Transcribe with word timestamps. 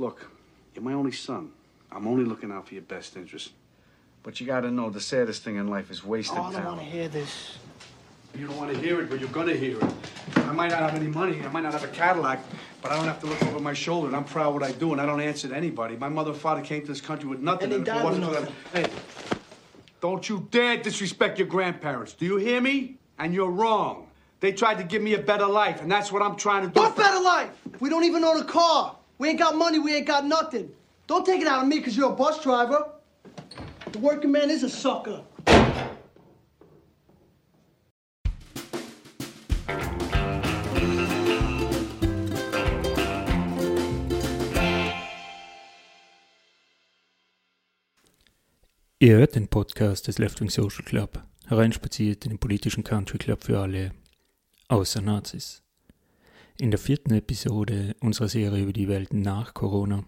Look, 0.00 0.30
you're 0.74 0.82
my 0.82 0.94
only 0.94 1.12
son. 1.12 1.52
I'm 1.92 2.06
only 2.08 2.24
looking 2.24 2.50
out 2.50 2.66
for 2.66 2.72
your 2.72 2.82
best 2.84 3.18
interest. 3.18 3.50
But 4.22 4.40
you 4.40 4.46
gotta 4.46 4.70
know 4.70 4.88
the 4.88 5.00
saddest 5.00 5.42
thing 5.42 5.56
in 5.56 5.68
life 5.68 5.90
is 5.90 6.02
wasted 6.02 6.38
Oh, 6.38 6.44
I 6.44 6.52
don't 6.54 6.64
want 6.64 6.78
to 6.78 6.86
hear 6.86 7.08
this. 7.08 7.58
You 8.34 8.46
don't 8.46 8.56
want 8.56 8.72
to 8.72 8.78
hear 8.78 8.98
it, 9.02 9.10
but 9.10 9.20
you're 9.20 9.28
gonna 9.28 9.52
hear 9.52 9.76
it. 9.76 9.84
I 10.36 10.52
might 10.52 10.70
not 10.70 10.80
have 10.80 10.94
any 10.94 11.08
money, 11.08 11.42
I 11.44 11.48
might 11.48 11.64
not 11.64 11.74
have 11.74 11.84
a 11.84 11.88
Cadillac, 11.88 12.40
but 12.80 12.92
I 12.92 12.96
don't 12.96 13.04
have 13.04 13.20
to 13.20 13.26
look 13.26 13.42
over 13.42 13.60
my 13.60 13.74
shoulder, 13.74 14.06
and 14.06 14.16
I'm 14.16 14.24
proud 14.24 14.48
of 14.48 14.54
what 14.54 14.62
I 14.62 14.72
do, 14.72 14.92
and 14.92 15.02
I 15.02 15.04
don't 15.04 15.20
answer 15.20 15.48
to 15.48 15.54
anybody. 15.54 15.96
My 15.96 16.08
mother 16.08 16.30
and 16.30 16.40
father 16.40 16.62
came 16.62 16.80
to 16.80 16.86
this 16.88 17.02
country 17.02 17.28
with 17.28 17.40
nothing, 17.40 17.64
And 17.64 17.72
they 17.72 17.76
if 17.76 17.82
it 17.82 17.84
died 17.84 17.96
with 17.96 18.04
wasn't 18.04 18.24
for 18.24 18.32
them- 18.32 18.44
nothing. 18.72 18.84
Hey, 18.84 19.40
don't 20.00 20.26
you 20.26 20.48
dare 20.50 20.78
disrespect 20.78 21.38
your 21.38 21.48
grandparents. 21.48 22.14
Do 22.14 22.24
you 22.24 22.38
hear 22.38 22.62
me? 22.62 22.96
And 23.18 23.34
you're 23.34 23.50
wrong. 23.50 24.06
They 24.40 24.52
tried 24.52 24.78
to 24.78 24.84
give 24.84 25.02
me 25.02 25.12
a 25.12 25.20
better 25.20 25.46
life, 25.46 25.82
and 25.82 25.92
that's 25.92 26.10
what 26.10 26.22
I'm 26.22 26.36
trying 26.36 26.62
to 26.66 26.72
do. 26.72 26.80
What 26.80 26.96
better 26.96 27.22
life? 27.22 27.50
We 27.80 27.90
don't 27.90 28.04
even 28.04 28.24
own 28.24 28.40
a 28.40 28.44
car. 28.44 28.96
We 29.20 29.28
ain't 29.28 29.38
got 29.38 29.54
money. 29.54 29.78
We 29.78 29.94
ain't 29.94 30.06
got 30.06 30.24
nothing. 30.24 30.70
Don't 31.06 31.26
take 31.26 31.42
it 31.42 31.46
out 31.46 31.60
of 31.60 31.68
me 31.68 31.76
because 31.76 31.94
you're 31.94 32.10
a 32.10 32.16
bus 32.16 32.42
driver. 32.42 32.90
The 33.92 33.98
working 33.98 34.32
man 34.32 34.48
is 34.48 34.62
a 34.62 34.68
sucker. 34.70 35.22
Ihr 49.00 49.16
hört 49.18 49.34
den 49.34 49.48
Podcast 49.48 50.08
des 50.08 50.16
Left 50.16 50.40
Wing 50.40 50.48
Social 50.48 50.82
Club, 50.82 51.22
hereinspaziert 51.46 52.24
in 52.24 52.30
den 52.30 52.38
politischen 52.38 52.84
Country 52.84 53.18
Club 53.18 53.44
für 53.44 53.58
alle, 53.58 53.92
außer 54.68 55.02
Nazis. 55.02 55.62
In 56.60 56.70
der 56.70 56.78
vierten 56.78 57.14
Episode 57.14 57.96
unserer 58.00 58.28
Serie 58.28 58.64
über 58.64 58.74
die 58.74 58.86
Welt 58.86 59.14
nach 59.14 59.54
Corona, 59.54 60.04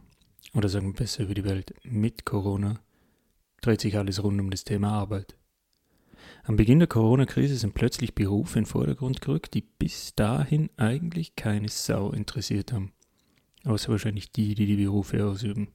oder 0.52 0.68
sagen 0.68 0.88
wir 0.88 0.92
besser 0.92 1.22
über 1.22 1.32
die 1.32 1.46
Welt 1.46 1.72
mit 1.82 2.26
Corona, 2.26 2.78
dreht 3.62 3.80
sich 3.80 3.96
alles 3.96 4.22
rund 4.22 4.38
um 4.38 4.50
das 4.50 4.64
Thema 4.64 4.92
Arbeit. 4.92 5.34
Am 6.44 6.56
Beginn 6.56 6.78
der 6.78 6.88
Corona-Krise 6.88 7.56
sind 7.56 7.72
plötzlich 7.72 8.14
Berufe 8.14 8.58
in 8.58 8.64
den 8.64 8.70
Vordergrund 8.70 9.22
gerückt, 9.22 9.54
die 9.54 9.62
bis 9.62 10.14
dahin 10.14 10.68
eigentlich 10.76 11.36
keine 11.36 11.70
Sau 11.70 12.12
interessiert 12.12 12.74
haben. 12.74 12.92
Außer 13.64 13.88
wahrscheinlich 13.88 14.30
die, 14.30 14.54
die 14.54 14.66
die 14.66 14.76
Berufe 14.76 15.24
ausüben. 15.24 15.68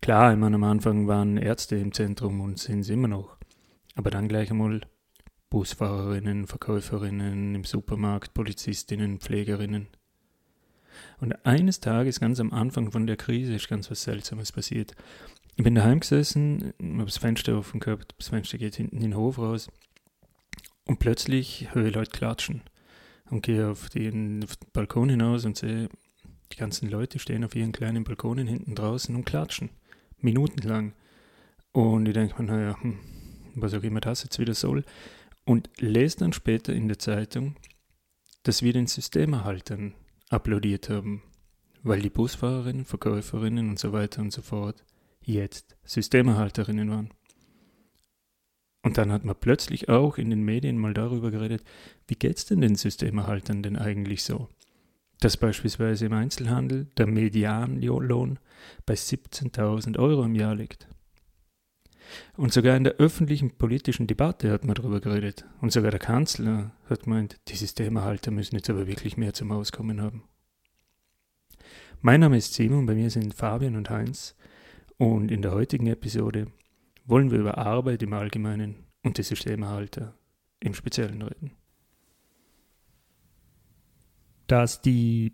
Klar, 0.00 0.32
ich 0.32 0.42
am 0.42 0.64
Anfang 0.64 1.06
waren 1.06 1.36
Ärzte 1.36 1.76
im 1.76 1.92
Zentrum 1.92 2.40
und 2.40 2.58
sind 2.58 2.80
es 2.80 2.88
immer 2.88 3.08
noch. 3.08 3.36
Aber 3.94 4.10
dann 4.10 4.28
gleich 4.28 4.50
einmal 4.50 4.80
Busfahrerinnen, 5.52 6.46
Verkäuferinnen 6.46 7.54
im 7.54 7.64
Supermarkt, 7.64 8.32
Polizistinnen, 8.32 9.20
Pflegerinnen. 9.20 9.88
Und 11.20 11.44
eines 11.44 11.78
Tages, 11.80 12.20
ganz 12.20 12.40
am 12.40 12.54
Anfang 12.54 12.90
von 12.90 13.06
der 13.06 13.18
Krise, 13.18 13.52
ist 13.52 13.68
ganz 13.68 13.90
was 13.90 14.02
Seltsames 14.02 14.50
passiert. 14.50 14.94
Ich 15.56 15.62
bin 15.62 15.74
daheim 15.74 16.00
gesessen, 16.00 16.72
habe 16.80 17.04
das 17.04 17.18
Fenster 17.18 17.58
offen 17.58 17.80
gehabt, 17.80 18.14
das 18.16 18.28
Fenster 18.28 18.56
geht 18.56 18.76
hinten 18.76 18.96
in 18.96 19.02
den 19.02 19.16
Hof 19.16 19.38
raus 19.38 19.70
und 20.86 21.00
plötzlich 21.00 21.68
höre 21.74 21.88
ich 21.88 21.94
Leute 21.94 22.12
klatschen 22.12 22.62
und 23.28 23.42
gehe 23.42 23.68
auf 23.68 23.90
den, 23.90 24.42
auf 24.44 24.56
den 24.56 24.70
Balkon 24.72 25.10
hinaus 25.10 25.44
und 25.44 25.58
sehe, 25.58 25.90
die 26.50 26.56
ganzen 26.56 26.88
Leute 26.88 27.18
stehen 27.18 27.44
auf 27.44 27.54
ihren 27.54 27.72
kleinen 27.72 28.04
Balkonen 28.04 28.46
hinten 28.46 28.74
draußen 28.74 29.14
und 29.14 29.26
klatschen 29.26 29.68
minutenlang. 30.18 30.94
Und 31.72 32.06
ich 32.06 32.14
denke 32.14 32.42
mir, 32.42 32.50
naja, 32.50 32.80
hm, 32.80 32.98
was 33.54 33.74
auch 33.74 33.82
immer 33.82 34.00
das 34.00 34.22
jetzt 34.22 34.38
wieder 34.38 34.54
soll. 34.54 34.82
Und 35.44 35.70
lese 35.78 36.18
dann 36.18 36.32
später 36.32 36.72
in 36.72 36.88
der 36.88 36.98
Zeitung, 36.98 37.56
dass 38.42 38.62
wir 38.62 38.72
den 38.72 38.86
Systemerhaltern 38.86 39.94
applaudiert 40.28 40.88
haben, 40.88 41.22
weil 41.82 42.00
die 42.00 42.10
Busfahrerinnen, 42.10 42.84
Verkäuferinnen 42.84 43.68
und 43.68 43.78
so 43.78 43.92
weiter 43.92 44.22
und 44.22 44.32
so 44.32 44.42
fort 44.42 44.84
jetzt 45.20 45.76
Systemerhalterinnen 45.84 46.90
waren. 46.90 47.10
Und 48.84 48.98
dann 48.98 49.12
hat 49.12 49.24
man 49.24 49.36
plötzlich 49.38 49.88
auch 49.88 50.18
in 50.18 50.30
den 50.30 50.42
Medien 50.42 50.76
mal 50.76 50.94
darüber 50.94 51.30
geredet, 51.30 51.62
wie 52.08 52.16
geht's 52.16 52.46
denn 52.46 52.60
den 52.60 52.74
Systemerhaltern 52.74 53.62
denn 53.62 53.76
eigentlich 53.76 54.24
so? 54.24 54.48
dass 55.22 55.36
beispielsweise 55.36 56.06
im 56.06 56.12
Einzelhandel 56.12 56.86
der 56.96 57.06
Medianlohn 57.06 58.38
bei 58.86 58.94
17.000 58.94 59.98
Euro 59.98 60.24
im 60.24 60.34
Jahr 60.34 60.54
liegt. 60.54 60.88
Und 62.36 62.52
sogar 62.52 62.76
in 62.76 62.84
der 62.84 62.94
öffentlichen 62.94 63.50
politischen 63.56 64.06
Debatte 64.06 64.50
hat 64.50 64.64
man 64.64 64.74
darüber 64.74 65.00
geredet. 65.00 65.44
Und 65.60 65.72
sogar 65.72 65.90
der 65.90 66.00
Kanzler 66.00 66.72
hat 66.88 67.04
gemeint, 67.04 67.40
die 67.48 67.56
Systemerhalter 67.56 68.30
müssen 68.30 68.56
jetzt 68.56 68.70
aber 68.70 68.86
wirklich 68.86 69.16
mehr 69.16 69.32
zum 69.32 69.50
Auskommen 69.52 70.00
haben. 70.00 70.24
Mein 72.00 72.20
Name 72.20 72.36
ist 72.36 72.54
Simon, 72.54 72.86
bei 72.86 72.94
mir 72.94 73.10
sind 73.10 73.34
Fabian 73.34 73.76
und 73.76 73.90
Heinz. 73.90 74.36
Und 74.98 75.30
in 75.30 75.42
der 75.42 75.52
heutigen 75.52 75.86
Episode 75.86 76.48
wollen 77.04 77.30
wir 77.30 77.38
über 77.38 77.58
Arbeit 77.58 78.02
im 78.02 78.12
Allgemeinen 78.12 78.76
und 79.02 79.18
die 79.18 79.22
Systemerhalter 79.22 80.14
im 80.60 80.74
Speziellen 80.74 81.22
reden 81.22 81.52
dass 84.52 84.82
die 84.82 85.32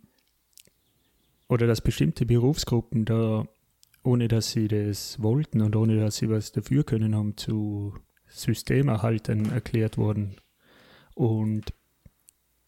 oder 1.48 1.66
dass 1.66 1.80
bestimmte 1.80 2.24
Berufsgruppen 2.24 3.04
da, 3.04 3.48
ohne 4.02 4.28
dass 4.28 4.52
sie 4.52 4.68
das 4.68 5.22
wollten 5.22 5.60
und 5.60 5.76
ohne 5.76 5.98
dass 5.98 6.16
sie 6.16 6.28
was 6.28 6.52
dafür 6.52 6.84
können 6.84 7.14
haben, 7.14 7.36
zu 7.36 7.94
Systemerhaltern 8.26 9.50
erklärt 9.50 9.98
wurden. 9.98 10.36
Und 11.14 11.72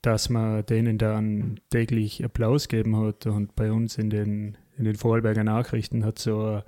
dass 0.03 0.31
man 0.31 0.65
denen 0.65 0.99
dann 0.99 1.61
täglich 1.71 2.25
Applaus 2.25 2.69
geben 2.69 2.97
hat. 2.97 3.27
Und 3.27 3.55
bei 3.55 3.71
uns 3.71 3.99
in 3.99 4.11
den, 4.11 4.57
in 4.79 4.85
den 4.85 4.97
Vorarlberger 4.97 5.45
Nachrichten 5.45 6.05
hat 6.05 6.19
so 6.19 6.41
eine 6.41 6.65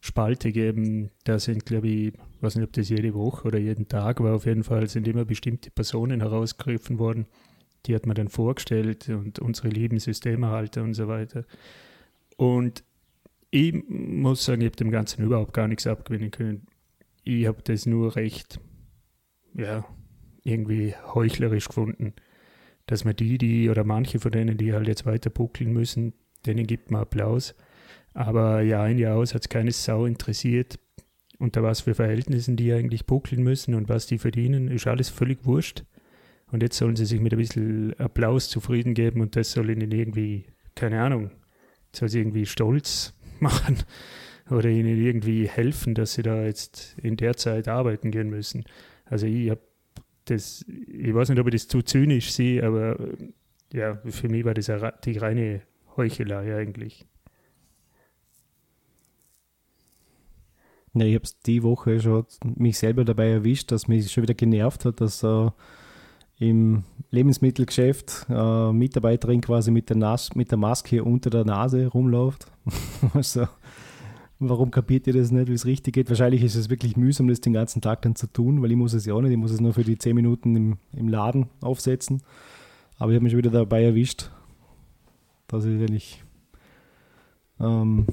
Spalte 0.00 0.52
gegeben, 0.52 1.10
da 1.24 1.38
sind, 1.38 1.66
glaube 1.66 1.88
ich, 1.88 2.12
weiß 2.40 2.56
nicht, 2.56 2.64
ob 2.64 2.72
das 2.72 2.88
jede 2.88 3.14
Woche 3.14 3.48
oder 3.48 3.58
jeden 3.58 3.88
Tag 3.88 4.20
war, 4.20 4.34
auf 4.34 4.46
jeden 4.46 4.64
Fall 4.64 4.88
sind 4.88 5.06
immer 5.06 5.24
bestimmte 5.24 5.70
Personen 5.70 6.20
herausgegriffen 6.20 6.98
worden, 6.98 7.26
die 7.86 7.94
hat 7.94 8.06
man 8.06 8.16
dann 8.16 8.28
vorgestellt 8.28 9.08
und 9.08 9.38
unsere 9.38 9.68
lieben 9.68 9.98
Systemerhalter 9.98 10.82
und 10.82 10.94
so 10.94 11.06
weiter. 11.06 11.44
Und 12.36 12.84
ich 13.54 13.74
muss 13.86 14.46
sagen, 14.46 14.62
ich 14.62 14.66
habe 14.68 14.76
dem 14.76 14.90
Ganzen 14.90 15.22
überhaupt 15.22 15.52
gar 15.52 15.68
nichts 15.68 15.86
abgewinnen 15.86 16.30
können. 16.30 16.66
Ich 17.22 17.46
habe 17.46 17.62
das 17.62 17.84
nur 17.84 18.16
recht, 18.16 18.58
ja, 19.54 19.84
irgendwie 20.42 20.94
heuchlerisch 21.14 21.68
gefunden, 21.68 22.14
dass 22.86 23.04
man 23.04 23.14
die, 23.14 23.36
die 23.36 23.68
oder 23.68 23.84
manche 23.84 24.18
von 24.20 24.32
denen, 24.32 24.56
die 24.56 24.72
halt 24.72 24.88
jetzt 24.88 25.04
weiter 25.04 25.28
buckeln 25.28 25.70
müssen, 25.70 26.14
denen 26.46 26.66
gibt 26.66 26.90
man 26.90 27.02
Applaus. 27.02 27.54
Aber 28.14 28.62
Jahr 28.62 28.84
ein, 28.84 28.98
Jahr 28.98 29.18
aus 29.18 29.34
hat 29.34 29.42
es 29.42 29.48
keine 29.50 29.70
Sau 29.70 30.06
interessiert, 30.06 30.78
unter 31.38 31.62
was 31.62 31.82
für 31.82 31.94
Verhältnissen 31.94 32.56
die 32.56 32.72
eigentlich 32.72 33.04
buckeln 33.04 33.42
müssen 33.42 33.74
und 33.74 33.90
was 33.90 34.06
die 34.06 34.18
verdienen, 34.18 34.68
ist 34.68 34.86
alles 34.86 35.10
völlig 35.10 35.44
wurscht. 35.44 35.84
Und 36.50 36.62
jetzt 36.62 36.78
sollen 36.78 36.96
sie 36.96 37.04
sich 37.04 37.20
mit 37.20 37.34
ein 37.34 37.38
bisschen 37.38 37.98
Applaus 38.00 38.48
zufrieden 38.48 38.94
geben 38.94 39.20
und 39.20 39.36
das 39.36 39.52
soll 39.52 39.68
ihnen 39.68 39.92
irgendwie, 39.92 40.46
keine 40.74 41.02
Ahnung, 41.02 41.30
soll 41.94 42.08
sie 42.08 42.20
irgendwie 42.20 42.46
stolz 42.46 43.14
machen 43.42 43.78
oder 44.50 44.68
ihnen 44.68 44.98
irgendwie 44.98 45.48
helfen, 45.48 45.94
dass 45.94 46.14
sie 46.14 46.22
da 46.22 46.44
jetzt 46.44 46.96
in 47.02 47.16
der 47.16 47.36
Zeit 47.36 47.68
arbeiten 47.68 48.10
gehen 48.10 48.30
müssen. 48.30 48.64
Also 49.04 49.26
ich 49.26 49.50
habe 49.50 49.60
das, 50.26 50.64
ich 50.68 51.14
weiß 51.14 51.28
nicht, 51.28 51.40
ob 51.40 51.48
ich 51.48 51.54
das 51.54 51.68
zu 51.68 51.82
zynisch 51.82 52.32
sehe, 52.32 52.64
aber 52.64 52.96
ja, 53.72 53.96
für 54.06 54.28
mich 54.28 54.44
war 54.44 54.54
das 54.54 54.70
die 55.04 55.18
reine 55.18 55.62
Heuchelei 55.96 56.56
eigentlich. 56.56 57.06
Ja, 60.94 61.06
ich 61.06 61.14
habe 61.14 61.24
es 61.24 61.38
die 61.40 61.62
Woche 61.62 62.00
schon 62.00 62.26
mich 62.56 62.78
selber 62.78 63.04
dabei 63.04 63.30
erwischt, 63.30 63.72
dass 63.72 63.88
mich 63.88 64.12
schon 64.12 64.24
wieder 64.24 64.34
genervt 64.34 64.84
hat, 64.84 65.00
dass 65.00 65.22
äh, 65.22 65.50
im 66.42 66.82
Lebensmittelgeschäft 67.12 68.26
äh, 68.28 68.72
Mitarbeiterin 68.72 69.40
quasi 69.40 69.70
mit 69.70 69.88
der, 69.90 69.96
Nas 69.96 70.34
mit 70.34 70.50
der 70.50 70.58
Maske 70.58 71.04
unter 71.04 71.30
der 71.30 71.44
Nase 71.44 71.86
rumläuft. 71.86 72.46
also, 73.14 73.46
warum 74.40 74.72
kapiert 74.72 75.06
ihr 75.06 75.12
das 75.12 75.30
nicht, 75.30 75.48
wie 75.48 75.54
es 75.54 75.66
richtig 75.66 75.94
geht? 75.94 76.08
Wahrscheinlich 76.08 76.42
ist 76.42 76.56
es 76.56 76.68
wirklich 76.68 76.96
mühsam, 76.96 77.28
das 77.28 77.40
den 77.40 77.52
ganzen 77.52 77.80
Tag 77.80 78.02
dann 78.02 78.16
zu 78.16 78.26
tun, 78.26 78.60
weil 78.60 78.72
ich 78.72 78.76
muss 78.76 78.92
es 78.92 79.06
ja 79.06 79.14
auch 79.14 79.20
nicht, 79.20 79.30
ich 79.30 79.38
muss 79.38 79.52
es 79.52 79.60
nur 79.60 79.72
für 79.72 79.84
die 79.84 79.98
10 79.98 80.16
Minuten 80.16 80.56
im, 80.56 80.78
im 80.92 81.08
Laden 81.08 81.46
aufsetzen. 81.60 82.22
Aber 82.98 83.12
ich 83.12 83.16
habe 83.16 83.22
mich 83.22 83.32
schon 83.32 83.38
wieder 83.38 83.50
dabei 83.50 83.84
erwischt, 83.84 84.30
dass 85.46 85.64
ich 85.64 85.80
eigentlich 85.80 86.24
ähm, 87.60 88.06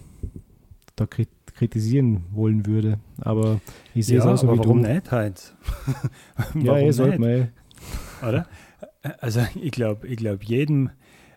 da 0.96 1.08
kritisieren 1.08 2.26
wollen 2.31 2.68
würde. 2.68 3.00
Aber 3.22 3.60
ich 3.96 4.06
sehe 4.06 4.20
ja, 4.20 4.24
es 4.24 4.28
auch 4.28 4.38
so 4.38 4.54
wie 4.54 4.60
warum 4.60 4.84
du. 4.84 4.90
nicht, 4.90 5.12
Heinz? 5.12 5.56
Ja, 6.56 6.78
ihr 6.78 6.94
sollt 6.94 7.20
nicht? 7.20 7.50
Oder? 8.28 8.48
Also 9.20 9.46
ich 9.56 9.72
glaube, 9.72 10.08
ich 10.08 10.18
glaube, 10.18 10.44
jedem, 10.44 10.90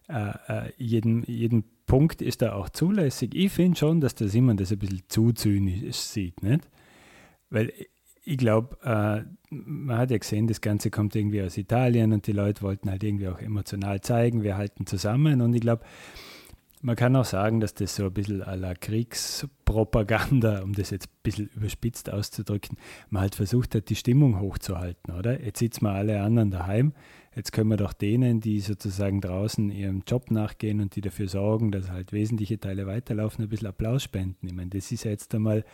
äh, 0.09 0.33
äh, 0.49 0.73
jedem, 0.77 1.25
jeden 1.25 1.65
Punkt 1.87 2.23
ist 2.23 2.43
da 2.43 2.55
auch 2.55 2.69
zulässig. 2.69 3.35
Ich 3.35 3.53
finde 3.53 3.79
schon, 3.79 4.01
dass 4.01 4.15
der 4.15 4.29
Simon 4.29 4.57
das 4.57 4.73
ein 4.73 4.79
bisschen 4.79 5.03
zu 5.09 5.33
zynisch 5.33 5.97
sieht, 5.99 6.43
nicht? 6.43 6.69
Weil 7.51 7.73
ich 8.25 8.39
glaube, 8.39 8.77
äh, 8.83 9.23
man 9.51 9.99
hat 9.99 10.11
ja 10.11 10.19
gesehen, 10.19 10.47
das 10.47 10.61
Ganze 10.61 10.91
kommt 10.91 11.17
irgendwie 11.17 11.43
aus 11.43 11.59
Italien 11.59 12.13
und 12.13 12.27
die 12.27 12.33
Leute 12.33 12.63
wollten 12.63 12.91
halt 12.91 13.03
irgendwie 13.03 13.29
auch 13.29 13.41
emotional 13.41 14.01
zeigen, 14.01 14.43
wir 14.43 14.57
halten 14.57 14.87
zusammen 14.87 15.41
und 15.41 15.53
ich 15.55 15.61
glaube, 15.61 15.85
man 16.83 16.97
kann 16.97 17.15
auch 17.15 17.25
sagen, 17.25 17.61
dass 17.61 17.75
das 17.75 17.95
so 17.95 18.07
ein 18.07 18.13
bisschen 18.13 18.43
à 18.43 18.57
la 18.57 18.75
Kriegspropaganda, 18.75 20.63
um 20.65 20.73
das 20.73 20.91
jetzt 20.91 21.07
ein 21.07 21.23
bisschen 21.23 21.49
überspitzt 21.55 22.13
auszudrücken, 22.13 22.77
man 23.09 23.23
halt 23.23 23.37
versucht 23.37 23.75
hat, 23.77 23.89
die 23.89 23.95
Stimmung 23.95 24.41
hochzuhalten, 24.41 25.15
oder? 25.15 25.43
Jetzt 25.43 25.61
sitzen 25.61 25.85
wir 25.85 25.93
alle 25.93 26.21
anderen 26.21 26.51
daheim, 26.51 26.93
jetzt 27.37 27.53
können 27.53 27.71
wir 27.71 27.77
doch 27.77 27.93
denen, 27.93 28.41
die 28.41 28.61
sozusagen 28.61 29.21
draußen 29.21 29.71
ihrem 29.71 30.03
Job 30.07 30.33
nachgehen 30.33 30.81
und 30.81 30.97
die 30.97 31.01
dafür 31.01 31.29
sorgen, 31.29 31.71
dass 31.71 31.89
halt 31.89 32.13
wesentliche 32.13 32.59
Teile 32.59 32.87
weiterlaufen, 32.87 33.45
ein 33.45 33.49
bisschen 33.49 33.69
Applaus 33.69 34.03
spenden. 34.03 34.49
Ich 34.49 34.53
meine, 34.53 34.71
das 34.71 34.91
ist 34.91 35.05
ja 35.05 35.13
jetzt 35.13 35.33
einmal, 35.35 35.65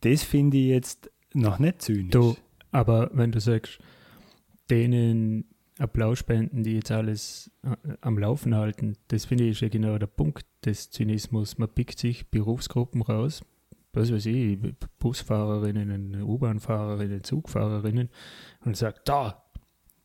das 0.00 0.22
finde 0.22 0.58
ich 0.58 0.68
jetzt 0.68 1.10
noch 1.34 1.58
nicht 1.58 1.82
zynisch. 1.82 2.12
Du, 2.12 2.36
aber 2.70 3.10
wenn 3.12 3.32
du 3.32 3.40
sagst, 3.40 3.80
denen 4.70 5.49
Applaus 5.80 6.18
spenden, 6.18 6.62
die 6.62 6.74
jetzt 6.74 6.90
alles 6.90 7.50
äh, 7.62 7.96
am 8.02 8.18
Laufen 8.18 8.54
halten, 8.54 8.96
das 9.08 9.24
finde 9.24 9.44
ich 9.44 9.50
ist 9.52 9.60
ja 9.62 9.68
genau 9.68 9.96
der 9.98 10.06
Punkt 10.06 10.44
des 10.64 10.90
Zynismus. 10.90 11.56
Man 11.56 11.70
pickt 11.70 11.98
sich 11.98 12.28
Berufsgruppen 12.28 13.00
raus, 13.02 13.42
was 13.94 14.12
weiß 14.12 14.26
ich, 14.26 14.58
Busfahrerinnen, 14.98 16.22
U-Bahnfahrerinnen, 16.22 17.24
Zugfahrerinnen 17.24 18.10
und 18.64 18.76
sagt, 18.76 19.08
da, 19.08 19.42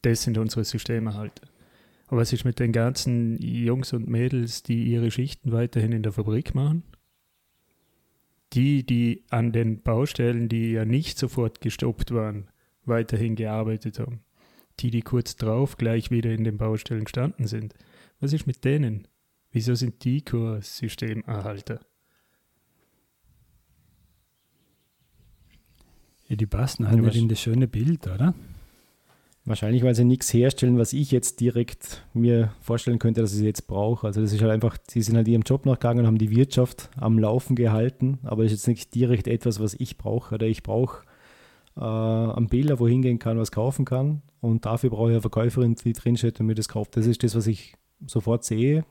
das 0.01 0.23
sind 0.23 0.37
unsere 0.37 0.63
Systemerhalter. 0.63 1.47
Aber 2.07 2.21
was 2.21 2.31
ist 2.31 2.45
mit 2.45 2.59
den 2.59 2.71
ganzen 2.71 3.37
Jungs 3.41 3.91
und 3.91 4.07
Mädels, 4.07 4.63
die 4.63 4.85
ihre 4.85 5.11
Schichten 5.11 5.51
weiterhin 5.51 5.91
in 5.91 6.03
der 6.03 6.13
Fabrik 6.13 6.55
machen? 6.55 6.83
Die, 8.53 8.85
die 8.85 9.25
an 9.29 9.51
den 9.51 9.81
Baustellen, 9.81 10.47
die 10.47 10.71
ja 10.71 10.85
nicht 10.85 11.17
sofort 11.17 11.59
gestoppt 11.59 12.11
waren, 12.11 12.47
weiterhin 12.85 13.35
gearbeitet 13.35 13.99
haben 13.99 14.24
die, 14.79 14.91
die 14.91 15.01
kurz 15.01 15.35
drauf 15.35 15.77
gleich 15.77 16.11
wieder 16.11 16.31
in 16.31 16.43
den 16.43 16.57
Baustellen 16.57 17.05
gestanden 17.05 17.47
sind. 17.47 17.73
Was 18.19 18.33
ist 18.33 18.47
mit 18.47 18.63
denen? 18.63 19.07
Wieso 19.51 19.75
sind 19.75 20.03
die 20.03 20.21
Kursystemerhalter? 20.21 21.79
Ja, 26.27 26.35
die 26.35 26.47
passen 26.47 26.87
halt 26.89 27.01
nicht 27.01 27.15
in 27.15 27.29
das 27.29 27.39
schöne 27.39 27.67
Bild, 27.67 28.07
oder? 28.07 28.33
Wahrscheinlich, 29.47 29.83
weil 29.83 29.93
sie 29.93 30.05
nichts 30.05 30.33
herstellen, 30.33 30.79
was 30.79 30.91
ich 30.91 31.11
jetzt 31.11 31.39
direkt 31.39 32.03
mir 32.13 32.51
vorstellen 32.61 32.97
könnte, 32.97 33.21
dass 33.21 33.31
ich 33.31 33.37
sie 33.37 33.45
jetzt 33.45 33.67
brauche. 33.67 34.07
Also 34.07 34.21
das 34.21 34.33
ist 34.33 34.41
halt 34.41 34.51
einfach, 34.51 34.77
sie 34.89 35.03
sind 35.03 35.15
halt 35.15 35.27
ihrem 35.27 35.43
Job 35.43 35.67
nachgegangen 35.67 35.99
und 35.99 36.07
haben 36.07 36.17
die 36.17 36.31
Wirtschaft 36.31 36.89
am 36.97 37.19
Laufen 37.19 37.55
gehalten, 37.55 38.17
aber 38.23 38.41
das 38.41 38.53
ist 38.53 38.61
jetzt 38.61 38.67
nicht 38.67 38.95
direkt 38.95 39.27
etwas, 39.27 39.59
was 39.59 39.75
ich 39.75 39.99
brauche. 39.99 40.33
Oder 40.33 40.47
ich 40.47 40.63
brauche 40.63 41.05
äh, 41.77 41.81
einen 41.81 42.47
Bilder, 42.47 42.79
wo 42.79 42.87
hingehen 42.87 43.19
kann, 43.19 43.37
was 43.37 43.51
kaufen 43.51 43.85
kann. 43.85 44.21
Und 44.41 44.65
dafür 44.65 44.89
brauche 44.89 45.09
ich 45.09 45.15
eine 45.15 45.21
Verkäuferin, 45.21 45.75
die 45.75 45.93
drinsteht 45.93 46.39
und 46.39 46.45
mir 46.45 46.55
das 46.55 46.69
kauft. 46.69 46.97
Das 46.97 47.05
ist 47.05 47.23
das, 47.23 47.35
was 47.35 47.47
ich 47.47 47.75
sofort 48.05 48.43
sehe. 48.43 48.85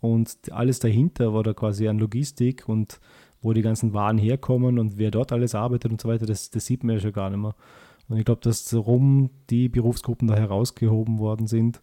Und 0.00 0.36
alles 0.50 0.78
dahinter 0.78 1.34
war 1.34 1.42
da 1.42 1.52
quasi 1.52 1.88
an 1.88 1.98
Logistik 1.98 2.68
und 2.68 3.00
wo 3.42 3.52
die 3.52 3.62
ganzen 3.62 3.92
Waren 3.92 4.18
herkommen 4.18 4.78
und 4.78 4.98
wer 4.98 5.10
dort 5.10 5.32
alles 5.32 5.54
arbeitet 5.54 5.90
und 5.90 6.00
so 6.00 6.08
weiter, 6.08 6.26
das, 6.26 6.50
das 6.50 6.66
sieht 6.66 6.84
man 6.84 6.96
ja 6.96 7.00
schon 7.00 7.12
gar 7.12 7.30
nicht 7.30 7.40
mehr. 7.40 7.54
Und 8.08 8.18
ich 8.18 8.24
glaube, 8.24 8.40
dass 8.42 8.64
darum 8.64 9.30
die 9.50 9.68
Berufsgruppen 9.68 10.28
da 10.28 10.34
herausgehoben 10.34 11.18
worden 11.18 11.46
sind, 11.46 11.80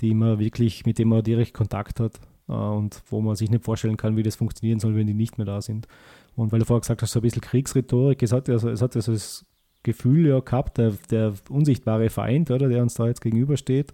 die 0.00 0.14
man 0.14 0.38
wirklich, 0.38 0.84
mit 0.84 0.98
denen 0.98 1.10
man 1.10 1.22
direkt 1.22 1.54
Kontakt 1.54 1.98
hat 1.98 2.20
äh, 2.48 2.52
und 2.52 3.02
wo 3.06 3.20
man 3.20 3.36
sich 3.36 3.50
nicht 3.50 3.64
vorstellen 3.64 3.96
kann, 3.96 4.16
wie 4.16 4.22
das 4.22 4.36
funktionieren 4.36 4.80
soll, 4.80 4.94
wenn 4.94 5.06
die 5.06 5.14
nicht 5.14 5.38
mehr 5.38 5.46
da 5.46 5.60
sind. 5.60 5.86
Und 6.34 6.52
weil 6.52 6.60
du 6.60 6.64
vorher 6.64 6.80
gesagt 6.80 7.02
hast, 7.02 7.12
so 7.12 7.20
ein 7.20 7.22
bisschen 7.22 7.42
Kriegsrhetorik, 7.42 8.22
es 8.22 8.32
hat 8.32 8.48
ja 8.48 8.58
so, 8.58 8.68
es 8.68 8.82
hat 8.82 8.94
ja 8.94 9.00
so 9.00 9.12
das 9.12 9.46
Gefühl 9.82 10.26
ja 10.26 10.40
gehabt, 10.40 10.78
der, 10.78 10.92
der 11.10 11.34
unsichtbare 11.48 12.10
Feind, 12.10 12.50
oder, 12.50 12.68
der 12.68 12.82
uns 12.82 12.94
da 12.94 13.06
jetzt 13.06 13.20
gegenübersteht. 13.20 13.92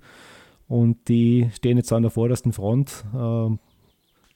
Und 0.66 1.08
die 1.08 1.48
stehen 1.54 1.78
jetzt 1.78 1.92
an 1.92 2.02
der 2.02 2.10
vordersten 2.10 2.52
Front 2.52 3.04
äh, 3.14 3.48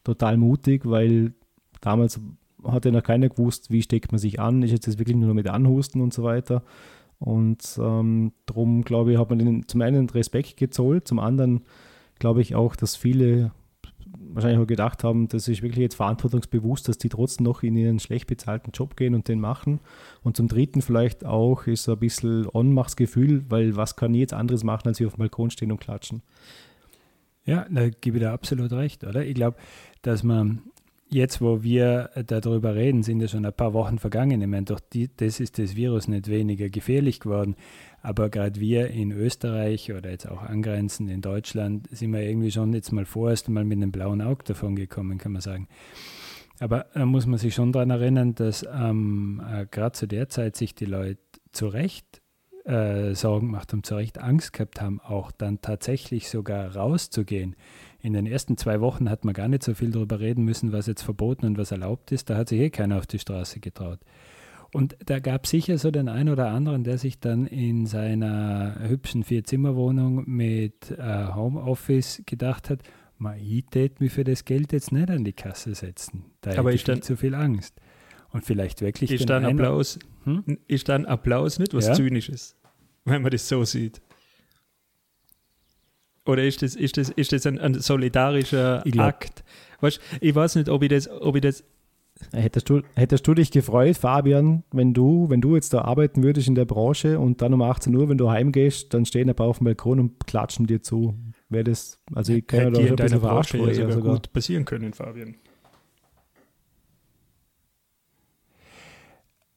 total 0.05 0.37
mutig, 0.39 0.83
weil 0.85 1.35
damals 1.81 2.21
hat 2.65 2.85
ja 2.85 2.91
noch 2.91 3.03
keiner 3.03 3.29
gewusst, 3.29 3.71
wie 3.71 3.83
steckt 3.83 4.13
man 4.13 4.19
sich 4.19 4.41
an, 4.41 4.63
ist 4.63 4.71
jetzt 4.71 4.87
das 4.87 4.99
wirklich 4.99 5.17
nur 5.17 5.35
mit 5.35 5.49
Anhusten 5.49 6.01
und 6.01 6.15
so 6.15 6.23
weiter. 6.23 6.63
Und 7.19 7.79
ähm, 7.81 8.33
darum, 8.47 8.83
glaube 8.83 9.13
ich, 9.13 9.19
hat 9.19 9.31
man 9.31 9.39
den 9.39 9.69
zum 9.69 9.81
einen 9.83 10.09
Respekt 10.11 10.57
gezollt, 10.57 11.07
zum 11.07 11.19
anderen 11.19 11.63
glaube 12.19 12.41
ich 12.41 12.55
auch, 12.55 12.77
dass 12.77 12.97
viele 12.97 13.53
wahrscheinlich 14.35 14.61
auch 14.61 14.67
gedacht 14.67 15.05
haben, 15.05 15.29
das 15.29 15.49
ist 15.49 15.63
wirklich 15.63 15.83
jetzt 15.83 15.95
verantwortungsbewusst, 15.95 16.89
dass 16.89 16.99
die 16.99 17.09
trotzdem 17.09 17.45
noch 17.45 17.63
in 17.63 17.77
ihren 17.77 17.99
schlecht 17.99 18.27
bezahlten 18.27 18.73
Job 18.73 18.97
gehen 18.97 19.15
und 19.15 19.29
den 19.29 19.41
machen. 19.41 19.81
Und 20.23 20.37
zum 20.37 20.49
Dritten 20.49 20.83
vielleicht 20.83 21.25
auch 21.25 21.67
ist 21.67 21.89
ein 21.89 21.99
bisschen 21.99 22.47
Ohnmachtsgefühl, 22.47 23.45
weil 23.49 23.77
was 23.77 23.97
kann 23.97 24.15
ich 24.15 24.21
jetzt 24.21 24.35
anderes 24.35 24.65
machen, 24.65 24.89
als 24.89 24.99
hier 24.99 25.07
auf 25.07 25.15
dem 25.15 25.21
Balkon 25.21 25.51
stehen 25.51 25.73
und 25.73 25.81
klatschen? 25.81 26.23
Ja, 27.45 27.67
da 27.69 27.89
gebe 27.89 28.19
ich 28.19 28.23
dir 28.23 28.33
absolut 28.33 28.73
recht, 28.73 29.05
oder? 29.05 29.25
Ich 29.25 29.35
glaube, 29.35 29.57
dass 30.03 30.23
man 30.23 30.63
jetzt, 31.13 31.41
wo 31.41 31.63
wir 31.63 32.11
darüber 32.27 32.75
reden, 32.75 33.03
sind 33.03 33.21
ja 33.21 33.29
schon 33.29 33.45
ein 33.45 33.53
paar 33.53 33.73
Wochen 33.73 33.99
vergangen. 33.99 34.41
Ich 34.41 34.49
meine, 34.49 34.65
doch 34.65 34.81
die, 34.81 35.11
das 35.17 35.41
ist 35.41 35.59
das 35.59 35.77
Virus 35.77 36.09
nicht 36.09 36.29
weniger 36.29 36.69
gefährlich 36.69 37.21
geworden. 37.21 37.57
Aber 38.03 38.31
gerade 38.31 38.59
wir 38.59 38.89
in 38.89 39.13
Österreich 39.13 39.93
oder 39.93 40.11
jetzt 40.11 40.29
auch 40.29 40.43
angrenzend 40.43 41.11
in 41.11 41.21
Deutschland 41.21 41.89
sind 41.91 42.13
wir 42.13 42.23
irgendwie 42.23 42.51
schon 42.51 42.73
jetzt 42.73 42.93
mal 42.93 43.05
vorerst 43.05 43.49
mal 43.49 43.65
mit 43.65 43.77
einem 43.77 43.93
blauen 43.93 44.23
Auge 44.23 44.45
davon 44.45 44.75
gekommen, 44.75 45.19
kann 45.19 45.33
man 45.33 45.43
sagen. 45.43 45.69
Aber 46.59 46.87
da 46.95 47.07
muss 47.07 47.27
man 47.27 47.39
sich 47.39 47.55
schon 47.55 47.73
daran 47.73 47.91
erinnern, 47.91 48.35
dass 48.35 48.65
ähm, 48.73 49.43
äh, 49.53 49.67
gerade 49.71 49.93
zu 49.93 50.07
der 50.07 50.29
Zeit 50.29 50.57
sich 50.57 50.75
die 50.75 50.85
Leute 50.85 51.21
zu 51.53 51.69
Recht 51.69 52.23
äh, 52.65 53.15
Sorgen 53.15 53.49
gemacht 53.49 53.73
haben, 53.73 53.83
zu 53.83 53.97
Recht 53.97 54.19
Angst 54.19 54.53
gehabt 54.53 54.81
haben, 54.81 55.01
auch 55.01 55.33
dann 55.33 55.61
tatsächlich 55.61 56.29
sogar 56.29 56.77
rauszugehen 56.77 57.57
in 58.03 58.15
den 58.15 58.27
ersten 58.27 58.57
zwei 58.57 58.81
Wochen 58.81 59.09
hat 59.09 59.25
man 59.25 59.33
gar 59.33 59.49
nicht 59.49 59.63
so 59.63 59.75
viel 59.75 59.93
darüber 59.93 60.19
reden 60.19 60.45
müssen, 60.45 60.73
was 60.73 60.87
jetzt 60.87 61.03
verboten 61.03 61.47
und 61.47 61.57
was 61.57 61.71
erlaubt 61.71 62.11
ist. 62.11 62.29
Da 62.29 62.37
hat 62.37 62.49
sich 62.49 62.61
eh 62.61 62.71
keiner 62.71 62.99
auf 62.99 63.07
die 63.07 63.21
Straße 63.21 63.61
getraut. 63.61 64.01
Und 64.73 64.97
da 65.07 65.21
gab 65.21 65.45
es 65.45 65.51
sicher 65.51 65.79
so 65.79 65.91
den 65.91 66.09
einen 66.09 66.31
oder 66.31 66.49
anderen, 66.49 66.83
der 66.83 66.99
sich 66.99 67.21
dann 67.21 67.47
in 67.47 67.87
seiner 67.87 68.77
hübschen 68.89 69.23
Vier-Zimmer-Wohnung 69.23 70.25
mit 70.27 70.91
äh, 70.91 71.27
Homeoffice 71.35 72.23
gedacht 72.27 72.71
hat, 72.71 72.81
ich 73.39 73.67
tät 73.67 74.01
mich 74.01 74.13
für 74.13 74.25
das 74.25 74.45
Geld 74.45 74.73
jetzt 74.73 74.91
nicht 74.91 75.09
an 75.09 75.23
die 75.23 75.33
Kasse 75.33 75.77
setzen. 75.77 76.25
Da 76.41 76.59
Aber 76.59 76.71
hätte 76.71 76.75
ich 76.75 76.85
dann 76.85 77.03
zu 77.03 77.17
viel 77.17 77.37
Angst. 77.37 77.77
Und 78.31 78.45
vielleicht 78.45 78.81
wirklich 78.81 79.13
ist 79.13 79.31
dann 79.31 79.45
Applaus, 79.45 79.99
hm? 80.25 80.59
ist 80.67 80.89
dann 80.89 81.07
Applaus 81.07 81.59
nicht 81.61 81.73
was 81.75 81.87
ja? 81.87 81.95
Zynisches, 81.95 82.57
wenn 83.05 83.23
man 83.23 83.31
das 83.31 83.47
so 83.47 83.65
sieht. 83.65 84.01
Oder 86.27 86.45
ist 86.45 86.63
das, 86.63 86.77
ist 86.77 86.97
das, 86.97 87.11
ist 87.11 87.33
das 87.33 87.47
ein, 87.47 87.59
ein 87.59 87.75
solidarischer 87.75 88.83
Ich 88.87 88.93
glaub- 88.93 89.07
Akt? 89.09 89.45
Weißt, 89.81 90.01
ich 90.21 90.35
weiß 90.35 90.55
nicht, 90.57 90.69
ob 90.69 90.83
ich 90.83 90.89
das, 90.89 91.09
ob 91.11 91.35
ich 91.37 91.43
das 91.43 91.65
Hättest 92.33 92.69
du, 92.69 92.83
hättest 92.95 93.27
du 93.27 93.35
dich 93.35 93.51
gefreut, 93.51 93.97
Fabian, 93.97 94.63
wenn 94.71 94.95
du, 94.95 95.29
wenn 95.29 95.41
du 95.41 95.57
jetzt 95.57 95.75
da 95.75 95.81
arbeiten 95.81 96.23
würdest 96.23 96.47
in 96.47 96.55
der 96.55 96.67
Branche 96.67 97.19
und 97.19 97.43
dann 97.43 97.53
um 97.53 97.63
18 97.63 97.93
Uhr, 97.97 98.09
wenn 98.09 98.19
du 98.19 98.31
heimgehst, 98.31 98.95
dann 98.95 99.05
stehen 99.07 99.29
ein 99.29 99.35
paar 99.35 99.49
auf 99.49 99.59
dem 99.59 99.65
Balkon 99.65 99.99
und 99.99 100.25
klatschen 100.27 100.67
dir 100.69 100.83
zu? 100.83 101.17
Wäre 101.49 101.65
das, 101.65 101.99
also 102.15 102.33
ich 102.35 102.47
kann 102.47 102.61
ja 102.61 102.71
da 102.71 102.79
ein 102.79 102.95
bisschen 102.97 103.21
verarscht 103.21 103.53
Branche 103.53 103.67
ja 103.73 103.75
sogar, 103.75 103.93
sogar. 103.93 104.13
gut 104.15 104.33
passieren 104.33 104.65
können, 104.65 104.93
Fabian. 104.93 105.35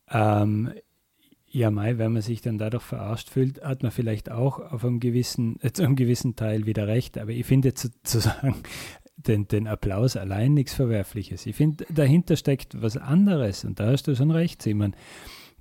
Ähm, 0.10 0.72
ja, 1.56 1.72
Mai, 1.72 1.98
wenn 1.98 2.12
man 2.12 2.22
sich 2.22 2.42
dann 2.42 2.58
dadurch 2.58 2.84
verarscht 2.84 3.30
fühlt, 3.30 3.64
hat 3.64 3.82
man 3.82 3.92
vielleicht 3.92 4.30
auch 4.30 4.60
auf 4.60 4.84
einem 4.84 5.00
gewissen, 5.00 5.58
äh, 5.62 5.72
zu 5.72 5.84
einem 5.84 5.96
gewissen 5.96 6.36
Teil 6.36 6.66
wieder 6.66 6.86
recht. 6.86 7.18
Aber 7.18 7.32
ich 7.32 7.46
finde 7.46 7.74
zu, 7.74 7.90
zu 8.04 8.20
sagen, 8.20 8.56
den, 9.16 9.48
den 9.48 9.66
Applaus 9.66 10.18
allein 10.18 10.54
nichts 10.54 10.74
Verwerfliches. 10.74 11.46
Ich 11.46 11.56
finde, 11.56 11.86
dahinter 11.90 12.36
steckt 12.36 12.82
was 12.82 12.98
anderes 12.98 13.64
und 13.64 13.80
da 13.80 13.88
hast 13.88 14.04
du 14.04 14.16
schon 14.16 14.32
recht, 14.32 14.62
Simon. 14.62 14.98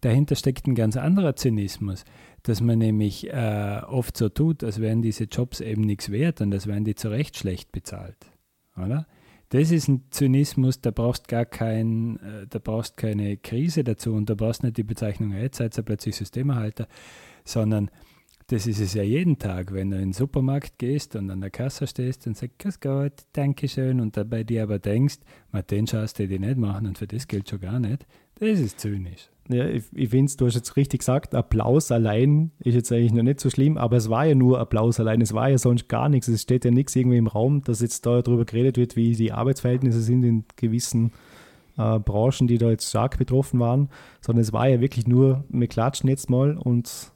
Dahinter 0.01 0.35
steckt 0.35 0.67
ein 0.67 0.75
ganz 0.75 0.97
anderer 0.97 1.37
Zynismus, 1.37 2.05
dass 2.43 2.61
man 2.61 2.81
nämlich 2.81 3.33
äh, 3.33 3.81
oft 3.87 4.17
so 4.17 4.29
tut, 4.29 4.65
als 4.65 4.81
wären 4.81 5.01
diese 5.01 5.25
Jobs 5.25 5.61
eben 5.61 5.83
nichts 5.83 6.11
wert 6.11 6.41
und 6.41 6.53
als 6.53 6.67
wären 6.67 6.85
die 6.85 6.97
zu 6.97 7.09
Recht 7.09 7.37
schlecht 7.37 7.71
bezahlt. 7.71 8.19
Oder? 8.77 9.07
Das 9.55 9.71
ist 9.71 9.87
ein 9.87 10.03
Zynismus, 10.11 10.81
da 10.81 10.91
brauchst 10.91 11.29
gar 11.29 11.45
kein, 11.45 12.17
äh, 12.17 12.45
da 12.51 12.59
brauchst 12.59 12.97
keine 12.97 13.37
Krise 13.37 13.85
dazu 13.85 14.13
und 14.13 14.29
da 14.29 14.35
brauchst 14.35 14.65
nicht 14.65 14.79
die 14.79 14.83
Bezeichnung, 14.83 15.31
"Hey, 15.31 15.45
jetzt 15.45 15.59
seid 15.59 15.79
ihr 15.79 15.85
plötzlich 15.85 16.17
Systemerhalter, 16.17 16.89
sondern 17.45 17.89
das 18.49 18.67
ist 18.67 18.81
es 18.81 18.95
ja 18.95 19.05
jeden 19.05 19.39
Tag, 19.39 19.73
wenn 19.73 19.93
du 19.93 19.97
in 19.97 20.07
den 20.07 20.13
Supermarkt 20.13 20.77
gehst 20.79 21.15
und 21.15 21.31
an 21.31 21.41
der 21.41 21.51
Kasse 21.51 21.87
stehst 21.87 22.27
und 22.27 22.37
sagst, 22.37 22.59
Grüß 22.59 22.81
Gott, 22.81 23.13
Dankeschön 23.33 24.01
und 24.01 24.17
dabei 24.17 24.43
dir 24.43 24.65
aber 24.65 24.81
denkst, 24.81 25.19
mal 25.53 25.63
den 25.63 25.87
schaust 25.87 26.19
du 26.19 26.27
dir 26.27 26.41
nicht 26.41 26.59
machen 26.59 26.89
und 26.89 26.99
für 26.99 27.07
das 27.07 27.29
gilt 27.29 27.49
schon 27.49 27.61
gar 27.61 27.79
nicht, 27.79 28.09
das 28.41 28.59
ist 28.59 28.81
zynisch. 28.81 29.31
Ja, 29.49 29.67
ich, 29.67 29.85
ich 29.93 30.09
finde 30.09 30.27
es, 30.27 30.37
du 30.39 30.47
hast 30.47 30.55
jetzt 30.55 30.75
richtig 30.77 31.01
gesagt, 31.01 31.35
Applaus 31.35 31.93
allein 31.93 32.51
ist 32.61 32.75
jetzt 32.75 32.91
eigentlich 32.91 33.13
noch 33.13 33.23
nicht 33.23 33.41
so 33.41 33.51
schlimm, 33.51 33.77
aber 33.77 33.99
es 33.99 34.09
war 34.09 34.25
ja 34.25 34.35
nur 34.35 34.59
Applaus 34.59 34.99
allein, 35.01 35.21
es 35.21 35.35
war 35.35 35.51
ja 35.51 35.59
sonst 35.59 35.89
gar 35.89 36.09
nichts, 36.09 36.29
es 36.29 36.41
steht 36.43 36.65
ja 36.65 36.71
nichts 36.71 36.97
irgendwie 36.97 37.19
im 37.19 37.27
Raum, 37.27 37.63
dass 37.63 37.81
jetzt 37.81 38.07
da 38.07 38.23
darüber 38.23 38.47
geredet 38.47 38.79
wird, 38.79 38.97
wie 38.97 39.13
die 39.15 39.33
Arbeitsverhältnisse 39.33 40.01
sind 40.01 40.23
in 40.25 40.45
gewissen 40.57 41.13
äh, 41.77 41.99
Branchen, 41.99 42.47
die 42.47 42.57
da 42.57 42.71
jetzt 42.71 42.89
stark 42.89 43.19
betroffen 43.19 43.61
waren, 43.61 43.91
sondern 44.23 44.41
es 44.43 44.53
war 44.55 44.67
ja 44.69 44.81
wirklich 44.81 45.07
nur, 45.07 45.45
wir 45.51 45.67
klatschen 45.69 46.09
jetzt 46.09 46.31
mal 46.31 46.57
und 46.57 47.11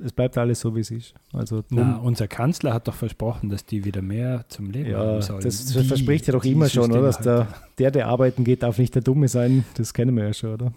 es 0.00 0.12
bleibt 0.12 0.38
alles 0.38 0.60
so, 0.60 0.74
wie 0.76 0.80
es 0.80 0.90
ist. 0.90 1.14
Also 1.32 1.62
Na, 1.70 1.96
unser 1.98 2.26
Kanzler 2.28 2.72
hat 2.72 2.86
doch 2.88 2.94
versprochen, 2.94 3.50
dass 3.50 3.66
die 3.66 3.84
wieder 3.84 4.00
mehr 4.02 4.44
zum 4.48 4.70
Leben 4.70 4.90
ja, 4.90 4.98
haben 4.98 5.22
sollen. 5.22 5.40
das, 5.42 5.66
Die- 5.66 5.84
verspricht 5.84 6.26
ja 6.26 6.32
doch 6.32 6.44
immer 6.44 6.68
schon, 6.68 6.90
oder? 6.90 7.02
Dass 7.02 7.18
der, 7.20 7.90
der 7.90 8.06
arbeiten 8.06 8.44
geht, 8.44 8.62
darf 8.62 8.78
nicht 8.78 8.94
der 8.94 9.02
Dumme 9.02 9.28
sein. 9.28 9.64
Das 9.76 9.94
kennen 9.94 10.16
wir 10.16 10.24
ja 10.24 10.32
schon, 10.32 10.54
oder? 10.54 10.72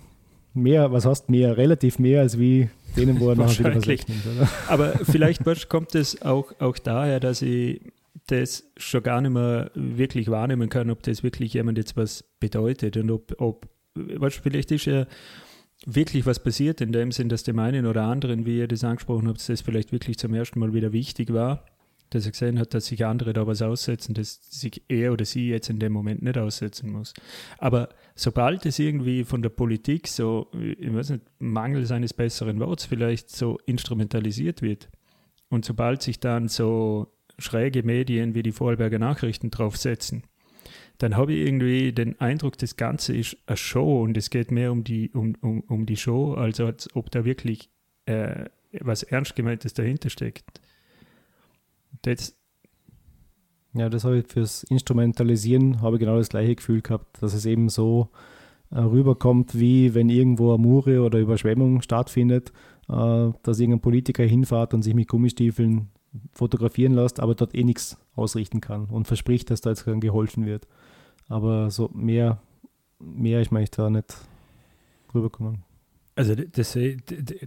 Mehr, 0.54 0.92
was 0.92 1.06
heißt 1.06 1.30
mehr? 1.30 1.58
Relativ 1.58 2.00
mehr 2.00 2.22
als 2.22 2.38
wie 2.38 2.70
denen, 2.98 3.20
wo 3.20 3.30
er 3.30 3.36
nachher 3.38 3.60
wieder 3.60 3.76
was 3.76 3.88
wegnimmt, 3.88 4.24
oder? 4.26 4.50
Aber 4.68 4.94
vielleicht 5.04 5.70
kommt 5.70 5.96
es 5.96 6.22
auch, 6.22 6.52
auch 6.60 6.78
daher, 6.78 7.20
dass 7.20 7.42
ich 7.42 7.82
das 8.28 8.64
schon 8.78 9.04
gar 9.04 9.22
nicht 9.22 9.32
mehr 9.32 9.72
wirklich 9.76 10.30
wahrnehmen 10.30 10.70
kann, 10.70 10.90
ob 10.90 11.04
das 11.04 11.24
wirklich 11.24 11.54
jemand 11.54 11.78
jetzt 11.78 11.98
was 11.98 12.24
bedeutet 12.40 12.98
und 12.98 13.10
ob, 13.12 13.34
ob 13.40 13.68
weißt, 13.96 14.42
vielleicht 14.44 14.72
ist 14.72 14.86
ja 14.86 15.06
wirklich 15.86 16.26
was 16.26 16.42
passiert 16.42 16.82
in 16.82 16.92
dem 16.92 17.12
Sinn, 17.12 17.30
dass 17.30 17.44
dem 17.44 17.60
einen 17.60 17.86
oder 17.86 18.04
anderen, 18.04 18.46
wie 18.46 18.60
ihr 18.60 18.68
das 18.68 18.84
angesprochen 18.84 19.28
habt, 19.28 19.48
das 19.48 19.62
vielleicht 19.62 19.92
wirklich 19.92 20.18
zum 20.18 20.34
ersten 20.34 20.60
Mal 20.60 20.74
wieder 20.74 20.94
wichtig 20.94 21.34
war, 21.34 21.66
dass 22.12 22.26
er 22.26 22.32
gesehen 22.32 22.60
hat, 22.60 22.74
dass 22.74 22.88
sich 22.88 23.06
andere 23.06 23.34
da 23.34 23.48
was 23.48 23.62
aussetzen, 23.62 24.14
dass 24.14 24.40
sich 24.50 24.84
er 24.90 25.14
oder 25.14 25.26
sie 25.26 25.50
jetzt 25.50 25.70
in 25.70 25.80
dem 25.80 25.94
Moment 25.94 26.22
nicht 26.22 26.38
aussetzen 26.38 26.92
muss. 26.92 27.14
Aber 27.58 27.90
sobald 28.16 28.66
es 28.66 28.80
irgendwie 28.80 29.24
von 29.24 29.42
der 29.42 29.50
Politik 29.50 30.08
so, 30.08 30.52
ich 30.54 30.94
weiß 30.94 31.12
nicht, 31.12 31.24
mangels 31.40 31.90
eines 31.92 32.14
besseren 32.14 32.60
Worts 32.60 32.86
vielleicht 32.86 33.30
so 33.30 33.58
instrumentalisiert 33.66 34.62
wird 34.62 34.90
und 35.50 35.66
sobald 35.66 36.02
sich 36.02 36.20
dann 36.20 36.50
so 36.50 37.08
schräge 37.40 37.82
Medien 37.82 38.36
wie 38.36 38.44
die 38.44 38.52
Vorarlberger 38.52 39.00
Nachrichten 39.00 39.50
draufsetzen, 39.50 40.24
dann 40.98 41.16
habe 41.16 41.34
ich 41.34 41.48
irgendwie 41.48 41.94
den 41.94 42.20
Eindruck, 42.20 42.58
das 42.58 42.76
Ganze 42.76 43.16
ist 43.16 43.38
eine 43.48 43.58
Show 43.58 44.04
und 44.04 44.18
es 44.18 44.30
geht 44.30 44.52
mehr 44.52 44.72
um 44.72 44.84
die, 44.84 45.12
um, 45.12 45.36
um, 45.42 45.62
um 45.62 45.86
die 45.86 45.98
Show, 45.98 46.34
als, 46.34 46.60
als 46.60 46.94
ob 46.94 47.10
da 47.10 47.24
wirklich 47.24 47.70
äh, 48.06 48.46
was 48.80 49.04
Ernst 49.04 49.36
gemeintes 49.36 49.74
dahinter 49.74 50.10
steckt. 50.10 50.62
Das, 52.02 52.36
Ja, 53.74 53.90
das 53.90 54.04
habe 54.04 54.20
ich 54.20 54.28
fürs 54.28 54.64
Instrumentalisieren 54.64 55.82
habe 55.82 55.96
ich 55.96 56.00
genau 56.00 56.18
das 56.18 56.30
gleiche 56.30 56.56
Gefühl 56.56 56.82
gehabt, 56.82 57.22
dass 57.22 57.34
es 57.34 57.46
eben 57.46 57.70
so 57.70 58.10
äh, 58.72 58.80
rüberkommt, 58.80 59.58
wie 59.58 59.94
wenn 59.94 60.10
irgendwo 60.10 60.54
eine 60.54 60.62
Mure 60.62 61.02
oder 61.02 61.20
Überschwemmung 61.20 61.82
stattfindet, 61.82 62.52
äh, 62.90 63.30
dass 63.44 63.60
irgendein 63.60 63.82
Politiker 63.82 64.24
hinfährt 64.24 64.74
und 64.74 64.82
sich 64.82 64.94
mit 64.94 65.08
Gummistiefeln 65.08 65.90
fotografieren 66.34 66.94
lässt, 66.94 67.20
aber 67.20 67.36
dort 67.36 67.56
eh 67.56 67.64
nichts 67.64 67.98
ausrichten 68.16 68.60
kann 68.62 68.86
und 68.86 69.08
verspricht, 69.08 69.50
dass 69.50 69.62
da 69.62 69.70
jetzt 69.70 69.88
dann 69.88 70.02
geholfen 70.02 70.46
wird. 70.46 70.68
Aber 71.30 71.72
so 71.72 71.90
mehr, 71.94 72.42
mehr 73.00 73.46
mir 73.50 73.60
echt 73.60 73.78
da 73.78 73.90
nicht 73.90 74.18
rübergekommen. 75.14 75.64
Also 76.16 76.36
das, 76.36 76.74
das, 76.74 76.78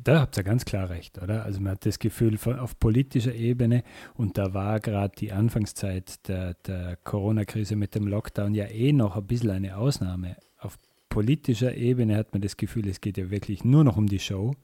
da 0.02 0.20
habt 0.20 0.36
ihr 0.38 0.42
ganz 0.42 0.64
klar 0.64 0.88
recht, 0.88 1.20
oder? 1.22 1.44
Also 1.44 1.60
man 1.60 1.72
hat 1.72 1.84
das 1.84 1.98
Gefühl 1.98 2.38
von, 2.38 2.58
auf 2.58 2.78
politischer 2.78 3.34
Ebene 3.34 3.82
und 4.14 4.38
da 4.38 4.54
war 4.54 4.80
gerade 4.80 5.14
die 5.16 5.32
Anfangszeit 5.32 6.26
der, 6.28 6.54
der 6.66 6.96
Corona-Krise 7.04 7.76
mit 7.76 7.94
dem 7.94 8.06
Lockdown 8.06 8.54
ja 8.54 8.66
eh 8.66 8.92
noch 8.92 9.16
ein 9.16 9.26
bisschen 9.26 9.50
eine 9.50 9.76
Ausnahme. 9.76 10.36
Auf 10.58 10.78
politischer 11.10 11.74
Ebene 11.74 12.16
hat 12.16 12.32
man 12.32 12.40
das 12.40 12.56
Gefühl, 12.56 12.88
es 12.88 13.02
geht 13.02 13.18
ja 13.18 13.30
wirklich 13.30 13.64
nur 13.64 13.84
noch 13.84 13.98
um 13.98 14.06
die 14.06 14.18
Show. 14.18 14.54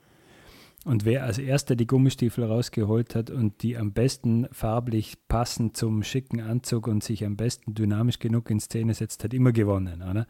Und 0.87 1.05
wer 1.05 1.25
als 1.25 1.37
erster 1.37 1.77
die 1.77 1.87
Gummistiefel 1.87 2.45
rausgeholt 2.45 3.15
hat 3.15 3.29
und 3.29 3.63
die 3.63 3.77
am 3.77 3.93
besten 3.93 4.49
farblich 4.51 5.19
passend 5.29 5.77
zum 5.77 6.03
schicken 6.03 6.41
Anzug 6.41 6.87
und 6.87 7.05
sich 7.05 7.23
am 7.27 7.37
besten 7.37 7.75
dynamisch 7.75 8.19
genug 8.19 8.49
in 8.49 8.61
Szene 8.61 8.95
setzt, 8.95 9.23
hat 9.23 9.35
immer 9.35 9.53
gewonnen, 9.53 10.03
oder? 10.03 10.27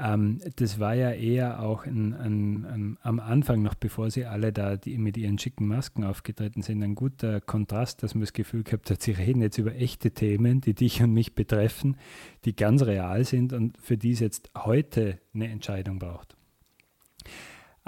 Ähm, 0.00 0.40
das 0.56 0.78
war 0.78 0.94
ja 0.94 1.10
eher 1.10 1.60
auch 1.60 1.84
ein, 1.84 2.14
ein, 2.14 2.64
ein, 2.64 2.98
am 3.02 3.20
Anfang, 3.20 3.62
noch 3.62 3.74
bevor 3.74 4.10
sie 4.10 4.24
alle 4.24 4.52
da 4.52 4.76
die, 4.76 4.96
mit 4.98 5.16
ihren 5.16 5.38
schicken 5.38 5.66
Masken 5.66 6.04
aufgetreten 6.04 6.62
sind, 6.62 6.82
ein 6.82 6.94
guter 6.94 7.40
Kontrast, 7.40 8.02
dass 8.02 8.14
man 8.14 8.22
das 8.22 8.32
Gefühl 8.32 8.62
gehabt 8.62 8.90
hat, 8.90 9.02
sie 9.02 9.12
reden 9.12 9.42
jetzt 9.42 9.58
über 9.58 9.74
echte 9.74 10.12
Themen, 10.12 10.60
die 10.60 10.74
dich 10.74 11.02
und 11.02 11.12
mich 11.12 11.34
betreffen, 11.34 11.96
die 12.44 12.54
ganz 12.54 12.82
real 12.82 13.24
sind 13.24 13.52
und 13.52 13.76
für 13.78 13.96
die 13.96 14.12
es 14.12 14.20
jetzt 14.20 14.50
heute 14.56 15.18
eine 15.34 15.48
Entscheidung 15.48 15.98
braucht. 15.98 16.37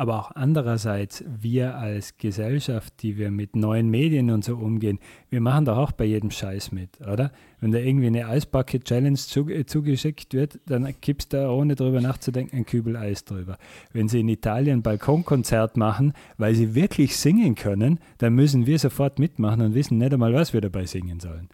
Aber 0.01 0.19
auch 0.19 0.31
andererseits, 0.35 1.23
wir 1.27 1.75
als 1.75 2.17
Gesellschaft, 2.17 2.95
die 3.03 3.19
wir 3.19 3.31
mit 3.31 3.55
neuen 3.55 3.91
Medien 3.91 4.31
und 4.31 4.43
so 4.43 4.57
umgehen, 4.57 4.99
wir 5.29 5.43
machen 5.43 5.67
doch 5.67 5.77
auch 5.77 5.93
bei 5.93 6.07
jedem 6.07 6.31
Scheiß 6.31 6.73
mit, 6.73 7.03
oder? 7.03 7.33
Wenn 7.61 7.71
da 7.71 7.81
irgendwie 7.81 8.07
eine 8.07 8.27
Eisbucket-Challenge 8.27 9.19
zu, 9.19 9.51
äh, 9.51 9.67
zugeschickt 9.67 10.33
wird, 10.33 10.59
dann 10.65 10.89
kippst 11.03 11.35
da, 11.35 11.51
ohne 11.51 11.75
drüber 11.75 12.01
nachzudenken, 12.01 12.57
ein 12.57 12.65
Kübel 12.65 12.97
Eis 12.97 13.27
drüber. 13.27 13.59
Wenn 13.93 14.09
sie 14.09 14.21
in 14.21 14.31
Italien 14.31 14.79
ein 14.79 14.83
Balkonkonzert 14.83 15.77
machen, 15.77 16.15
weil 16.39 16.55
sie 16.55 16.75
wirklich 16.75 17.19
singen 17.19 17.55
können, 17.55 18.01
dann 18.17 18.35
müssen 18.35 18.65
wir 18.65 18.79
sofort 18.79 19.19
mitmachen 19.19 19.61
und 19.61 19.75
wissen 19.75 19.99
nicht 19.99 20.15
einmal, 20.15 20.33
was 20.33 20.55
wir 20.55 20.63
dabei 20.63 20.87
singen 20.87 21.21
sollen. 21.21 21.51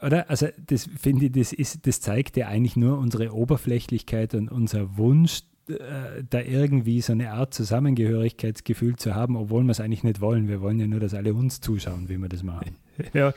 Oder? 0.00 0.30
Also 0.30 0.46
das 0.68 0.88
finde 0.96 1.26
ich, 1.26 1.32
das, 1.32 1.52
ist, 1.52 1.84
das 1.88 2.00
zeigt 2.00 2.36
ja 2.36 2.46
eigentlich 2.46 2.76
nur 2.76 2.96
unsere 2.96 3.34
Oberflächlichkeit 3.34 4.36
und 4.36 4.52
unser 4.52 4.96
Wunsch, 4.96 5.42
äh, 5.78 6.24
da 6.28 6.40
irgendwie 6.40 7.00
so 7.00 7.12
eine 7.12 7.32
Art 7.32 7.54
Zusammengehörigkeitsgefühl 7.54 8.96
zu 8.96 9.14
haben, 9.14 9.36
obwohl 9.36 9.62
wir 9.64 9.70
es 9.70 9.80
eigentlich 9.80 10.04
nicht 10.04 10.20
wollen. 10.20 10.48
Wir 10.48 10.60
wollen 10.60 10.78
ja 10.78 10.86
nur, 10.86 11.00
dass 11.00 11.14
alle 11.14 11.34
uns 11.34 11.60
zuschauen, 11.60 12.08
wie 12.08 12.18
wir 12.18 12.28
das 12.28 12.42
machen. 12.42 12.76
Ja, 13.14 13.32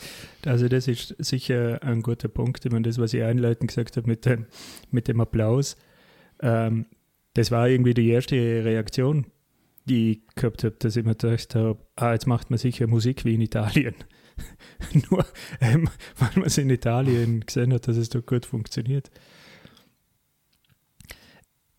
also 0.46 0.68
das 0.68 0.90
ist 0.90 1.16
sicher 1.20 1.82
ein 1.84 2.02
guter 2.02 2.28
Punkt. 2.28 2.66
Ich 2.66 2.72
meine, 2.74 2.84
das, 2.84 2.98
was 2.98 3.14
ich 3.14 3.24
einleitend 3.24 3.70
gesagt 3.70 3.96
habe 3.96 4.10
mit 4.10 4.26
dem, 4.26 4.46
mit 4.92 5.08
dem 5.08 5.22
Applaus, 5.22 5.78
ähm, 6.42 6.86
das 7.34 7.50
war 7.50 7.70
irgendwie 7.70 7.94
die 7.94 8.10
erste 8.10 8.36
Reaktion, 8.36 9.26
die 9.86 10.12
ich 10.12 10.36
gehabt 10.36 10.66
habe, 10.66 10.76
dass 10.80 10.98
ich 10.98 11.06
mir 11.06 11.16
gedacht 11.16 11.56
habe, 11.56 11.80
ah, 11.96 12.12
jetzt 12.12 12.28
macht 12.28 12.50
man 12.50 12.60
sicher 12.60 12.88
Musik 12.88 13.24
wie 13.24 13.36
in 13.36 13.42
Italien. 13.42 13.96
Nur, 15.10 15.26
ähm, 15.62 15.90
weil 16.18 16.32
man 16.36 16.46
es 16.46 16.58
in 16.58 16.70
Italien 16.70 17.42
gesehen 17.42 17.74
hat, 17.74 17.88
dass 17.88 17.98
es 17.98 18.10
dort 18.10 18.28
gut 18.28 18.46
funktioniert. 18.46 19.12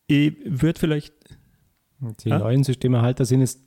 Ich 0.06 0.34
würde 0.44 0.78
vielleicht 0.78 1.14
Die 2.22 2.32
Ah. 2.32 2.38
neuen 2.38 2.64
Systemerhalter 2.64 3.24
sind 3.24 3.40
jetzt, 3.40 3.60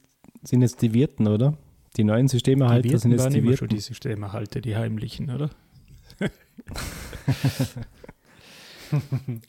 sind 0.43 0.61
jetzt 0.61 0.81
die 0.81 0.93
Wirten, 0.93 1.27
oder? 1.27 1.57
Die 1.95 2.03
neuen 2.03 2.27
Systemerhalter 2.27 2.89
die 2.89 2.97
sind 2.97 3.11
jetzt 3.11 3.23
waren 3.23 3.33
die 3.33 3.39
immer 3.39 3.51
schon 3.57 3.69
Wirten. 3.69 3.75
die 3.75 3.81
Systemerhalte, 3.81 4.61
die 4.61 4.75
heimlichen, 4.75 5.29
oder? 5.31 5.49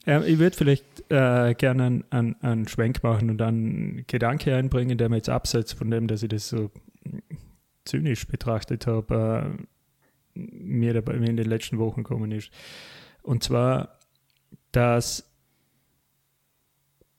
ähm, 0.06 0.22
ich 0.26 0.38
würde 0.38 0.56
vielleicht 0.56 0.84
äh, 1.10 1.54
gerne 1.54 1.84
einen, 1.84 2.04
einen, 2.10 2.36
einen 2.42 2.68
Schwenk 2.68 3.02
machen 3.02 3.30
und 3.30 3.40
einen 3.42 4.04
Gedanke 4.06 4.54
einbringen, 4.54 4.98
der 4.98 5.08
mir 5.08 5.16
jetzt 5.16 5.28
abseits 5.28 5.72
von 5.72 5.90
dem, 5.90 6.06
dass 6.08 6.22
ich 6.22 6.28
das 6.28 6.48
so 6.48 6.70
zynisch 7.84 8.26
betrachtet 8.26 8.86
habe, 8.86 9.56
äh, 10.34 10.40
mir 10.40 10.94
dabei 10.94 11.14
mir 11.18 11.28
in 11.30 11.36
den 11.36 11.48
letzten 11.48 11.78
Wochen 11.78 12.02
gekommen 12.02 12.32
ist. 12.32 12.50
Und 13.22 13.42
zwar, 13.44 13.98
dass 14.72 15.27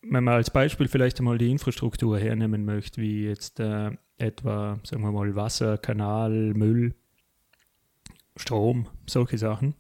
wenn 0.02 0.24
man 0.24 0.36
als 0.36 0.50
Beispiel 0.50 0.88
vielleicht 0.88 1.20
einmal 1.20 1.38
die 1.38 1.52
Infrastruktur 1.52 2.18
hernehmen 2.18 2.66
möchte, 2.66 3.02
wie 3.02 3.26
jetzt 3.26 3.60
äh, 3.60 3.92
etwa, 4.18 4.80
sagen 4.84 5.04
wir 5.04 5.12
mal, 5.12 5.36
Wasser, 5.36 5.78
Kanal, 5.78 6.54
Müll, 6.54 6.96
Strom, 8.36 8.88
solche 9.08 9.38
Sachen. 9.38 9.76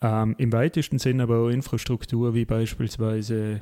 Ähm, 0.00 0.34
Im 0.38 0.52
weitesten 0.52 0.98
Sinn 0.98 1.20
aber 1.20 1.38
auch 1.38 1.48
Infrastruktur 1.48 2.34
wie 2.34 2.44
beispielsweise 2.44 3.60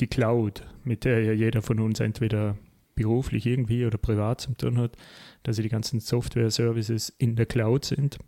die 0.00 0.06
Cloud, 0.06 0.66
mit 0.84 1.04
der 1.04 1.22
ja 1.22 1.32
jeder 1.32 1.62
von 1.62 1.80
uns 1.80 2.00
entweder 2.00 2.56
beruflich 2.94 3.46
irgendwie 3.46 3.84
oder 3.86 3.98
privat 3.98 4.40
zu 4.40 4.54
tun 4.54 4.78
hat, 4.78 4.96
dass 5.42 5.56
die 5.56 5.68
ganzen 5.68 6.00
Software-Services 6.00 7.10
in 7.10 7.36
der 7.36 7.46
Cloud 7.46 7.84
sind. 7.84 8.18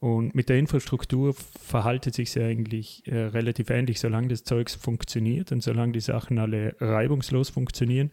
Und 0.00 0.34
mit 0.34 0.48
der 0.48 0.58
Infrastruktur 0.58 1.34
verhaltet 1.34 2.14
sich 2.14 2.30
sie 2.30 2.42
eigentlich 2.42 3.02
äh, 3.06 3.16
relativ 3.16 3.68
ähnlich, 3.70 3.98
solange 3.98 4.28
das 4.28 4.44
Zeugs 4.44 4.76
funktioniert 4.76 5.50
und 5.50 5.60
solange 5.60 5.92
die 5.92 6.00
Sachen 6.00 6.38
alle 6.38 6.76
reibungslos 6.78 7.50
funktionieren, 7.50 8.12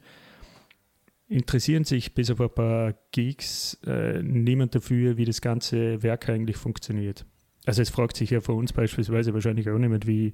interessieren 1.27 1.84
sich 1.84 2.15
bis 2.15 2.32
auf 2.32 2.42
ein 2.42 2.50
paar 2.50 2.96
Geeks 3.12 3.80
äh, 3.86 4.24
niemand 4.24 4.74
dafür, 4.74 5.18
wie 5.18 5.25
das 5.25 5.42
ganze 5.42 6.01
Werk 6.01 6.27
eigentlich 6.27 6.58
funktioniert. 6.58 7.25
Also 7.65 7.84
es 7.84 7.92
fragt 7.92 8.18
sich 8.18 8.32
ja 8.32 8.42
für 8.42 8.54
uns 8.54 8.74
beispielsweise 8.74 9.34
wahrscheinlich 9.36 9.70
auch 9.70 9.77
niemand, 9.77 10.08
wie 10.08 10.34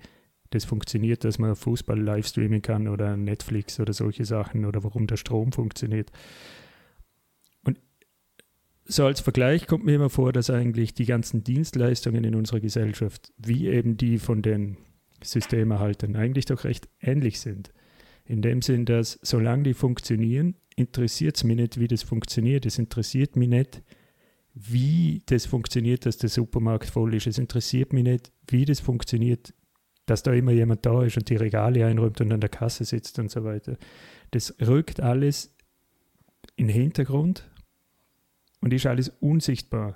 das 0.51 0.63
funktioniert, 0.63 1.25
dass 1.25 1.37
man 1.37 1.55
Fußball 1.55 1.99
live 1.99 2.27
streamen 2.27 2.61
kann 2.61 2.87
oder 2.87 3.17
Netflix 3.17 3.79
oder 3.79 3.91
solche 3.91 4.23
Sachen 4.23 4.65
oder 4.65 4.83
warum 4.83 5.07
der 5.07 5.17
Strom 5.17 5.51
funktioniert. 5.51 6.11
So 8.91 9.05
als 9.05 9.21
Vergleich 9.21 9.67
kommt 9.67 9.85
mir 9.85 9.95
immer 9.95 10.09
vor, 10.09 10.33
dass 10.33 10.49
eigentlich 10.49 10.93
die 10.93 11.05
ganzen 11.05 11.45
Dienstleistungen 11.45 12.25
in 12.25 12.35
unserer 12.35 12.59
Gesellschaft, 12.59 13.31
wie 13.37 13.69
eben 13.69 13.95
die 13.95 14.17
von 14.17 14.41
den 14.41 14.75
Systemerhaltern, 15.23 16.17
eigentlich 16.17 16.43
doch 16.43 16.65
recht 16.65 16.89
ähnlich 16.99 17.39
sind. 17.39 17.71
In 18.25 18.41
dem 18.41 18.61
Sinn, 18.61 18.83
dass 18.83 19.17
solange 19.21 19.63
die 19.63 19.73
funktionieren, 19.73 20.55
interessiert 20.75 21.37
es 21.37 21.45
mich 21.45 21.55
nicht, 21.55 21.79
wie 21.79 21.87
das 21.87 22.03
funktioniert. 22.03 22.65
Es 22.65 22.79
interessiert 22.79 23.37
mich 23.37 23.47
nicht, 23.47 23.81
wie 24.55 25.21
das 25.25 25.45
funktioniert, 25.45 26.05
dass 26.05 26.17
der 26.17 26.29
Supermarkt 26.29 26.89
voll 26.89 27.15
ist. 27.15 27.27
Es 27.27 27.37
interessiert 27.37 27.93
mich 27.93 28.03
nicht, 28.03 28.33
wie 28.49 28.65
das 28.65 28.81
funktioniert, 28.81 29.53
dass 30.05 30.21
da 30.21 30.33
immer 30.33 30.51
jemand 30.51 30.85
da 30.85 31.01
ist 31.05 31.15
und 31.15 31.29
die 31.29 31.37
Regale 31.37 31.85
einräumt 31.85 32.19
und 32.19 32.33
an 32.33 32.41
der 32.41 32.49
Kasse 32.49 32.83
sitzt 32.83 33.19
und 33.19 33.31
so 33.31 33.45
weiter. 33.45 33.77
Das 34.31 34.53
rückt 34.59 34.99
alles 34.99 35.55
in 36.57 36.67
den 36.67 36.75
Hintergrund 36.75 37.49
und 38.61 38.73
ist 38.73 38.85
alles 38.85 39.09
unsichtbar. 39.19 39.95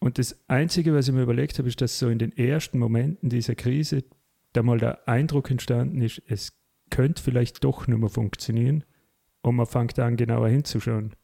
Und 0.00 0.18
das 0.18 0.40
Einzige, 0.48 0.94
was 0.94 1.08
ich 1.08 1.14
mir 1.14 1.22
überlegt 1.22 1.58
habe, 1.58 1.68
ist, 1.68 1.80
dass 1.80 1.98
so 1.98 2.08
in 2.08 2.18
den 2.18 2.36
ersten 2.36 2.78
Momenten 2.78 3.28
dieser 3.28 3.54
Krise 3.54 4.04
da 4.52 4.62
mal 4.62 4.78
der 4.78 5.06
Eindruck 5.06 5.50
entstanden 5.50 6.00
ist, 6.00 6.22
es 6.26 6.58
könnte 6.90 7.22
vielleicht 7.22 7.62
doch 7.62 7.86
nicht 7.86 7.98
mehr 7.98 8.08
funktionieren 8.08 8.84
und 9.42 9.56
man 9.56 9.66
fängt 9.66 9.98
an, 9.98 10.16
genauer 10.16 10.48
hinzuschauen. 10.48 11.14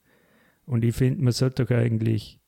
Und 0.64 0.84
ich 0.84 0.94
finde, 0.94 1.22
man 1.22 1.32
sollte 1.32 1.64
doch 1.64 1.74
eigentlich 1.74 2.40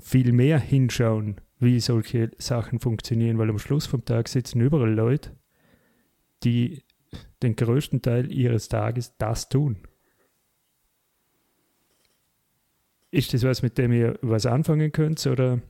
viel 0.00 0.32
mehr 0.32 0.58
hinschauen, 0.58 1.40
wie 1.58 1.80
solche 1.80 2.30
Sachen 2.38 2.80
funktionieren, 2.80 3.38
weil 3.38 3.50
am 3.50 3.58
Schluss 3.58 3.86
vom 3.86 4.04
Tag 4.04 4.28
sitzen 4.28 4.60
überall 4.60 4.92
Leute, 4.92 5.36
die 6.44 6.82
den 7.42 7.56
größten 7.56 8.02
Teil 8.02 8.32
ihres 8.32 8.68
Tages 8.68 9.16
das 9.16 9.48
tun. 9.48 9.78
Ist 13.10 13.32
das 13.32 13.42
was, 13.44 13.62
mit 13.62 13.78
dem 13.78 13.92
ihr 13.92 14.18
was 14.22 14.46
anfangen 14.46 14.92
könnt 14.92 15.24
oder? 15.26 15.60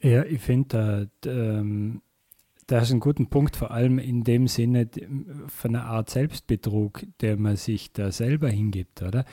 Ja, 0.00 0.24
ich 0.24 0.40
finde, 0.40 1.10
da, 1.20 1.30
ähm, 1.30 2.02
da 2.68 2.80
du 2.90 2.94
einen 2.94 3.00
guten 3.00 3.28
Punkt, 3.28 3.56
vor 3.56 3.72
allem 3.72 3.98
in 3.98 4.22
dem 4.22 4.46
Sinne 4.46 4.88
von 5.48 5.74
einer 5.74 5.86
Art 5.86 6.10
Selbstbetrug, 6.10 7.04
der 7.20 7.36
man 7.36 7.56
sich 7.56 7.92
da 7.92 8.12
selber 8.12 8.48
hingibt, 8.48 9.02
oder? 9.02 9.24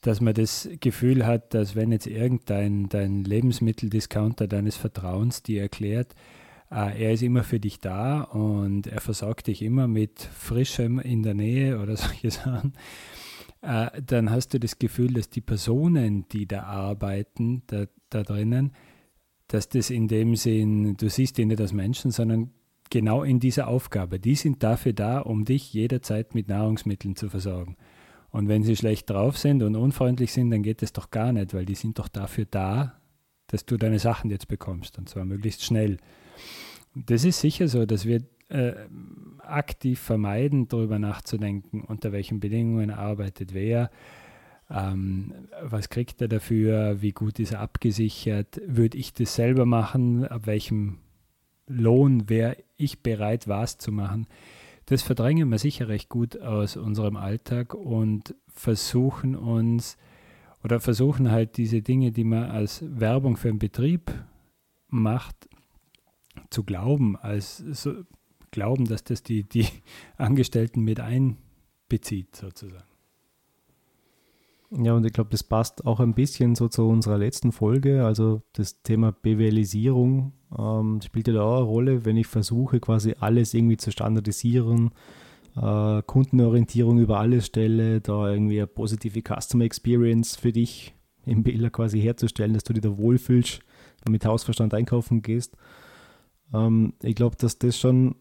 Dass 0.00 0.20
man 0.20 0.34
das 0.34 0.68
Gefühl 0.80 1.24
hat, 1.24 1.54
dass 1.54 1.76
wenn 1.76 1.92
jetzt 1.92 2.06
irgendein 2.08 2.88
dein 2.88 3.22
Lebensmitteldiscounter 3.22 4.48
deines 4.48 4.76
Vertrauens 4.76 5.42
dir 5.42 5.62
erklärt, 5.62 6.14
äh, 6.14 6.37
er 6.76 7.12
ist 7.12 7.22
immer 7.22 7.44
für 7.44 7.60
dich 7.60 7.80
da 7.80 8.22
und 8.22 8.86
er 8.86 9.00
versorgt 9.00 9.46
dich 9.46 9.62
immer 9.62 9.88
mit 9.88 10.20
Frischem 10.20 10.98
in 10.98 11.22
der 11.22 11.34
Nähe 11.34 11.78
oder 11.82 11.96
solche 11.96 12.30
Sachen, 12.30 12.74
äh, 13.62 14.02
dann 14.02 14.30
hast 14.30 14.54
du 14.54 14.60
das 14.60 14.78
Gefühl, 14.78 15.14
dass 15.14 15.30
die 15.30 15.40
Personen, 15.40 16.26
die 16.28 16.46
da 16.46 16.62
arbeiten, 16.62 17.62
da, 17.66 17.86
da 18.10 18.22
drinnen, 18.22 18.72
dass 19.48 19.68
das 19.68 19.90
in 19.90 20.08
dem 20.08 20.36
Sinn, 20.36 20.96
du 20.96 21.08
siehst 21.08 21.38
die 21.38 21.46
nicht 21.46 21.60
als 21.60 21.72
Menschen, 21.72 22.10
sondern 22.10 22.50
genau 22.90 23.22
in 23.22 23.40
dieser 23.40 23.68
Aufgabe. 23.68 24.20
Die 24.20 24.34
sind 24.34 24.62
dafür 24.62 24.92
da, 24.92 25.20
um 25.20 25.44
dich 25.44 25.72
jederzeit 25.72 26.34
mit 26.34 26.48
Nahrungsmitteln 26.48 27.16
zu 27.16 27.28
versorgen. 27.28 27.76
Und 28.30 28.48
wenn 28.48 28.62
sie 28.62 28.76
schlecht 28.76 29.08
drauf 29.08 29.38
sind 29.38 29.62
und 29.62 29.74
unfreundlich 29.74 30.32
sind, 30.32 30.50
dann 30.50 30.62
geht 30.62 30.82
es 30.82 30.92
doch 30.92 31.10
gar 31.10 31.32
nicht, 31.32 31.54
weil 31.54 31.64
die 31.64 31.74
sind 31.74 31.98
doch 31.98 32.08
dafür 32.08 32.44
da, 32.44 33.00
dass 33.46 33.64
du 33.64 33.78
deine 33.78 33.98
Sachen 33.98 34.30
jetzt 34.30 34.48
bekommst 34.48 34.98
und 34.98 35.08
zwar 35.08 35.24
möglichst 35.24 35.64
schnell. 35.64 35.96
Das 36.94 37.24
ist 37.24 37.40
sicher 37.40 37.68
so, 37.68 37.86
dass 37.86 38.06
wir 38.06 38.22
äh, 38.48 38.74
aktiv 39.38 40.00
vermeiden, 40.00 40.68
darüber 40.68 40.98
nachzudenken, 40.98 41.82
unter 41.82 42.12
welchen 42.12 42.40
Bedingungen 42.40 42.90
arbeitet 42.90 43.54
wer, 43.54 43.90
ähm, 44.70 45.32
was 45.62 45.88
kriegt 45.88 46.20
er 46.20 46.28
dafür, 46.28 47.00
wie 47.00 47.12
gut 47.12 47.38
ist 47.38 47.52
er 47.52 47.60
abgesichert, 47.60 48.60
würde 48.66 48.98
ich 48.98 49.12
das 49.12 49.34
selber 49.34 49.64
machen, 49.64 50.26
ab 50.26 50.46
welchem 50.46 50.98
Lohn 51.66 52.28
wäre 52.28 52.56
ich 52.76 53.02
bereit, 53.02 53.48
was 53.48 53.78
zu 53.78 53.92
machen. 53.92 54.26
Das 54.86 55.02
verdrängen 55.02 55.50
wir 55.50 55.58
sicher 55.58 55.88
recht 55.88 56.08
gut 56.08 56.40
aus 56.40 56.76
unserem 56.76 57.16
Alltag 57.16 57.74
und 57.74 58.34
versuchen 58.48 59.36
uns 59.36 59.98
oder 60.64 60.80
versuchen 60.80 61.30
halt 61.30 61.56
diese 61.56 61.82
Dinge, 61.82 62.10
die 62.10 62.24
man 62.24 62.44
als 62.44 62.82
Werbung 62.86 63.36
für 63.36 63.48
einen 63.48 63.58
Betrieb 63.58 64.12
macht, 64.88 65.48
zu 66.50 66.64
glauben, 66.64 67.16
als 67.16 67.58
so, 67.58 67.92
glauben, 68.50 68.84
dass 68.86 69.04
das 69.04 69.22
die, 69.22 69.44
die 69.44 69.66
Angestellten 70.16 70.82
mit 70.82 71.00
einbezieht, 71.00 72.36
sozusagen. 72.36 72.84
Ja, 74.70 74.92
und 74.92 75.06
ich 75.06 75.14
glaube, 75.14 75.30
das 75.30 75.42
passt 75.42 75.86
auch 75.86 75.98
ein 75.98 76.12
bisschen 76.12 76.54
so 76.54 76.68
zu 76.68 76.86
unserer 76.86 77.16
letzten 77.16 77.52
Folge. 77.52 78.04
Also 78.04 78.42
das 78.52 78.82
Thema 78.82 79.12
BWLisierung 79.12 80.32
ähm, 80.58 81.00
spielt 81.02 81.28
ja 81.28 81.34
da 81.34 81.42
auch 81.42 81.56
eine 81.56 81.64
Rolle, 81.64 82.04
wenn 82.04 82.18
ich 82.18 82.26
versuche, 82.26 82.78
quasi 82.78 83.14
alles 83.18 83.54
irgendwie 83.54 83.78
zu 83.78 83.90
standardisieren, 83.90 84.90
äh, 85.56 86.02
Kundenorientierung 86.02 86.98
über 86.98 87.18
alles 87.18 87.46
stelle, 87.46 88.02
da 88.02 88.30
irgendwie 88.30 88.58
eine 88.58 88.66
positive 88.66 89.22
Customer 89.22 89.64
Experience 89.64 90.36
für 90.36 90.52
dich 90.52 90.94
im 91.24 91.42
Bilder 91.42 91.70
quasi 91.70 92.00
herzustellen, 92.00 92.52
dass 92.52 92.64
du 92.64 92.74
dich 92.74 92.82
da 92.82 92.96
wohlfühlst, 92.96 93.60
mit 94.08 94.24
Hausverstand 94.24 94.74
einkaufen 94.74 95.22
gehst. 95.22 95.56
Ähm, 96.52 96.94
ich 97.02 97.14
glaube, 97.14 97.36
dass 97.36 97.58
das 97.58 97.78
schon 97.78 98.16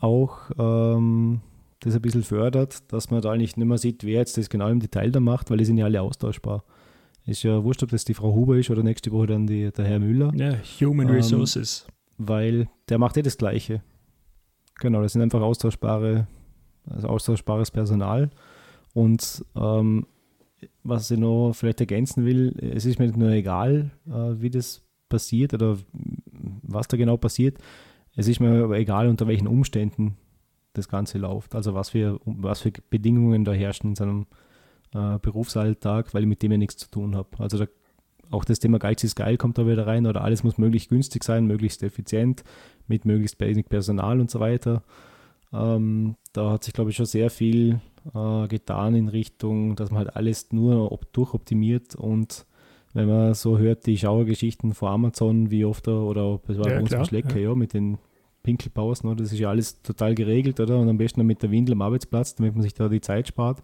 auch 0.00 0.50
ähm, 0.58 1.40
das 1.80 1.94
ein 1.94 2.02
bisschen 2.02 2.22
fördert, 2.22 2.92
dass 2.92 3.10
man 3.10 3.20
da 3.22 3.32
eigentlich 3.32 3.56
nicht 3.56 3.66
mehr 3.66 3.78
sieht, 3.78 4.04
wer 4.04 4.18
jetzt 4.18 4.36
das 4.36 4.48
genau 4.50 4.68
im 4.68 4.80
Detail 4.80 5.10
da 5.10 5.20
macht, 5.20 5.50
weil 5.50 5.58
die 5.58 5.64
sind 5.64 5.78
ja 5.78 5.84
alle 5.86 6.02
austauschbar. 6.02 6.64
Ist 7.24 7.44
ja 7.44 7.62
wurscht, 7.62 7.82
ob 7.82 7.90
das 7.90 8.04
die 8.04 8.14
Frau 8.14 8.34
Huber 8.34 8.56
ist 8.56 8.70
oder 8.70 8.82
nächste 8.82 9.12
Woche 9.12 9.28
dann 9.28 9.46
die, 9.46 9.70
der 9.70 9.84
Herr 9.84 10.00
Müller. 10.00 10.32
Ja, 10.34 10.56
Human 10.80 11.08
ähm, 11.08 11.14
Resources. 11.14 11.86
Weil 12.18 12.68
der 12.88 12.98
macht 12.98 13.16
eh 13.16 13.22
das 13.22 13.38
Gleiche. 13.38 13.82
Genau, 14.80 15.02
das 15.02 15.12
sind 15.12 15.22
einfach 15.22 15.40
austauschbare, 15.40 16.26
also 16.88 17.08
austauschbares 17.08 17.70
Personal. 17.70 18.30
Und 18.92 19.44
ähm, 19.54 20.06
was 20.82 21.10
ich 21.10 21.18
noch 21.18 21.52
vielleicht 21.52 21.80
ergänzen 21.80 22.24
will, 22.24 22.56
es 22.74 22.84
ist 22.84 22.98
mir 22.98 23.06
nicht 23.06 23.16
nur 23.16 23.30
egal, 23.30 23.90
äh, 24.06 24.40
wie 24.40 24.50
das 24.50 24.82
passiert 25.08 25.54
oder 25.54 25.78
was 26.74 26.88
da 26.88 26.96
genau 26.96 27.16
passiert. 27.16 27.58
Es 28.14 28.28
ist 28.28 28.40
mir 28.40 28.64
aber 28.64 28.78
egal, 28.78 29.08
unter 29.08 29.26
welchen 29.26 29.46
Umständen 29.46 30.16
das 30.74 30.88
Ganze 30.88 31.18
läuft. 31.18 31.54
Also 31.54 31.74
was 31.74 31.90
für, 31.90 32.20
was 32.24 32.60
für 32.60 32.72
Bedingungen 32.90 33.44
da 33.44 33.52
herrschen 33.52 33.90
in 33.90 33.96
seinem 33.96 34.26
äh, 34.94 35.18
Berufsalltag, 35.18 36.14
weil 36.14 36.22
ich 36.22 36.28
mit 36.28 36.42
dem 36.42 36.52
ja 36.52 36.58
nichts 36.58 36.76
zu 36.76 36.90
tun 36.90 37.16
habe. 37.16 37.28
Also 37.38 37.58
da, 37.58 37.66
auch 38.30 38.44
das 38.44 38.58
Thema 38.58 38.78
Geiz 38.78 39.04
ist 39.04 39.16
geil 39.16 39.36
kommt 39.36 39.58
da 39.58 39.66
wieder 39.66 39.86
rein 39.86 40.06
oder 40.06 40.22
alles 40.22 40.42
muss 40.42 40.58
möglichst 40.58 40.88
günstig 40.88 41.24
sein, 41.24 41.46
möglichst 41.46 41.82
effizient, 41.82 42.44
mit 42.86 43.04
möglichst 43.04 43.38
wenig 43.40 43.68
Personal 43.68 44.20
und 44.20 44.30
so 44.30 44.40
weiter. 44.40 44.82
Ähm, 45.52 46.16
da 46.32 46.52
hat 46.52 46.64
sich, 46.64 46.72
glaube 46.72 46.90
ich, 46.90 46.96
schon 46.96 47.06
sehr 47.06 47.28
viel 47.28 47.80
äh, 48.14 48.48
getan 48.48 48.94
in 48.94 49.08
Richtung, 49.08 49.76
dass 49.76 49.90
man 49.90 49.98
halt 49.98 50.16
alles 50.16 50.50
nur 50.52 50.98
durchoptimiert 51.12 51.94
und 51.94 52.46
wenn 52.94 53.08
man 53.08 53.34
so 53.34 53.58
hört, 53.58 53.86
die 53.86 53.96
Schauergeschichten 53.96 54.74
von 54.74 54.88
Amazon, 54.88 55.50
wie 55.50 55.64
oft 55.64 55.86
da, 55.86 55.92
oder 55.92 56.40
das 56.46 56.58
war 56.58 56.68
ja, 56.68 56.74
bei 56.74 56.80
uns 56.80 56.90
klar, 56.90 57.04
Schlecker, 57.04 57.38
ja. 57.38 57.50
ja, 57.50 57.54
mit 57.54 57.72
den 57.72 57.98
Pinkelpausen, 58.42 59.08
oder? 59.08 59.22
das 59.22 59.32
ist 59.32 59.38
ja 59.38 59.48
alles 59.48 59.82
total 59.82 60.14
geregelt, 60.14 60.60
oder? 60.60 60.78
Und 60.78 60.88
am 60.88 60.98
besten 60.98 61.20
dann 61.20 61.26
mit 61.26 61.42
der 61.42 61.50
Windel 61.50 61.74
am 61.74 61.82
Arbeitsplatz, 61.82 62.34
damit 62.34 62.54
man 62.54 62.62
sich 62.62 62.74
da 62.74 62.88
die 62.88 63.00
Zeit 63.00 63.28
spart. 63.28 63.62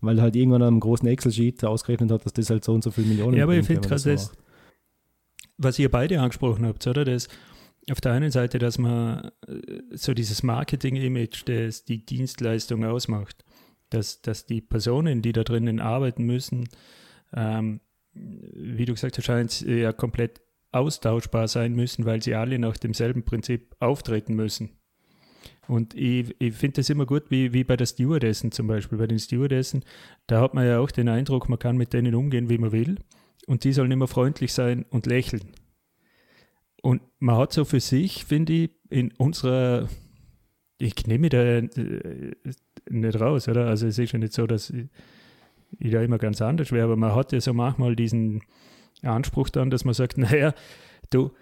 Weil 0.00 0.20
halt 0.20 0.34
irgendwann 0.34 0.62
am 0.62 0.80
großen 0.80 1.06
Excel-Sheet 1.06 1.64
ausgerechnet 1.64 2.10
hat, 2.10 2.26
dass 2.26 2.32
das 2.32 2.50
halt 2.50 2.64
so 2.64 2.72
und 2.72 2.82
so 2.82 2.90
viele 2.90 3.06
Millionen 3.06 3.36
Ja, 3.36 3.44
aber 3.44 3.54
ich 3.54 3.64
finde 3.64 3.86
gerade 3.88 4.02
das, 4.02 4.32
was 5.58 5.78
ihr 5.78 5.90
beide 5.90 6.20
angesprochen 6.20 6.66
habt, 6.66 6.84
oder? 6.86 7.04
Das 7.04 7.28
auf 7.90 8.00
der 8.00 8.12
einen 8.12 8.30
Seite, 8.30 8.58
dass 8.58 8.78
man 8.78 9.30
äh, 9.46 9.80
so 9.92 10.14
dieses 10.14 10.42
Marketing-Image, 10.42 11.44
das 11.46 11.84
die 11.84 12.04
Dienstleistung 12.04 12.84
ausmacht, 12.84 13.44
dass, 13.90 14.22
dass 14.22 14.46
die 14.46 14.60
Personen, 14.60 15.22
die 15.22 15.32
da 15.32 15.44
drinnen 15.44 15.80
arbeiten 15.80 16.24
müssen, 16.24 16.68
ähm, 17.34 17.80
wie 18.14 18.84
du 18.84 18.94
gesagt 18.94 19.18
hast, 19.18 19.24
scheint 19.24 19.60
ja 19.62 19.92
komplett 19.92 20.40
austauschbar 20.72 21.48
sein 21.48 21.74
müssen, 21.74 22.04
weil 22.04 22.22
sie 22.22 22.34
alle 22.34 22.58
nach 22.58 22.76
demselben 22.76 23.24
Prinzip 23.24 23.76
auftreten 23.78 24.34
müssen. 24.34 24.70
Und 25.68 25.94
ich, 25.94 26.34
ich 26.38 26.54
finde 26.54 26.80
das 26.80 26.90
immer 26.90 27.06
gut, 27.06 27.30
wie, 27.30 27.52
wie 27.52 27.64
bei 27.64 27.76
der 27.76 27.86
Stewardessen 27.86 28.52
zum 28.52 28.66
Beispiel. 28.66 28.98
Bei 28.98 29.06
den 29.06 29.18
Stewardessen, 29.18 29.84
da 30.26 30.40
hat 30.40 30.54
man 30.54 30.66
ja 30.66 30.80
auch 30.80 30.90
den 30.90 31.08
Eindruck, 31.08 31.48
man 31.48 31.58
kann 31.58 31.76
mit 31.76 31.92
denen 31.92 32.14
umgehen, 32.14 32.48
wie 32.48 32.58
man 32.58 32.72
will. 32.72 32.96
Und 33.46 33.64
die 33.64 33.72
sollen 33.72 33.90
immer 33.90 34.08
freundlich 34.08 34.52
sein 34.52 34.84
und 34.90 35.06
lächeln. 35.06 35.52
Und 36.82 37.02
man 37.20 37.36
hat 37.36 37.52
so 37.52 37.64
für 37.64 37.80
sich, 37.80 38.24
finde 38.24 38.52
ich, 38.52 38.70
in 38.90 39.12
unserer, 39.12 39.88
ich 40.78 41.06
nehme 41.06 41.28
da 41.28 41.42
äh, 41.42 41.68
nicht 42.90 43.20
raus, 43.20 43.48
oder? 43.48 43.66
Also 43.66 43.86
es 43.86 43.98
ist 43.98 44.12
ja 44.12 44.18
nicht 44.18 44.32
so, 44.32 44.46
dass 44.46 44.72
da 45.78 46.02
immer 46.02 46.18
ganz 46.18 46.40
anders 46.42 46.72
wäre, 46.72 46.84
aber 46.84 46.96
man 46.96 47.14
hat 47.14 47.32
ja 47.32 47.40
so 47.40 47.52
manchmal 47.52 47.96
diesen, 47.96 48.42
Anspruch 49.02 49.48
dann, 49.48 49.70
dass 49.70 49.84
man 49.84 49.94
sagt, 49.94 50.16
naja, 50.18 50.54
du, 51.10 51.32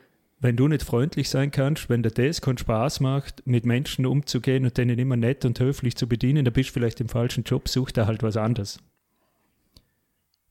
wenn 0.40 0.56
du 0.56 0.68
nicht 0.68 0.82
freundlich 0.82 1.28
sein 1.28 1.50
kannst, 1.50 1.88
wenn 1.88 2.02
dir 2.02 2.10
das 2.10 2.40
keinen 2.40 2.58
Spaß 2.58 3.00
macht, 3.00 3.46
mit 3.46 3.66
Menschen 3.66 4.06
umzugehen 4.06 4.64
und 4.64 4.76
denen 4.76 4.98
immer 4.98 5.16
nett 5.16 5.44
und 5.44 5.60
höflich 5.60 5.96
zu 5.96 6.08
bedienen, 6.08 6.44
dann 6.44 6.54
bist 6.54 6.70
du 6.70 6.74
vielleicht 6.74 7.00
im 7.00 7.08
falschen 7.08 7.44
Job, 7.44 7.68
such 7.68 7.92
da 7.92 8.06
halt 8.06 8.22
was 8.22 8.36
anderes. 8.36 8.78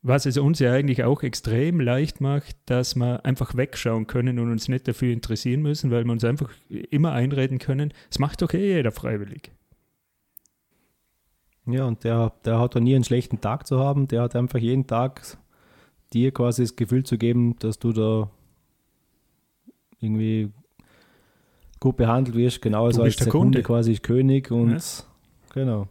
Was 0.01 0.25
es 0.25 0.37
uns 0.37 0.59
ja 0.59 0.71
eigentlich 0.71 1.03
auch 1.03 1.23
extrem 1.23 1.81
leicht 1.81 2.21
macht, 2.21 2.55
dass 2.67 2.95
wir 2.95 3.25
einfach 3.25 3.57
wegschauen 3.57 4.07
können 4.07 4.39
und 4.39 4.49
uns 4.49 4.69
nicht 4.69 4.87
dafür 4.87 5.11
interessieren 5.11 5.61
müssen, 5.61 5.91
weil 5.91 6.05
wir 6.05 6.11
uns 6.13 6.23
einfach 6.23 6.51
immer 6.69 7.11
einreden 7.11 7.59
können, 7.59 7.93
es 8.09 8.17
macht 8.17 8.41
doch 8.41 8.53
eh 8.53 8.75
jeder 8.75 8.93
freiwillig. 8.93 9.51
Ja, 11.71 11.85
und 11.85 12.03
der, 12.03 12.33
der 12.45 12.59
hat 12.59 12.75
doch 12.75 12.79
nie 12.79 12.95
einen 12.95 13.03
schlechten 13.03 13.41
Tag 13.41 13.67
zu 13.67 13.79
haben, 13.79 14.07
der 14.07 14.21
hat 14.23 14.35
einfach 14.35 14.59
jeden 14.59 14.87
Tag 14.87 15.37
dir 16.13 16.31
quasi 16.31 16.63
das 16.63 16.75
Gefühl 16.75 17.03
zu 17.03 17.17
geben, 17.17 17.55
dass 17.59 17.77
du 17.79 17.91
da 17.91 18.29
irgendwie 19.99 20.51
gut 21.79 21.97
behandelt 21.97 22.35
wirst, 22.35 22.61
genauso 22.61 22.99
Du 22.99 23.03
als 23.03 23.15
der 23.17 23.25
der 23.25 23.31
Kunde. 23.31 23.59
Kunde. 23.59 23.63
quasi 23.63 23.95
König 23.95 24.51
und 24.51 24.71
Ja. 24.71 24.79
genau. 25.53 25.87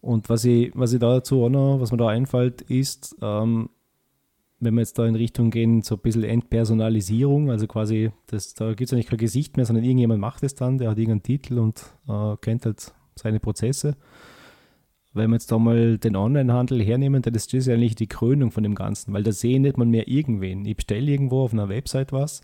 Und 0.00 0.28
was 0.28 0.44
ich, 0.44 0.70
was 0.74 0.92
ich 0.92 1.00
da 1.00 1.14
dazu 1.14 1.42
auch 1.44 1.48
noch, 1.50 1.80
was 1.80 1.90
mir 1.90 1.98
da 1.98 2.08
einfällt, 2.08 2.62
ist, 2.62 3.16
ähm, 3.20 3.68
wenn 4.60 4.74
wir 4.74 4.80
jetzt 4.80 4.98
da 4.98 5.06
in 5.06 5.14
Richtung 5.14 5.50
gehen, 5.50 5.82
so 5.82 5.94
ein 5.94 6.00
bisschen 6.00 6.24
Entpersonalisierung, 6.24 7.50
also 7.50 7.66
quasi, 7.66 8.10
das, 8.26 8.54
da 8.54 8.68
gibt 8.74 8.88
es 8.88 8.92
eigentlich 8.92 9.06
kein 9.06 9.18
Gesicht 9.18 9.56
mehr, 9.56 9.66
sondern 9.66 9.84
irgendjemand 9.84 10.20
macht 10.20 10.42
es 10.42 10.54
dann, 10.54 10.78
der 10.78 10.90
hat 10.90 10.98
irgendeinen 10.98 11.22
Titel 11.22 11.58
und 11.58 11.80
äh, 12.08 12.36
kennt 12.40 12.66
halt 12.66 12.92
seine 13.14 13.40
Prozesse. 13.40 13.96
Wenn 15.14 15.30
wir 15.30 15.36
jetzt 15.36 15.50
da 15.50 15.58
mal 15.58 15.98
den 15.98 16.16
Onlinehandel 16.16 16.82
hernehmen, 16.82 17.22
dann 17.22 17.34
ist 17.34 17.52
das 17.54 17.66
ja 17.66 17.74
eigentlich 17.74 17.94
die 17.94 18.08
Krönung 18.08 18.50
von 18.50 18.62
dem 18.62 18.74
Ganzen, 18.74 19.12
weil 19.12 19.22
da 19.22 19.32
sehe 19.32 19.54
ich 19.54 19.60
nicht 19.60 19.78
mal 19.78 19.86
mehr 19.86 20.08
irgendwen. 20.08 20.64
Ich 20.66 20.76
bestelle 20.76 21.10
irgendwo 21.10 21.42
auf 21.42 21.52
einer 21.52 21.68
Website 21.68 22.12
was, 22.12 22.42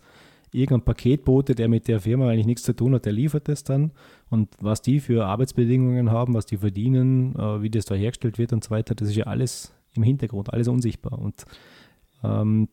irgendein 0.51 0.85
Paketbote, 0.85 1.53
der 1.53 1.67
mit 1.67 1.87
der 1.87 1.99
Firma 1.99 2.29
eigentlich 2.29 2.45
nichts 2.45 2.63
zu 2.63 2.73
tun 2.73 2.95
hat, 2.95 3.05
der 3.05 3.13
liefert 3.13 3.49
das 3.49 3.63
dann. 3.63 3.91
Und 4.29 4.49
was 4.59 4.81
die 4.81 4.99
für 4.99 5.25
Arbeitsbedingungen 5.25 6.11
haben, 6.11 6.33
was 6.33 6.45
die 6.45 6.57
verdienen, 6.57 7.35
äh, 7.35 7.61
wie 7.61 7.69
das 7.69 7.85
da 7.85 7.95
hergestellt 7.95 8.37
wird 8.37 8.53
und 8.53 8.63
so 8.63 8.69
weiter, 8.71 8.95
das 8.95 9.09
ist 9.09 9.15
ja 9.15 9.25
alles 9.25 9.73
im 9.93 10.03
Hintergrund, 10.03 10.51
alles 10.51 10.67
unsichtbar. 10.67 11.19
Und 11.19 11.45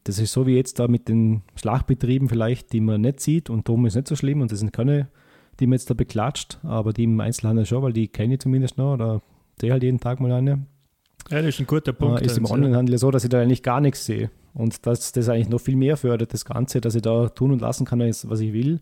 das 0.04 0.18
ist 0.18 0.32
so 0.32 0.46
wie 0.46 0.56
jetzt 0.56 0.78
da 0.78 0.88
mit 0.88 1.08
den 1.08 1.42
Schlachtbetrieben 1.56 2.28
vielleicht, 2.28 2.72
die 2.72 2.80
man 2.80 3.00
nicht 3.00 3.20
sieht 3.20 3.50
und 3.50 3.68
darum 3.68 3.86
ist 3.86 3.94
nicht 3.94 4.08
so 4.08 4.16
schlimm 4.16 4.40
und 4.40 4.52
das 4.52 4.60
sind 4.60 4.72
keine, 4.72 5.08
die 5.60 5.66
man 5.66 5.74
jetzt 5.74 5.90
da 5.90 5.94
beklatscht, 5.94 6.58
aber 6.62 6.92
die 6.92 7.04
im 7.04 7.20
Einzelhandel 7.20 7.66
schon, 7.66 7.82
weil 7.82 7.92
die 7.92 8.08
kenne 8.08 8.34
ich 8.34 8.40
zumindest 8.40 8.78
noch 8.78 8.94
oder 8.94 9.22
sehe 9.60 9.72
halt 9.72 9.82
jeden 9.82 10.00
Tag 10.00 10.20
mal 10.20 10.32
eine. 10.32 10.66
Ja, 11.30 11.38
das 11.38 11.54
ist 11.54 11.60
ein 11.60 11.66
guter 11.66 11.92
Punkt. 11.92 12.22
Äh, 12.22 12.26
ist 12.26 12.36
im 12.36 12.44
also. 12.44 12.54
Onlinehandel 12.54 12.98
so, 12.98 13.10
dass 13.10 13.24
ich 13.24 13.30
da 13.30 13.40
eigentlich 13.40 13.62
gar 13.62 13.80
nichts 13.80 14.04
sehe. 14.04 14.30
Und 14.54 14.86
dass 14.86 15.12
das 15.12 15.28
eigentlich 15.28 15.48
noch 15.48 15.60
viel 15.60 15.76
mehr 15.76 15.96
fördert, 15.96 16.34
das 16.34 16.44
Ganze, 16.44 16.80
dass 16.80 16.94
ich 16.94 17.02
da 17.02 17.28
tun 17.28 17.52
und 17.52 17.62
lassen 17.62 17.86
kann, 17.86 18.00
was 18.00 18.40
ich 18.40 18.52
will, 18.52 18.80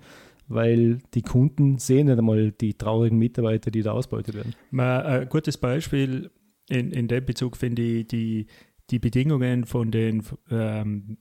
weil 0.48 0.98
die 1.14 1.22
Kunden 1.22 1.78
sehen 1.78 2.08
nicht 2.08 2.18
einmal 2.18 2.50
die 2.50 2.74
traurigen 2.74 3.18
Mitarbeiter, 3.18 3.70
die 3.70 3.82
da 3.82 3.92
ausbeutet 3.92 4.34
werden. 4.34 4.54
Mal 4.72 5.02
ein 5.02 5.28
gutes 5.28 5.58
Beispiel 5.58 6.30
in, 6.68 6.90
in 6.90 7.08
dem 7.08 7.24
Bezug 7.24 7.56
finde 7.56 7.82
ich 7.82 8.06
die, 8.08 8.46
die 8.90 8.98
Bedingungen 8.98 9.64
von 9.64 9.90
den, 9.90 10.22
ähm, 10.50 11.18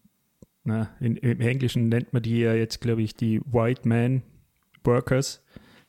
na, 0.63 0.89
in, 0.99 1.15
im 1.17 1.41
Englischen 1.41 1.89
nennt 1.89 2.13
man 2.13 2.21
die 2.21 2.39
ja 2.39 2.53
jetzt, 2.53 2.82
glaube 2.82 3.01
ich, 3.01 3.15
die 3.15 3.41
White 3.45 3.88
Man 3.88 4.23
Workers, 4.84 5.43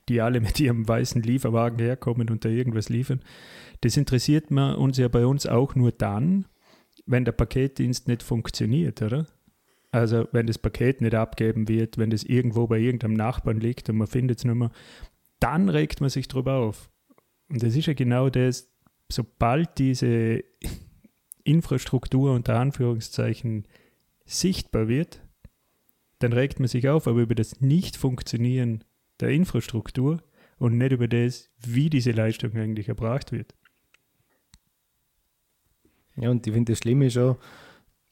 die 0.09 0.21
alle 0.21 0.41
mit 0.41 0.61
ihrem 0.61 0.87
weißen 0.87 1.23
Lieferwagen 1.23 1.79
herkommen 1.79 2.31
und 2.31 2.45
da 2.45 2.49
irgendwas 2.49 2.89
liefern. 2.89 3.21
Das 3.81 3.97
interessiert 3.97 4.51
man 4.51 4.75
uns 4.75 4.99
ja 4.99 5.09
bei 5.09 5.25
uns 5.27 5.47
auch 5.47 5.75
nur 5.75 5.93
dann, 5.93 6.47
wenn 7.07 7.25
der 7.25 7.33
Paketdienst 7.33 8.09
nicht 8.09 8.23
funktioniert, 8.23 9.01
oder? 9.03 9.27
Also 9.93 10.29
wenn 10.33 10.47
das 10.47 10.59
Paket 10.59 11.01
nicht 11.01 11.15
abgeben 11.15 11.69
wird, 11.69 11.99
wenn 11.99 12.11
das 12.11 12.23
irgendwo 12.23 12.67
bei 12.67 12.79
irgendeinem 12.79 13.15
Nachbarn 13.15 13.59
liegt 13.59 13.89
und 13.89 13.97
man 13.97 14.07
findet 14.07 14.39
es 14.39 14.45
nicht 14.45 14.55
mehr, 14.55 14.71
dann 15.41 15.69
regt 15.69 16.01
man 16.01 16.11
sich 16.11 16.29
drüber 16.29 16.55
auf. 16.55 16.91
Und 17.49 17.63
das 17.63 17.75
ist 17.75 17.87
ja 17.87 17.95
genau 17.95 18.31
das, 18.31 18.71
sobald 19.11 19.79
diese 19.79 20.45
Infrastruktur 21.45 22.33
unter 22.33 22.59
Anführungszeichen 22.59 23.67
sichtbar 24.25 24.89
wird, 24.89 25.23
dann 26.19 26.33
regt 26.33 26.61
man 26.61 26.69
sich 26.69 26.89
auf, 26.89 27.07
aber 27.07 27.21
über 27.21 27.35
das 27.35 27.61
Nicht-Funktionieren 27.61 28.85
der 29.21 29.31
Infrastruktur 29.31 30.23
und 30.59 30.77
nicht 30.77 30.93
über 30.93 31.09
das, 31.09 31.51
wie 31.59 31.91
diese 31.91 32.13
Leistung 32.13 32.55
eigentlich 32.55 32.89
erbracht 32.89 33.33
wird. 33.33 33.55
Ja, 36.17 36.31
und 36.31 36.47
ich 36.47 36.53
finde, 36.53 36.73
das 36.73 36.79
Schlimme 36.79 37.11
schon, 37.11 37.37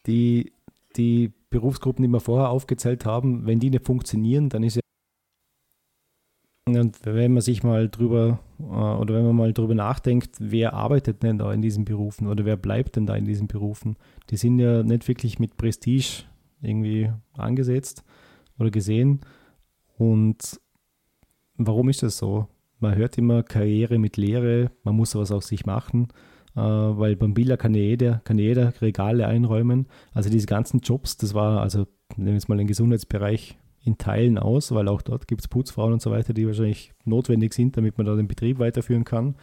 die, 0.07 0.53
die 0.97 1.33
Berufsgruppen, 1.51 2.03
die 2.03 2.09
wir 2.09 2.21
vorher 2.21 2.49
aufgezählt 2.49 3.05
haben, 3.05 3.47
wenn 3.47 3.61
die 3.61 3.71
nicht 3.71 3.85
funktionieren, 3.85 4.49
dann 4.49 4.63
ist 4.63 4.77
ja. 4.77 4.81
Und 6.77 7.05
wenn 7.05 7.33
man 7.33 7.41
sich 7.41 7.63
mal 7.63 7.89
drüber 7.89 8.39
äh, 8.61 8.63
oder 8.63 9.15
wenn 9.15 9.27
man 9.27 9.37
mal 9.37 9.53
drüber 9.53 9.75
nachdenkt, 9.75 10.37
wer 10.39 10.75
arbeitet 10.75 11.23
denn 11.23 11.39
da 11.39 11.53
in 11.53 11.63
diesen 11.63 11.85
Berufen 11.85 12.27
oder 12.27 12.45
wer 12.45 12.57
bleibt 12.57 12.97
denn 12.97 13.07
da 13.07 13.17
in 13.17 13.25
diesen 13.25 13.47
Berufen? 13.49 13.97
Die 14.31 14.37
sind 14.37 14.59
ja 14.59 14.83
nicht 14.83 15.09
wirklich 15.09 15.39
mit 15.39 15.57
Prestige 15.57 16.25
irgendwie 16.61 17.11
angesetzt 17.37 18.05
oder 18.59 18.71
gesehen. 18.71 19.21
Und 19.97 20.61
warum 21.57 21.89
ist 21.89 22.03
das 22.03 22.19
so? 22.19 22.49
Man 22.81 22.95
hört 22.95 23.19
immer 23.19 23.43
Karriere 23.43 23.99
mit 23.99 24.17
Lehre, 24.17 24.71
man 24.85 24.95
muss 24.95 25.15
was 25.15 25.33
aus 25.33 25.49
sich 25.49 25.67
machen 25.67 26.09
äh, 26.59 26.61
weil 26.61 27.15
beim 27.15 27.35
Biller 27.35 27.57
kann 27.57 27.75
jeder, 27.75 28.21
kann 28.25 28.39
jeder 28.39 28.73
Regale 28.83 29.27
einräumen. 29.27 29.87
Also 30.13 30.29
diese 30.29 30.47
ganzen 30.47 30.81
Jobs, 30.81 31.17
das 31.17 31.33
war, 31.35 31.61
also 31.61 31.87
nehmen 32.17 32.29
wir 32.29 32.35
jetzt 32.35 32.49
mal 32.49 32.59
den 32.59 32.67
Gesundheitsbereich 32.67 33.57
in 33.85 33.99
Teilen 33.99 34.39
aus, 34.39 34.73
weil 34.73 34.89
auch 34.89 35.03
dort 35.03 35.29
gibt 35.29 35.41
es 35.41 35.49
Putzfrauen 35.49 35.93
und 35.93 36.03
so 36.03 36.11
weiter, 36.11 36.35
die 36.35 36.47
wahrscheinlich 36.47 36.93
notwendig 37.05 37.55
sind, 37.55 37.77
damit 37.77 37.97
man 37.97 38.07
da 38.07 38.17
den 38.17 38.29
Betrieb 38.29 38.59
weiterführen 38.59 39.05
kann. 39.05 39.37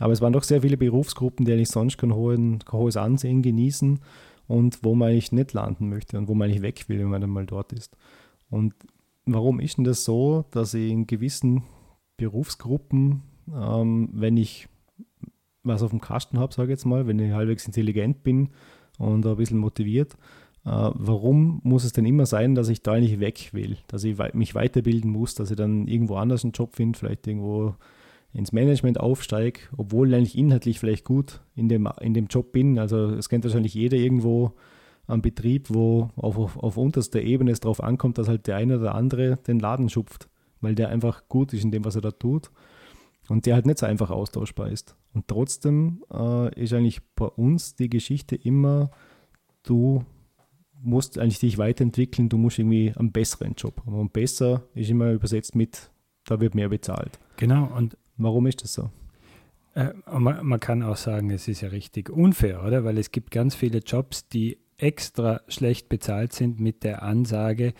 Aber 0.00 0.12
es 0.12 0.20
waren 0.20 0.32
doch 0.32 0.42
sehr 0.42 0.62
viele 0.62 0.76
Berufsgruppen, 0.76 1.44
die 1.44 1.52
eigentlich 1.52 1.70
sonst 1.70 1.98
kein, 1.98 2.14
hohes 2.14 2.96
Ansehen 2.96 3.42
genießen 3.42 4.00
und 4.46 4.82
wo 4.82 4.94
man 4.94 5.10
eigentlich 5.10 5.32
nicht 5.32 5.52
landen 5.52 5.88
möchte 5.88 6.18
und 6.18 6.28
wo 6.28 6.34
man 6.34 6.48
eigentlich 6.48 6.62
weg 6.62 6.88
will, 6.88 7.00
wenn 7.00 7.08
man 7.08 7.20
dann 7.20 7.30
mal 7.30 7.46
dort 7.46 7.72
ist. 7.72 7.96
Und 8.50 8.74
warum 9.26 9.60
ist 9.60 9.76
denn 9.76 9.84
das 9.84 10.04
so, 10.04 10.44
dass 10.50 10.74
ich 10.74 10.90
in 10.90 11.06
gewissen 11.06 11.64
Berufsgruppen, 12.16 13.22
ähm, 13.54 14.08
wenn 14.12 14.36
ich 14.36 14.68
was 15.62 15.82
auf 15.82 15.90
dem 15.90 16.00
Kasten 16.00 16.38
habe, 16.38 16.54
sage 16.54 16.68
ich 16.72 16.78
jetzt 16.78 16.86
mal, 16.86 17.06
wenn 17.06 17.18
ich 17.18 17.32
halbwegs 17.32 17.66
intelligent 17.66 18.22
bin 18.22 18.50
und 18.98 19.26
ein 19.26 19.36
bisschen 19.36 19.58
motiviert, 19.58 20.16
warum 20.64 21.60
muss 21.62 21.84
es 21.84 21.92
denn 21.92 22.04
immer 22.04 22.26
sein, 22.26 22.54
dass 22.54 22.68
ich 22.68 22.82
da 22.82 22.92
eigentlich 22.92 23.20
weg 23.20 23.50
will, 23.52 23.76
dass 23.86 24.04
ich 24.04 24.18
mich 24.34 24.54
weiterbilden 24.54 25.10
muss, 25.10 25.34
dass 25.34 25.50
ich 25.50 25.56
dann 25.56 25.86
irgendwo 25.86 26.16
anders 26.16 26.44
einen 26.44 26.52
Job 26.52 26.76
finde, 26.76 26.98
vielleicht 26.98 27.26
irgendwo 27.26 27.74
ins 28.32 28.52
Management 28.52 29.00
aufsteige, 29.00 29.60
obwohl 29.76 30.08
ich 30.08 30.14
eigentlich 30.14 30.36
inhaltlich 30.36 30.78
vielleicht 30.78 31.04
gut 31.04 31.40
in 31.54 31.68
dem, 31.68 31.88
in 32.00 32.14
dem 32.14 32.26
Job 32.26 32.52
bin. 32.52 32.78
Also 32.78 33.10
es 33.10 33.28
kennt 33.28 33.44
wahrscheinlich 33.44 33.74
jeder 33.74 33.96
irgendwo 33.96 34.52
am 35.06 35.22
Betrieb, 35.22 35.70
wo 35.70 36.10
auf, 36.16 36.36
auf, 36.36 36.56
auf 36.58 36.76
unterster 36.76 37.22
Ebene 37.22 37.50
es 37.50 37.60
darauf 37.60 37.82
ankommt, 37.82 38.18
dass 38.18 38.28
halt 38.28 38.46
der 38.46 38.56
eine 38.56 38.78
oder 38.78 38.94
andere 38.94 39.38
den 39.46 39.58
Laden 39.58 39.88
schupft, 39.88 40.28
weil 40.60 40.74
der 40.74 40.90
einfach 40.90 41.28
gut 41.28 41.54
ist 41.54 41.64
in 41.64 41.70
dem, 41.70 41.84
was 41.84 41.94
er 41.94 42.02
da 42.02 42.10
tut 42.10 42.50
und 43.28 43.46
der 43.46 43.54
halt 43.54 43.66
nicht 43.66 43.78
so 43.78 43.86
einfach 43.86 44.10
austauschbar 44.10 44.68
ist. 44.68 44.96
Und 45.14 45.26
trotzdem 45.26 46.04
äh, 46.12 46.54
ist 46.62 46.74
eigentlich 46.74 47.00
bei 47.14 47.26
uns 47.26 47.74
die 47.74 47.88
Geschichte 47.88 48.36
immer, 48.36 48.90
du 49.62 50.04
musst 50.80 51.18
eigentlich 51.18 51.40
dich 51.40 51.58
weiterentwickeln, 51.58 52.28
du 52.28 52.38
musst 52.38 52.58
irgendwie 52.58 52.92
einen 52.96 53.12
besseren 53.12 53.54
Job 53.54 53.82
haben. 53.84 53.98
Und 53.98 54.12
besser 54.12 54.62
ist 54.74 54.90
immer 54.90 55.12
übersetzt 55.12 55.54
mit, 55.54 55.90
da 56.24 56.40
wird 56.40 56.54
mehr 56.54 56.68
bezahlt. 56.68 57.18
Genau, 57.36 57.70
und 57.76 57.96
Warum 58.18 58.46
ist 58.46 58.62
das 58.62 58.74
so? 58.74 58.90
Äh, 59.74 59.92
man, 60.10 60.44
man, 60.44 60.60
kann 60.60 60.82
auch 60.82 60.96
sagen, 60.96 61.30
es 61.30 61.46
ist 61.46 61.60
ja 61.60 61.68
richtig 61.68 62.10
unfair, 62.10 62.64
oder? 62.64 62.84
Weil 62.84 62.98
es 62.98 63.12
gibt 63.12 63.30
ganz 63.30 63.54
viele 63.54 63.78
Jobs, 63.78 64.28
die 64.28 64.58
extra 64.76 65.40
schlecht 65.48 65.88
bezahlt 65.88 66.32
sind 66.32 66.60
mit 66.60 66.84
der 66.84 67.02
Ansage, 67.02 67.74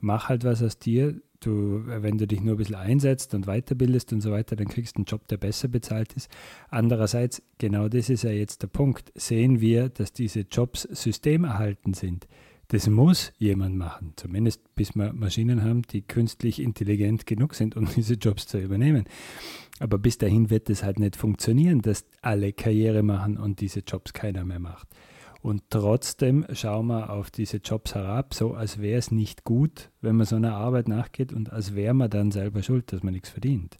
mach 0.00 0.28
halt 0.28 0.44
was 0.44 0.62
aus 0.62 0.78
dir. 0.78 1.20
Du, 1.40 1.82
wenn 1.86 2.18
du 2.18 2.26
dich 2.26 2.40
nur 2.40 2.54
ein 2.54 2.56
bisschen 2.56 2.74
einsetzt 2.74 3.32
und 3.32 3.46
weiterbildest 3.46 4.12
und 4.12 4.20
so 4.20 4.32
weiter, 4.32 4.56
dann 4.56 4.66
kriegst 4.66 4.96
du 4.96 4.98
einen 4.98 5.04
Job, 5.04 5.28
der 5.28 5.36
besser 5.36 5.68
bezahlt 5.68 6.12
ist. 6.14 6.28
Andererseits, 6.68 7.42
genau 7.58 7.88
das 7.88 8.10
ist 8.10 8.24
ja 8.24 8.30
jetzt 8.30 8.62
der 8.62 8.66
Punkt, 8.66 9.12
sehen 9.14 9.60
wir, 9.60 9.88
dass 9.88 10.12
diese 10.12 10.40
Jobs 10.40 10.82
systemerhalten 10.82 11.94
sind. 11.94 12.26
Das 12.70 12.86
muss 12.86 13.32
jemand 13.38 13.76
machen, 13.76 14.12
zumindest 14.16 14.74
bis 14.74 14.94
wir 14.94 15.14
Maschinen 15.14 15.62
haben, 15.62 15.82
die 15.82 16.02
künstlich 16.02 16.60
intelligent 16.60 17.24
genug 17.24 17.54
sind, 17.54 17.76
um 17.76 17.86
diese 17.96 18.14
Jobs 18.14 18.46
zu 18.46 18.58
übernehmen. 18.58 19.04
Aber 19.78 19.98
bis 19.98 20.18
dahin 20.18 20.50
wird 20.50 20.68
es 20.68 20.82
halt 20.82 20.98
nicht 20.98 21.16
funktionieren, 21.16 21.80
dass 21.80 22.04
alle 22.20 22.52
Karriere 22.52 23.02
machen 23.02 23.38
und 23.38 23.60
diese 23.60 23.80
Jobs 23.80 24.12
keiner 24.12 24.44
mehr 24.44 24.58
macht. 24.58 24.88
Und 25.40 25.62
trotzdem 25.70 26.44
schauen 26.52 26.88
wir 26.88 27.10
auf 27.10 27.30
diese 27.30 27.58
Jobs 27.58 27.94
herab, 27.94 28.34
so 28.34 28.54
als 28.54 28.80
wäre 28.80 28.98
es 28.98 29.10
nicht 29.10 29.44
gut, 29.44 29.90
wenn 30.00 30.16
man 30.16 30.26
so 30.26 30.36
einer 30.36 30.56
Arbeit 30.56 30.88
nachgeht 30.88 31.32
und 31.32 31.52
als 31.52 31.74
wäre 31.74 31.94
man 31.94 32.10
dann 32.10 32.32
selber 32.32 32.62
schuld, 32.62 32.92
dass 32.92 33.02
man 33.02 33.14
nichts 33.14 33.30
verdient. 33.30 33.78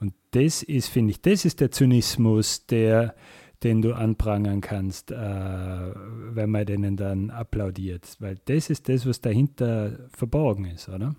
Und 0.00 0.14
das 0.32 0.62
ist, 0.62 0.88
finde 0.88 1.12
ich, 1.12 1.22
das 1.22 1.44
ist 1.44 1.60
der 1.60 1.70
Zynismus, 1.70 2.66
der, 2.66 3.14
den 3.62 3.82
du 3.82 3.94
anprangern 3.94 4.60
kannst, 4.60 5.10
äh, 5.10 5.16
wenn 5.16 6.50
man 6.50 6.66
denen 6.66 6.96
dann 6.96 7.30
applaudiert. 7.30 8.16
Weil 8.18 8.36
das 8.44 8.68
ist 8.68 8.88
das, 8.88 9.06
was 9.06 9.20
dahinter 9.20 10.08
verborgen 10.10 10.66
ist, 10.66 10.88
oder? 10.88 11.14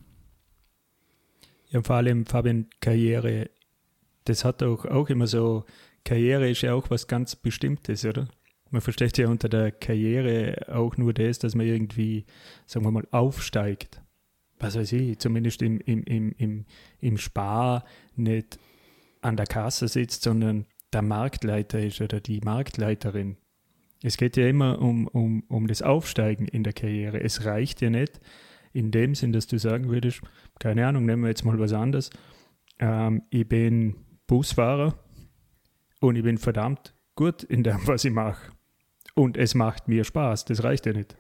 Ja, 1.70 1.82
vor 1.82 1.96
allem, 1.96 2.26
Fabian, 2.26 2.68
Karriere, 2.80 3.50
das 4.26 4.46
hat 4.46 4.62
auch, 4.64 4.86
auch 4.86 5.10
immer 5.10 5.28
so, 5.28 5.66
Karriere 6.04 6.50
ist 6.50 6.62
ja 6.62 6.74
auch 6.74 6.90
was 6.90 7.08
ganz 7.08 7.36
Bestimmtes, 7.36 8.06
oder? 8.06 8.28
Man 8.70 8.82
versteht 8.82 9.18
ja 9.18 9.28
unter 9.28 9.50
der 9.50 9.72
Karriere 9.72 10.68
auch 10.70 10.98
nur 10.98 11.14
das, 11.14 11.40
dass 11.40 11.56
man 11.56 11.66
irgendwie, 11.66 12.26
sagen 12.66 12.86
wir 12.86 12.92
mal, 12.92 13.08
aufsteigt. 13.12 14.02
Was 14.60 14.76
weiß 14.76 14.92
ich, 14.94 15.20
zumindest 15.20 15.62
im, 15.62 15.80
im, 15.82 16.04
im, 16.04 16.32
im, 16.38 16.66
im 17.00 17.18
Spar 17.18 17.86
nicht 18.16 18.60
an 19.22 19.38
der 19.38 19.46
Kasse 19.46 19.88
sitzt, 19.88 20.24
sondern 20.24 20.66
der 20.94 21.02
Marktleiter 21.02 21.80
ist 21.80 22.02
oder 22.02 22.20
die 22.20 22.42
Marktleiterin. 22.42 23.38
Es 24.04 24.18
geht 24.18 24.38
ja 24.38 24.48
immer 24.48 24.80
um, 24.80 25.08
um, 25.08 25.44
um 25.48 25.68
das 25.68 25.82
Aufsteigen 25.82 26.48
in 26.48 26.64
der 26.64 26.74
Karriere. 26.74 27.22
Es 27.22 27.46
reicht 27.46 27.82
ja 27.82 27.90
nicht, 27.90 28.20
in 28.74 28.92
dem 28.92 29.16
Sinn, 29.16 29.32
dass 29.32 29.48
du 29.48 29.58
sagen 29.58 29.90
würdest, 29.90 30.22
keine 30.60 30.86
Ahnung, 30.86 31.06
nehmen 31.06 31.24
wir 31.24 31.30
jetzt 31.30 31.46
mal 31.46 31.58
was 31.60 31.74
anderes. 31.74 32.10
Ähm, 32.80 33.24
ich 33.30 33.48
bin 33.48 33.96
Busfahrer 34.28 34.94
und 36.00 36.16
ich 36.16 36.24
bin 36.24 36.38
verdammt 36.38 36.94
gut 37.16 37.44
in 37.44 37.64
dem, 37.64 37.80
was 37.88 38.06
ich 38.06 38.14
mache. 38.14 38.52
Und 39.18 39.36
es 39.36 39.56
macht 39.56 39.88
mir 39.88 40.04
Spaß. 40.04 40.46
Das 40.46 40.64
reicht 40.64 40.86
ja 40.86 40.94
nicht. 40.94 41.16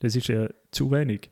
Das 0.00 0.14
ist 0.14 0.26
ja 0.28 0.48
zu 0.70 0.90
wenig. 0.90 1.30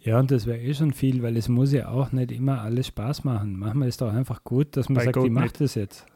Ja, 0.00 0.18
und 0.18 0.32
das 0.32 0.46
wäre 0.46 0.58
eh 0.58 0.74
schon 0.74 0.92
viel, 0.92 1.22
weil 1.22 1.36
es 1.36 1.48
muss 1.48 1.72
ja 1.72 1.90
auch 1.90 2.10
nicht 2.10 2.32
immer 2.32 2.60
alles 2.62 2.88
Spaß 2.88 3.22
machen. 3.22 3.56
Manchmal 3.56 3.86
ist 3.88 4.00
doch 4.00 4.12
einfach 4.12 4.42
gut, 4.42 4.76
dass 4.76 4.88
man 4.88 4.96
Bei 4.96 5.04
sagt, 5.04 5.14
Gott 5.14 5.26
ich 5.26 5.30
mache 5.30 5.44
nicht. 5.44 5.60
das 5.60 5.76
jetzt. 5.76 6.06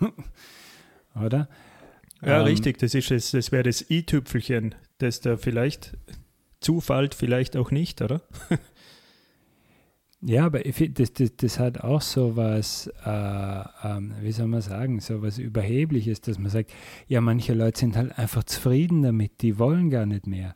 Oder? 1.14 1.48
Ja, 2.22 2.38
Ähm, 2.38 2.44
richtig. 2.46 2.78
Das 2.78 2.94
ist 2.94 3.10
es, 3.10 3.32
das 3.32 3.52
wäre 3.52 3.64
das 3.64 3.90
i-Tüpfelchen, 3.90 4.74
das 4.96 5.20
da 5.20 5.36
vielleicht 5.36 5.98
zufällt, 6.60 7.14
vielleicht 7.14 7.54
auch 7.56 7.70
nicht, 7.70 8.00
oder? 8.00 8.22
Ja, 10.24 10.46
aber 10.46 10.64
ich 10.64 10.76
find, 10.76 11.00
das, 11.00 11.12
das, 11.12 11.34
das 11.36 11.58
hat 11.58 11.80
auch 11.80 12.00
so 12.00 12.36
was, 12.36 12.86
äh, 13.04 13.64
ähm, 13.84 14.14
wie 14.20 14.30
soll 14.30 14.46
man 14.46 14.60
sagen, 14.60 15.00
so 15.00 15.20
was 15.20 15.38
Überhebliches, 15.38 16.20
dass 16.20 16.38
man 16.38 16.48
sagt, 16.48 16.72
ja, 17.08 17.20
manche 17.20 17.54
Leute 17.54 17.80
sind 17.80 17.96
halt 17.96 18.16
einfach 18.16 18.44
zufrieden 18.44 19.02
damit, 19.02 19.42
die 19.42 19.58
wollen 19.58 19.90
gar 19.90 20.06
nicht 20.06 20.28
mehr. 20.28 20.54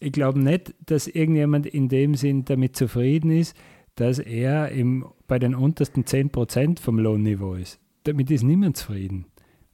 Ich 0.00 0.10
glaube 0.10 0.40
nicht, 0.40 0.74
dass 0.84 1.06
irgendjemand 1.06 1.66
in 1.66 1.88
dem 1.88 2.16
Sinn 2.16 2.44
damit 2.44 2.74
zufrieden 2.74 3.30
ist, 3.30 3.56
dass 3.94 4.18
er 4.18 4.70
im, 4.70 5.06
bei 5.28 5.38
den 5.38 5.54
untersten 5.54 6.02
10% 6.02 6.80
vom 6.80 6.98
Lohnniveau 6.98 7.54
ist. 7.54 7.78
Damit 8.04 8.28
ist 8.32 8.42
niemand 8.42 8.76
zufrieden. 8.76 9.26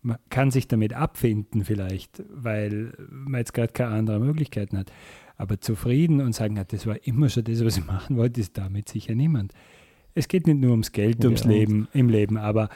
Man 0.02 0.18
kann 0.28 0.50
sich 0.50 0.68
damit 0.68 0.92
abfinden 0.92 1.64
vielleicht, 1.64 2.22
weil 2.28 2.92
man 3.08 3.38
jetzt 3.38 3.54
gerade 3.54 3.72
keine 3.72 3.94
anderen 3.94 4.26
Möglichkeiten 4.26 4.76
hat. 4.76 4.92
Aber 5.38 5.60
zufrieden 5.60 6.20
und 6.20 6.34
sagen, 6.34 6.56
ja, 6.56 6.64
das 6.64 6.86
war 6.86 6.96
immer 7.06 7.28
schon 7.30 7.44
das, 7.44 7.64
was 7.64 7.78
ich 7.78 7.86
machen 7.86 8.16
wollte, 8.16 8.40
ist 8.40 8.58
damit 8.58 8.88
sicher 8.88 9.14
niemand. 9.14 9.52
Es 10.14 10.28
geht 10.28 10.46
nicht 10.46 10.58
nur 10.58 10.72
ums 10.72 10.92
Geld, 10.92 11.24
ums 11.24 11.44
Ja, 11.44 11.50
Leben, 11.50 11.88
im 11.94 12.08
Leben, 12.10 12.36
aber 12.36 12.68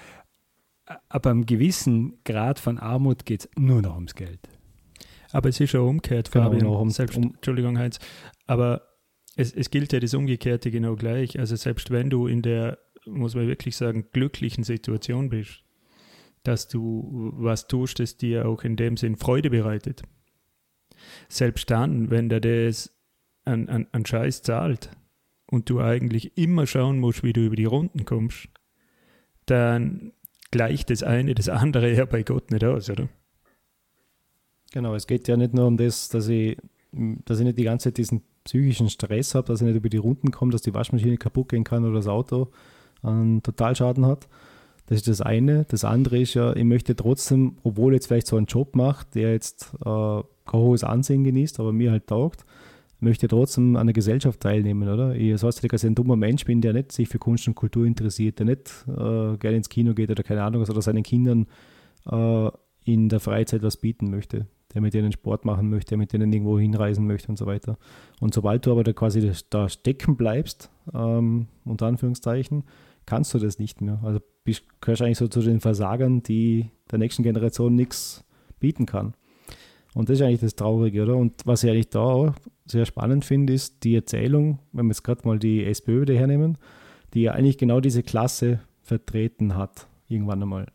ab 1.09 1.27
einem 1.27 1.44
gewissen 1.44 2.18
Grad 2.25 2.59
von 2.61 2.79
Armut 2.79 3.27
geht 3.27 3.40
es 3.42 3.51
nur 3.59 3.83
noch 3.83 3.96
ums 3.96 4.14
Geld. 4.14 4.38
Aber 5.33 5.48
es 5.48 5.59
ist 5.61 5.72
ja 5.72 5.81
umgekehrt, 5.81 6.31
Genau, 6.31 6.44
Fabian. 6.44 6.64
noch 6.64 6.81
um- 6.81 6.90
selbst, 6.90 7.16
um- 7.16 7.35
Entschuldigung, 7.35 7.79
Heinz. 7.79 7.98
Aber 8.46 8.83
es, 9.35 9.53
es 9.53 9.70
gilt 9.70 9.92
ja 9.92 9.98
das 9.98 10.14
Umgekehrte 10.14 10.70
genau 10.70 10.94
gleich. 10.94 11.38
Also 11.38 11.57
selbst 11.57 11.90
wenn 11.90 12.11
du 12.11 12.27
in 12.27 12.42
der, 12.42 12.79
muss 13.07 13.35
man 13.35 13.48
wirklich 13.48 13.77
sagen, 13.77 14.07
glücklichen 14.12 14.62
Situation 14.62 15.31
bist, 15.31 15.64
dass 16.44 16.68
du 16.68 17.33
was 17.35 17.66
tust, 17.66 17.98
das 17.98 18.16
dir 18.18 18.46
auch 18.46 18.62
in 18.62 18.77
dem 18.77 18.96
Sinn 18.96 19.16
Freude 19.16 19.51
bereitet. 19.51 20.03
Selbst 21.29 21.71
dann, 21.71 22.11
wenn 22.11 22.29
der 22.29 22.41
das 22.41 22.93
an, 23.45 23.69
an, 23.69 23.87
an 23.93 24.07
Scheiß 24.07 24.43
zahlt 24.43 24.91
und 25.47 25.69
du 25.69 25.81
eigentlich 25.81 26.37
immer 26.37 26.67
schauen 26.67 26.99
musst, 26.99 27.23
wie 27.23 27.33
du 27.33 27.45
über 27.45 27.57
die 27.57 27.65
Runden 27.65 28.05
kommst, 28.05 28.49
dann 29.47 30.12
gleicht 30.51 30.91
das 30.91 31.03
eine 31.03 31.35
das 31.35 31.49
andere 31.49 31.93
ja 31.93 32.05
bei 32.05 32.23
Gott 32.23 32.51
nicht 32.51 32.65
aus, 32.65 32.91
oder? 32.91 33.09
Genau, 34.73 34.95
es 34.95 35.07
geht 35.07 35.29
ja 35.29 35.37
nicht 35.37 35.55
nur 35.55 35.67
um 35.67 35.77
das, 35.77 36.09
dass 36.09 36.29
ich, 36.29 36.57
dass 36.93 37.38
ich 37.38 37.45
nicht 37.45 37.59
die 37.59 37.65
ganze 37.65 37.88
Zeit 37.88 37.99
diesen 37.99 38.23
psychischen 38.45 38.88
Stress 38.88 39.35
habe, 39.35 39.47
dass 39.47 39.61
ich 39.61 39.67
nicht 39.67 39.77
über 39.77 39.88
die 39.88 39.99
Runden 39.99 40.31
komme, 40.31 40.53
dass 40.53 40.62
die 40.62 40.75
Waschmaschine 40.75 41.19
kaputt 41.19 41.51
gehen 41.51 41.65
kann 41.65 41.85
oder 41.85 41.97
das 41.97 42.09
Auto 42.09 42.49
einen 43.03 43.43
Totalschaden 43.43 44.07
hat. 44.07 44.29
Das 44.87 44.97
ist 44.97 45.09
das 45.09 45.21
eine. 45.21 45.65
Das 45.69 45.85
andere 45.85 46.21
ist 46.21 46.35
ja, 46.35 46.55
ich 46.55 46.65
möchte 46.65 46.97
trotzdem, 46.97 47.57
obwohl 47.62 47.95
jetzt 47.95 48.07
vielleicht 48.07 48.27
so 48.27 48.37
einen 48.37 48.47
Job 48.47 48.75
macht, 48.75 49.15
der 49.15 49.33
jetzt 49.33 49.75
äh, 49.85 50.23
kein 50.47 50.61
hohes 50.61 50.85
Ansehen 50.85 51.25
genießt, 51.25 51.61
aber 51.61 51.73
mir 51.73 51.91
halt 51.91 52.07
taugt, 52.07 52.45
möchte 53.01 53.27
trotzdem 53.27 53.77
an 53.77 53.89
der 53.89 53.95
Gesellschaft 53.95 54.41
teilnehmen, 54.41 54.89
oder? 54.89 55.15
Ich 55.15 55.39
soll 55.41 55.51
nicht, 55.51 55.73
dass 55.73 55.83
ich 55.83 55.91
ein 55.91 55.95
dummer 55.95 56.17
Mensch 56.17 56.45
bin, 56.45 56.61
der 56.61 56.73
nicht 56.73 56.93
sich 56.93 57.09
für 57.09 57.19
Kunst 57.19 57.49
und 57.49 57.55
Kultur 57.55 57.85
interessiert, 57.85 58.39
der 58.39 58.47
nicht 58.47 58.73
äh, 58.89 59.37
gerne 59.39 59.57
ins 59.57 59.69
Kino 59.69 59.93
geht 59.93 60.11
oder 60.11 60.23
keine 60.23 60.43
Ahnung, 60.43 60.63
oder 60.63 60.83
seinen 60.83 61.03
Kindern 61.03 61.47
äh, 62.11 62.49
in 62.85 63.09
der 63.09 63.21
Freizeit 63.21 63.63
was 63.63 63.77
bieten 63.77 64.11
möchte, 64.11 64.47
der 64.73 64.81
mit 64.81 64.95
denen 64.95 65.13
Sport 65.13 65.45
machen 65.45 65.69
möchte, 65.69 65.91
der 65.91 65.99
mit 65.99 66.13
denen 66.13 66.33
irgendwo 66.33 66.59
hinreisen 66.59 67.07
möchte 67.07 67.29
und 67.29 67.37
so 67.37 67.47
weiter. 67.47 67.77
Und 68.21 68.35
sobald 68.35 68.67
du 68.67 68.73
aber 68.73 68.85
da 68.85 68.93
quasi 68.93 69.33
da 69.51 69.69
stecken 69.69 70.17
bleibst, 70.17 70.71
ähm, 70.95 71.49
unter 71.65 71.87
Anführungszeichen, 71.87 72.65
kannst 73.05 73.35
du 73.35 73.39
das 73.39 73.59
nicht 73.59 73.81
mehr. 73.81 74.01
Also 74.05 74.21
bist, 74.45 74.65
gehörst 74.81 75.03
eigentlich 75.03 75.19
so 75.19 75.29
zu 75.29 75.41
den 75.41 75.61
Versagern, 75.61 76.23
die 76.23 76.71
der 76.91 76.99
nächsten 76.99 77.23
Generation 77.23 77.75
nichts 77.75 78.25
bieten 78.61 78.87
kann. 78.87 79.15
Und 79.95 80.09
das 80.09 80.19
ist 80.19 80.23
eigentlich 80.23 80.41
das 80.41 80.55
Traurige, 80.57 81.03
oder? 81.03 81.17
Und 81.17 81.43
was 81.45 81.65
ich 81.65 81.71
eigentlich 81.71 81.91
da 81.91 82.01
auch 82.01 82.35
sehr 82.65 82.87
spannend 82.87 83.25
finde, 83.25 83.53
ist 83.53 83.85
die 83.85 83.95
Erzählung, 83.95 84.59
wenn 84.73 84.87
wir 84.87 84.93
jetzt 84.93 85.05
gerade 85.05 85.27
mal 85.27 85.39
die 85.39 85.65
SPÖ 85.65 86.03
wieder 86.03 86.15
hernehmen, 86.15 86.57
die 87.15 87.23
ja 87.23 87.33
eigentlich 87.33 87.59
genau 87.59 87.81
diese 87.81 88.03
Klasse 88.03 88.61
vertreten 88.83 89.57
hat, 89.57 89.87
irgendwann 90.09 90.43
einmal. 90.43 90.67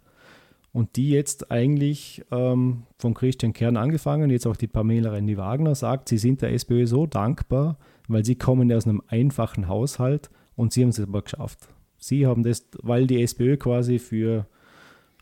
Und 0.71 0.95
die 0.95 1.09
jetzt 1.09 1.49
eigentlich 1.49 2.23
ähm, 2.31 2.83
von 2.99 3.15
Christian 3.15 3.53
Kern 3.53 3.77
angefangen, 3.77 4.29
jetzt 4.29 4.45
auch 4.45 4.55
die 4.55 4.67
Pamela 4.67 5.11
Rendi-Wagner 5.11 5.73
sagt, 5.73 6.09
sie 6.09 6.19
sind 6.19 6.43
der 6.43 6.53
SPÖ 6.53 6.85
so 6.85 7.07
dankbar, 7.07 7.79
weil 8.07 8.23
sie 8.23 8.35
kommen 8.35 8.69
ja 8.69 8.77
aus 8.77 8.85
einem 8.85 9.01
einfachen 9.07 9.67
Haushalt 9.67 10.29
und 10.55 10.73
sie 10.73 10.83
haben 10.83 10.89
es 10.89 10.99
aber 10.99 11.23
geschafft. 11.23 11.67
Sie 11.97 12.27
haben 12.27 12.43
das, 12.43 12.67
weil 12.83 13.07
die 13.07 13.23
SPÖ 13.23 13.57
quasi 13.57 13.97
für 13.97 14.45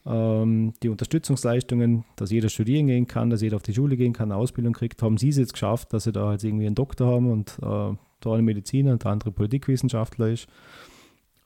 die 0.08 0.90
Unterstützungsleistungen, 0.90 2.06
dass 2.16 2.30
jeder 2.30 2.50
studieren 2.50 2.86
gehen 2.86 3.08
kann, 3.08 3.32
dass 3.32 3.42
jeder 3.42 3.56
auf 3.56 3.64
die 3.64 3.74
Schule 3.74 3.98
gehen 3.98 4.14
kann, 4.14 4.32
eine 4.32 4.40
Ausbildung 4.40 4.74
kriegt, 4.74 5.02
haben 5.02 5.18
sie 5.18 5.30
es 5.30 5.38
jetzt 5.38 5.54
geschafft, 5.54 5.94
dass 5.94 6.04
sie 6.04 6.12
da 6.12 6.32
jetzt 6.32 6.44
irgendwie 6.44 6.68
einen 6.68 6.76
Doktor 6.76 7.08
haben 7.08 7.32
und 7.32 7.58
äh, 7.64 7.96
der 8.24 8.32
eine 8.32 8.44
Mediziner 8.44 8.92
und 8.94 9.04
der 9.04 9.12
andere 9.12 9.32
Politikwissenschaftler 9.32 10.30
ist. 10.30 10.48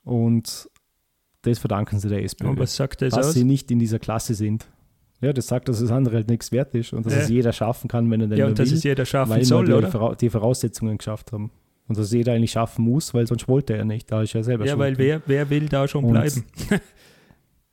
Und 0.04 0.68
das 1.42 1.58
verdanken 1.58 1.98
sie 2.00 2.10
der 2.10 2.22
SPÖ 2.22 2.48
Und 2.48 2.58
was 2.58 2.76
sagt 2.76 3.00
das 3.00 3.14
dass 3.14 3.28
aus? 3.28 3.32
sie 3.34 3.44
nicht 3.44 3.70
in 3.70 3.78
dieser 3.78 3.98
Klasse 3.98 4.34
sind. 4.34 4.68
Ja, 5.22 5.32
das 5.32 5.46
sagt, 5.46 5.68
dass 5.70 5.80
das 5.80 5.90
andere 5.90 6.16
halt 6.16 6.28
nichts 6.28 6.52
wert 6.52 6.74
ist 6.74 6.92
und 6.92 7.04
dass 7.06 7.14
Ja. 7.14 7.20
es 7.20 7.28
jeder 7.30 7.52
schaffen 7.54 7.88
kann, 7.88 8.10
wenn 8.10 8.20
er 8.20 8.26
denn 8.26 8.38
Ja, 8.38 8.46
und 8.46 8.58
dass 8.58 8.70
will, 8.70 8.76
es 8.76 8.84
jeder 8.84 9.06
schaffen 9.06 9.30
weil 9.30 9.44
soll, 9.44 9.72
oder? 9.72 10.14
Die 10.16 10.28
Voraussetzungen 10.30 10.98
geschafft 10.98 11.32
haben. 11.32 11.50
Und 11.88 11.96
dass 11.98 12.06
es 12.06 12.12
jeder 12.12 12.34
eigentlich 12.34 12.52
schaffen 12.52 12.84
muss, 12.84 13.14
weil 13.14 13.26
sonst 13.26 13.48
wollte 13.48 13.74
er 13.74 13.84
nicht. 13.86 14.10
Da 14.12 14.22
ist 14.22 14.34
er 14.34 14.44
selber 14.44 14.66
Ja, 14.66 14.78
weil 14.78 14.96
wer, 14.98 15.22
wer 15.26 15.48
will 15.50 15.66
da 15.68 15.88
schon 15.88 16.04
Und- 16.04 16.12
bleiben? 16.12 16.44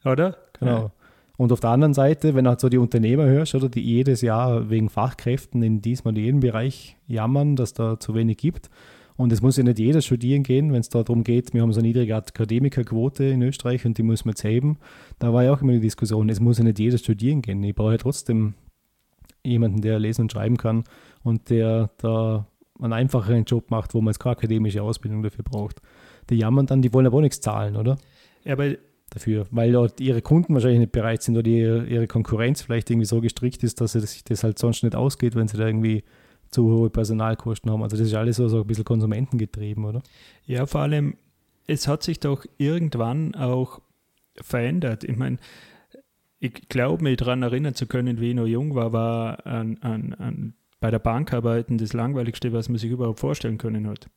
oder? 0.05 0.37
Genau. 0.59 0.91
Und 1.37 1.51
auf 1.51 1.59
der 1.59 1.69
anderen 1.69 1.93
Seite, 1.93 2.33
wenn 2.33 2.45
du 2.45 2.49
halt 2.49 2.59
so 2.59 2.67
die 2.67 2.79
Unternehmer 2.79 3.25
hörst, 3.25 3.53
oder 3.53 3.69
die 3.69 3.81
jedes 3.81 4.21
Jahr 4.21 4.69
wegen 4.69 4.89
Fachkräften 4.89 5.61
in 5.61 5.81
diesem 5.81 6.07
oder 6.07 6.17
jedem 6.17 6.39
Bereich 6.39 6.97
jammern, 7.07 7.55
dass 7.55 7.73
da 7.73 7.99
zu 7.99 8.15
wenig 8.15 8.37
gibt. 8.37 8.69
Und 9.17 9.31
es 9.31 9.41
muss 9.41 9.57
ja 9.57 9.63
nicht 9.63 9.79
jeder 9.79 10.01
studieren 10.01 10.43
gehen, 10.43 10.71
wenn 10.71 10.79
es 10.79 10.89
darum 10.89 11.23
geht, 11.23 11.53
wir 11.53 11.61
haben 11.61 11.73
so 11.73 11.79
eine 11.79 11.87
niedrige 11.87 12.15
Akademikerquote 12.15 13.23
in 13.25 13.41
Österreich 13.41 13.85
und 13.85 13.97
die 13.97 14.03
müssen 14.03 14.25
wir 14.25 14.31
jetzt 14.31 14.43
heben. 14.43 14.77
Da 15.17 15.33
war 15.33 15.43
ja 15.43 15.53
auch 15.53 15.61
immer 15.61 15.73
die 15.73 15.79
Diskussion, 15.79 16.29
es 16.29 16.39
muss 16.39 16.59
ja 16.59 16.63
nicht 16.63 16.77
jeder 16.77 16.99
studieren 16.99 17.41
gehen. 17.41 17.63
Ich 17.63 17.73
brauche 17.73 17.93
ja 17.93 17.97
trotzdem 17.97 18.53
jemanden, 19.43 19.81
der 19.81 19.97
lesen 19.97 20.23
und 20.23 20.31
schreiben 20.31 20.57
kann 20.57 20.83
und 21.23 21.49
der 21.49 21.89
da 21.97 22.45
einen 22.79 22.93
einfacheren 22.93 23.45
Job 23.45 23.71
macht, 23.71 23.95
wo 23.95 24.01
man 24.01 24.11
jetzt 24.11 24.19
keine 24.19 24.37
akademische 24.37 24.83
Ausbildung 24.83 25.23
dafür 25.23 25.43
braucht. 25.43 25.81
Die 26.29 26.35
jammern 26.35 26.67
dann, 26.67 26.83
die 26.83 26.93
wollen 26.93 27.07
aber 27.07 27.17
auch 27.17 27.21
nichts 27.21 27.41
zahlen, 27.41 27.75
oder? 27.75 27.97
Ja, 28.43 28.53
aber 28.53 28.75
dafür, 29.09 29.47
weil 29.51 29.71
dort 29.71 29.99
ihre 30.01 30.21
Kunden 30.21 30.53
wahrscheinlich 30.53 30.79
nicht 30.79 30.91
bereit 30.91 31.23
sind 31.23 31.37
oder 31.37 31.47
ihre, 31.47 31.85
ihre 31.85 32.07
Konkurrenz 32.07 32.61
vielleicht 32.61 32.89
irgendwie 32.89 33.05
so 33.05 33.21
gestrickt 33.21 33.63
ist, 33.63 33.79
dass 33.81 33.93
sich 33.93 34.23
das 34.23 34.43
halt 34.43 34.59
sonst 34.59 34.83
nicht 34.83 34.95
ausgeht, 34.95 35.35
wenn 35.35 35.47
sie 35.47 35.57
da 35.57 35.67
irgendwie 35.67 36.03
zu 36.51 36.69
hohe 36.69 36.89
Personalkosten 36.89 37.71
haben. 37.71 37.83
Also 37.83 37.97
das 37.97 38.07
ist 38.07 38.13
alles 38.13 38.37
so, 38.37 38.47
so 38.47 38.61
ein 38.61 38.67
bisschen 38.67 38.85
konsumentengetrieben, 38.85 39.85
oder? 39.85 40.01
Ja, 40.45 40.65
vor 40.65 40.81
allem, 40.81 41.15
es 41.67 41.87
hat 41.87 42.03
sich 42.03 42.19
doch 42.19 42.45
irgendwann 42.57 43.35
auch 43.35 43.81
verändert. 44.35 45.03
Ich 45.03 45.17
meine, 45.17 45.37
ich 46.39 46.69
glaube, 46.69 47.03
mich 47.03 47.17
daran 47.17 47.43
erinnern 47.43 47.75
zu 47.75 47.87
können, 47.87 48.19
wie 48.19 48.29
ich 48.29 48.35
noch 48.35 48.45
jung 48.45 48.75
war, 48.75 48.93
war 48.93 49.45
an, 49.45 49.77
an, 49.81 50.13
an, 50.13 50.53
bei 50.79 50.91
der 50.91 50.99
Bank 50.99 51.33
arbeiten 51.33 51.77
das 51.77 51.93
Langweiligste, 51.93 52.53
was 52.53 52.69
man 52.69 52.77
sich 52.77 52.91
überhaupt 52.91 53.19
vorstellen 53.19 53.57
können 53.57 53.87
hat. 53.87 54.09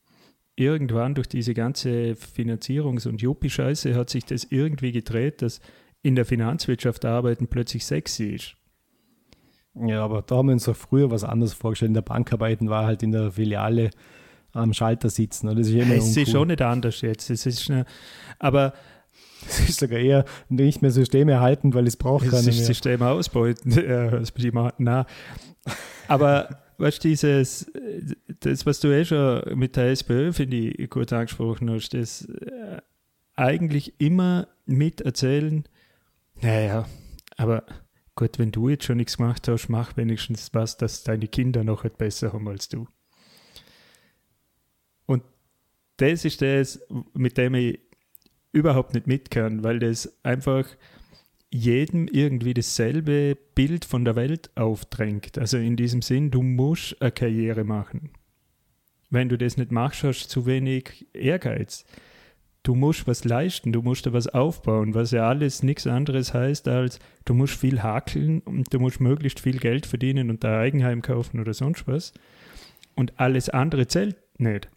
Irgendwann 0.61 1.15
durch 1.15 1.27
diese 1.27 1.55
ganze 1.55 2.15
Finanzierungs- 2.37 3.09
und 3.09 3.23
Juppie-Scheiße 3.23 3.95
hat 3.95 4.11
sich 4.11 4.27
das 4.27 4.45
irgendwie 4.45 4.93
gedreht, 4.93 5.41
dass 5.41 5.61
in 6.03 6.17
der 6.17 6.27
Finanzwirtschaft 6.27 7.05
arbeiten 7.07 7.47
plötzlich 7.47 7.87
sexy 7.87 8.35
ist. 8.35 8.57
Ja, 9.75 10.05
aber 10.05 10.21
da 10.21 10.37
haben 10.37 10.49
wir 10.49 10.53
uns 10.53 10.65
doch 10.65 10.77
früher 10.77 11.11
was 11.11 11.25
anderes 11.25 11.55
vorgestellt. 11.55 11.89
In 11.89 11.95
der 11.95 12.03
Bank 12.03 12.31
arbeiten 12.31 12.69
war 12.69 12.85
halt 12.85 13.03
in 13.03 13.13
der 13.13 13.33
Filiale 13.33 13.91
am 14.53 14.75
Schalter 14.75 15.09
sitzen. 15.09 15.47
Das 15.47 15.67
ist 15.67 15.73
ja 15.73 15.85
immer 15.85 15.95
Es 15.95 16.15
ist 16.15 16.31
schon 16.31 16.49
nicht 16.49 16.61
anders 16.61 17.01
jetzt. 17.01 17.31
Es 17.31 17.47
ist 17.47 17.71
eine, 17.71 17.87
aber 18.39 18.75
Das 19.43 19.61
ist 19.61 19.81
sogar 19.81 19.99
eher 19.99 20.25
nicht 20.51 20.83
mehr 20.83 20.91
systemerhaltend, 20.91 21.75
weil 21.75 21.87
es 21.87 21.97
braucht 21.97 22.27
das 22.27 22.33
keiner 22.33 22.49
ist 22.49 22.57
mehr. 22.59 22.67
System 22.67 23.03
ausbeuten. 23.03 23.73
Äh, 23.81 24.73
na. 24.79 25.07
Aber 26.09 26.59
weißt 26.81 27.05
du, 27.05 27.09
dieses, 27.09 27.71
das, 28.41 28.67
was 28.67 28.81
du 28.81 28.89
eh 28.89 29.05
schon 29.05 29.59
mit 29.59 29.77
der 29.77 29.91
SPÖ, 29.91 30.33
finde 30.33 30.57
ich, 30.57 30.91
gut 30.91 31.13
angesprochen 31.13 31.71
hast, 31.71 31.95
das 31.95 32.25
äh, 32.25 32.81
eigentlich 33.37 34.01
immer 34.01 34.49
miterzählen, 34.67 35.65
naja, 36.41 36.87
aber 37.37 37.65
gut, 38.15 38.39
wenn 38.39 38.53
du 38.53 38.69
jetzt 38.69 38.85
schon 38.85 38.97
nichts 38.97 39.17
gemacht 39.17 39.47
hast, 39.49 39.69
mach 39.69 39.97
wenigstens 39.97 40.53
was, 40.53 40.77
dass 40.77 41.05
deine 41.05 41.29
Kinder 41.29 41.65
noch 41.65 41.85
etwas 41.85 41.99
besser 41.99 42.33
haben 42.33 42.49
als 42.49 42.69
du. 42.69 42.87
Und 45.07 45.23
das 45.97 46.25
ist 46.25 46.43
das, 46.43 46.81
mit 47.15 47.37
dem 47.39 47.55
ich 47.55 47.81
überhaupt 48.53 48.95
nicht 48.95 49.07
mit 49.07 49.31
kann, 49.31 49.63
weil 49.63 49.79
das 49.79 50.19
einfach 50.23 50.67
jedem 51.51 52.07
irgendwie 52.07 52.55
dasselbe 52.55 53.37
Bild 53.55 53.85
von 53.85 54.05
der 54.05 54.17
Welt 54.17 54.51
aufdrängt. 54.55 55.37
Also 55.39 55.59
in 55.59 55.77
diesem 55.77 56.03
Sinn, 56.03 56.31
du 56.31 56.43
musst 56.43 57.01
eine 57.03 57.11
Karriere 57.11 57.65
machen. 57.65 58.11
Wenn 59.11 59.29
du 59.29 59.37
das 59.37 59.57
nicht 59.57 59.73
machst, 59.73 60.05
hast 60.05 60.25
du 60.25 60.29
zu 60.29 60.47
wenig 60.47 61.07
Ehrgeiz. 61.13 61.85
Du 62.63 62.75
musst 62.75 63.07
was 63.07 63.25
leisten, 63.25 63.73
du 63.73 63.83
musst 63.83 64.07
da 64.07 64.13
was 64.13 64.29
aufbauen, 64.29 64.95
was 64.95 65.11
ja 65.11 65.27
alles 65.27 65.63
nichts 65.63 65.87
anderes 65.87 66.35
heißt 66.35 66.69
als, 66.69 66.99
du 67.25 67.33
musst 67.33 67.55
viel 67.55 67.83
hakeln 67.83 68.41
und 68.41 68.73
du 68.73 68.79
musst 68.79 69.01
möglichst 69.01 69.41
viel 69.41 69.59
Geld 69.59 69.87
verdienen 69.87 70.29
und 70.29 70.45
ein 70.45 70.55
Eigenheim 70.55 71.01
kaufen 71.01 71.41
oder 71.41 71.55
sonst 71.55 71.89
was. 71.89 72.13
Und 72.95 73.19
alles 73.19 73.49
andere 73.49 73.87
zählt 73.87 74.17
nicht. 74.39 74.69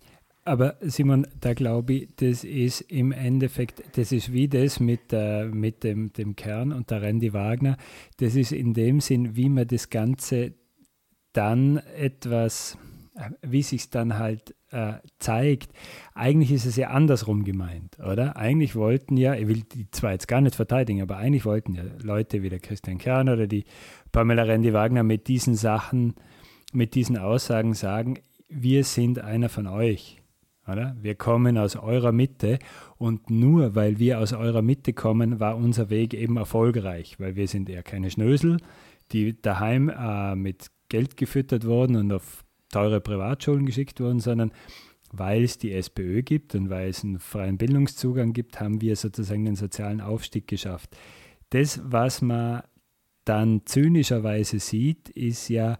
Aber 0.46 0.76
Simon, 0.82 1.26
da 1.40 1.54
glaube 1.54 1.94
ich, 1.94 2.16
das 2.18 2.44
ist 2.44 2.82
im 2.82 3.14
Endeffekt, 3.14 3.98
das 3.98 4.12
ist 4.12 4.34
wie 4.34 4.50
das 4.50 4.82
mit, 4.82 5.14
äh, 5.14 5.46
mit 5.46 5.84
dem, 5.84 6.12
dem 6.12 6.36
Kern 6.36 6.74
und 6.74 6.92
der 6.92 7.02
Randy 7.02 7.34
Wagner. 7.34 7.78
Das 8.18 8.36
ist 8.36 8.52
in 8.52 8.74
dem 8.74 9.00
Sinn, 9.00 9.38
wie 9.38 9.48
man 9.48 9.68
das 9.68 9.90
Ganze 9.90 10.54
dann 11.32 11.78
etwas, 11.96 12.78
äh, 13.16 13.30
wie 13.42 13.62
sich 13.62 13.90
dann 13.90 14.18
halt 14.18 14.54
äh, 14.72 14.96
zeigt. 15.18 15.72
Eigentlich 16.14 16.52
ist 16.52 16.66
es 16.66 16.76
ja 16.76 16.90
andersrum 16.90 17.46
gemeint, 17.46 17.98
oder? 18.00 18.36
Eigentlich 18.36 18.76
wollten 18.76 19.16
ja, 19.16 19.36
ich 19.36 19.48
will 19.48 19.62
die 19.62 19.90
zwar 19.92 20.12
jetzt 20.12 20.28
gar 20.28 20.42
nicht 20.42 20.56
verteidigen, 20.56 21.02
aber 21.02 21.16
eigentlich 21.16 21.46
wollten 21.46 21.74
ja 21.74 21.84
Leute 22.02 22.44
wie 22.44 22.50
der 22.50 22.60
Christian 22.60 22.98
Kern 22.98 23.30
oder 23.30 23.48
die 23.48 23.64
Pamela 24.12 24.44
Randy 24.44 24.74
Wagner 24.74 25.04
mit 25.04 25.30
diesen 25.30 25.56
Sachen, 25.56 26.16
mit 26.74 26.96
diesen 26.96 27.18
Aussagen 27.18 27.76
sagen, 27.76 28.20
wir 28.50 28.84
sind 28.84 29.20
einer 29.20 29.48
von 29.48 29.68
euch 29.68 30.23
oder? 30.68 30.96
Wir 31.02 31.16
kommen 31.16 31.58
aus 31.58 31.76
eurer 31.76 32.12
Mitte 32.12 32.60
und 32.98 33.30
nur 33.30 33.76
weil 33.76 34.00
wir 34.00 34.20
aus 34.20 34.34
eurer 34.34 34.62
Mitte 34.62 34.94
kommen, 34.94 35.40
war 35.40 35.58
unser 35.58 35.90
Weg 35.90 36.14
eben 36.14 36.38
erfolgreich, 36.38 37.20
weil 37.20 37.36
wir 37.36 37.48
sind 37.48 37.70
eher 37.70 37.84
keine 37.84 38.10
Schnösel, 38.10 38.58
die 39.12 39.40
daheim 39.42 39.90
äh, 39.90 40.36
mit 40.36 40.68
Geld 40.90 41.18
gefüttert 41.18 41.66
wurden 41.66 41.96
und 41.96 42.12
auf 42.12 42.44
teure 42.70 43.02
Privatschulen 43.02 43.66
geschickt 43.66 44.00
wurden, 44.00 44.20
sondern 44.20 44.52
weil 45.12 45.44
es 45.44 45.60
die 45.60 45.72
SPÖ 45.72 46.24
gibt 46.24 46.56
und 46.56 46.70
weil 46.70 46.90
es 46.90 47.04
einen 47.04 47.20
freien 47.20 47.58
Bildungszugang 47.58 48.34
gibt, 48.34 48.60
haben 48.60 48.82
wir 48.82 48.96
sozusagen 48.96 49.46
den 49.46 49.56
sozialen 49.56 50.02
Aufstieg 50.02 50.48
geschafft. 50.48 50.98
Das, 51.52 51.82
was 51.84 52.22
man 52.22 52.64
dann 53.26 53.62
zynischerweise 53.66 54.60
sieht, 54.60 55.10
ist 55.10 55.50
ja, 55.50 55.78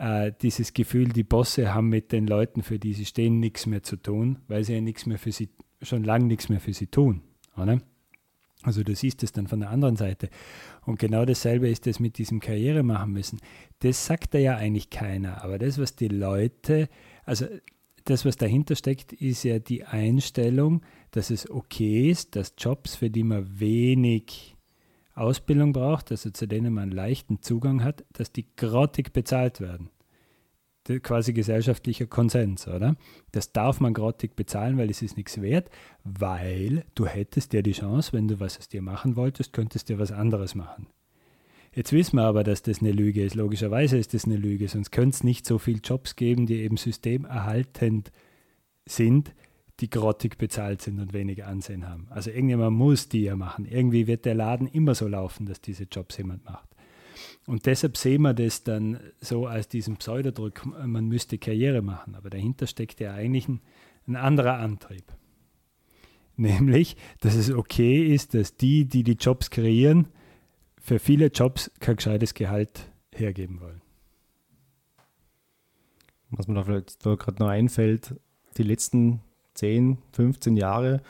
äh, 0.00 0.32
dieses 0.40 0.72
Gefühl, 0.72 1.10
die 1.10 1.24
Bosse 1.24 1.74
haben 1.74 1.90
mit 1.90 2.10
den 2.10 2.26
Leuten, 2.26 2.62
für 2.62 2.78
die 2.78 2.94
sie 2.94 3.04
stehen, 3.04 3.38
nichts 3.38 3.66
mehr 3.66 3.82
zu 3.82 3.96
tun, 3.96 4.38
weil 4.48 4.64
sie 4.64 4.74
ja 4.74 4.80
nichts 4.80 5.04
mehr 5.04 5.18
für 5.18 5.30
sie, 5.30 5.50
schon 5.82 6.04
lange 6.04 6.24
nichts 6.24 6.48
mehr 6.48 6.60
für 6.60 6.72
sie 6.72 6.86
tun. 6.86 7.20
Oder? 7.56 7.80
Also 8.62 8.82
du 8.82 8.94
siehst 8.94 9.22
es 9.22 9.32
dann 9.32 9.46
von 9.46 9.60
der 9.60 9.70
anderen 9.70 9.96
Seite. 9.96 10.30
Und 10.86 10.98
genau 10.98 11.24
dasselbe 11.24 11.68
ist 11.68 11.86
es 11.86 12.00
mit 12.00 12.18
diesem 12.18 12.40
Karriere 12.40 12.82
machen 12.82 13.12
müssen. 13.12 13.40
Das 13.80 14.06
sagt 14.06 14.34
da 14.34 14.38
ja 14.38 14.56
eigentlich 14.56 14.90
keiner. 14.90 15.44
Aber 15.44 15.58
das, 15.58 15.78
was 15.78 15.96
die 15.96 16.08
Leute, 16.08 16.88
also 17.24 17.46
das, 18.04 18.24
was 18.24 18.36
dahinter 18.36 18.76
steckt, 18.76 19.12
ist 19.12 19.44
ja 19.44 19.58
die 19.58 19.84
Einstellung, 19.84 20.82
dass 21.10 21.30
es 21.30 21.50
okay 21.50 22.10
ist, 22.10 22.36
dass 22.36 22.54
Jobs, 22.56 22.96
für 22.96 23.10
die 23.10 23.24
man 23.24 23.60
wenig 23.60 24.56
Ausbildung 25.20 25.72
braucht, 25.72 26.10
also 26.10 26.30
zu 26.30 26.46
denen 26.46 26.72
man 26.72 26.90
leichten 26.90 27.42
Zugang 27.42 27.84
hat, 27.84 28.04
dass 28.12 28.32
die 28.32 28.46
grottig 28.56 29.12
bezahlt 29.12 29.60
werden. 29.60 29.90
Quasi 31.02 31.32
gesellschaftlicher 31.32 32.06
Konsens, 32.06 32.66
oder? 32.66 32.96
Das 33.30 33.52
darf 33.52 33.78
man 33.80 33.94
grottig 33.94 34.34
bezahlen, 34.34 34.76
weil 34.76 34.90
es 34.90 35.02
ist 35.02 35.16
nichts 35.16 35.40
wert, 35.40 35.70
weil 36.02 36.84
du 36.94 37.06
hättest 37.06 37.52
ja 37.52 37.62
die 37.62 37.72
Chance, 37.72 38.12
wenn 38.12 38.26
du 38.26 38.40
was 38.40 38.58
aus 38.58 38.68
dir 38.68 38.82
machen 38.82 39.14
wolltest, 39.14 39.52
könntest 39.52 39.88
du 39.88 39.98
was 39.98 40.10
anderes 40.10 40.56
machen. 40.56 40.88
Jetzt 41.72 41.92
wissen 41.92 42.16
wir 42.16 42.24
aber, 42.24 42.42
dass 42.42 42.62
das 42.62 42.80
eine 42.80 42.90
Lüge 42.90 43.22
ist. 43.22 43.36
Logischerweise 43.36 43.98
ist 43.98 44.14
das 44.14 44.24
eine 44.24 44.36
Lüge, 44.36 44.66
sonst 44.66 44.90
könnte 44.90 45.14
es 45.14 45.22
nicht 45.22 45.46
so 45.46 45.58
viele 45.58 45.78
Jobs 45.78 46.16
geben, 46.16 46.46
die 46.46 46.62
eben 46.62 46.76
systemerhaltend 46.76 48.10
sind, 48.86 49.32
die 49.80 49.90
grottig 49.90 50.36
bezahlt 50.36 50.82
sind 50.82 51.00
und 51.00 51.12
wenig 51.12 51.44
Ansehen 51.44 51.88
haben. 51.88 52.06
Also 52.10 52.30
irgendjemand 52.30 52.76
muss 52.76 53.08
die 53.08 53.22
ja 53.22 53.36
machen. 53.36 53.64
Irgendwie 53.64 54.06
wird 54.06 54.24
der 54.24 54.34
Laden 54.34 54.66
immer 54.66 54.94
so 54.94 55.08
laufen, 55.08 55.46
dass 55.46 55.60
diese 55.60 55.84
Jobs 55.84 56.18
jemand 56.18 56.44
macht. 56.44 56.68
Und 57.46 57.66
deshalb 57.66 57.96
sehen 57.96 58.22
wir 58.22 58.34
das 58.34 58.62
dann 58.62 59.00
so 59.20 59.46
als 59.46 59.68
diesen 59.68 59.96
Pseudodruck, 59.96 60.64
man 60.66 61.06
müsste 61.06 61.38
Karriere 61.38 61.82
machen. 61.82 62.14
Aber 62.14 62.30
dahinter 62.30 62.66
steckt 62.66 63.00
ja 63.00 63.14
eigentlich 63.14 63.48
ein, 63.48 63.60
ein 64.06 64.16
anderer 64.16 64.58
Antrieb. 64.58 65.04
Nämlich, 66.36 66.96
dass 67.20 67.34
es 67.34 67.50
okay 67.50 68.14
ist, 68.14 68.34
dass 68.34 68.56
die, 68.56 68.84
die 68.84 69.02
die 69.02 69.16
Jobs 69.18 69.50
kreieren, 69.50 70.08
für 70.80 70.98
viele 70.98 71.26
Jobs 71.26 71.70
kein 71.80 71.96
gescheites 71.96 72.34
Gehalt 72.34 72.90
hergeben 73.12 73.60
wollen. 73.60 73.82
Was 76.30 76.46
mir 76.46 76.54
da 76.54 76.64
vielleicht 76.64 77.00
gerade 77.02 77.42
noch 77.42 77.48
einfällt, 77.48 78.14
die 78.56 78.62
letzten 78.62 79.20
10, 79.60 79.98
15 80.12 80.56
Jahre, 80.56 81.02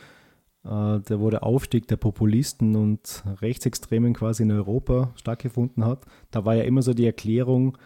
äh, 0.64 1.00
der, 1.00 1.20
wo 1.20 1.30
der 1.30 1.44
Aufstieg 1.44 1.86
der 1.86 1.96
Populisten 1.96 2.76
und 2.76 3.24
Rechtsextremen 3.40 4.12
quasi 4.12 4.42
in 4.42 4.50
Europa 4.50 5.12
stattgefunden 5.14 5.84
hat, 5.84 6.04
da 6.30 6.44
war 6.44 6.54
ja 6.56 6.64
immer 6.64 6.82
so 6.82 6.92
die 6.92 7.06
Erklärung, 7.06 7.78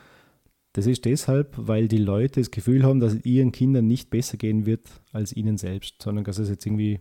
das 0.72 0.87
ist 0.87 1.05
deshalb, 1.05 1.55
weil 1.57 1.87
die 1.87 1.98
Leute 1.98 2.40
das 2.40 2.50
Gefühl 2.50 2.83
haben, 2.83 2.98
dass 2.98 3.14
es 3.14 3.24
ihren 3.24 3.53
Kindern 3.53 3.87
nicht 3.87 4.11
besser 4.11 4.37
gehen 4.37 4.66
wird 4.66 4.88
als 5.12 5.33
ihnen 5.33 5.57
selbst, 5.57 6.03
sondern 6.03 6.24
dass 6.24 6.38
es 6.38 6.48
jetzt 6.48 6.66
irgendwie 6.66 6.98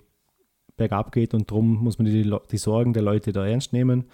bergab 0.75 1.11
geht 1.11 1.33
und 1.33 1.49
darum 1.49 1.83
muss 1.83 1.97
man 1.97 2.05
die, 2.05 2.31
die 2.51 2.57
Sorgen 2.57 2.93
der 2.93 3.03
Leute 3.03 3.31
da 3.31 3.47
ernst 3.47 3.73
nehmen. 3.73 4.05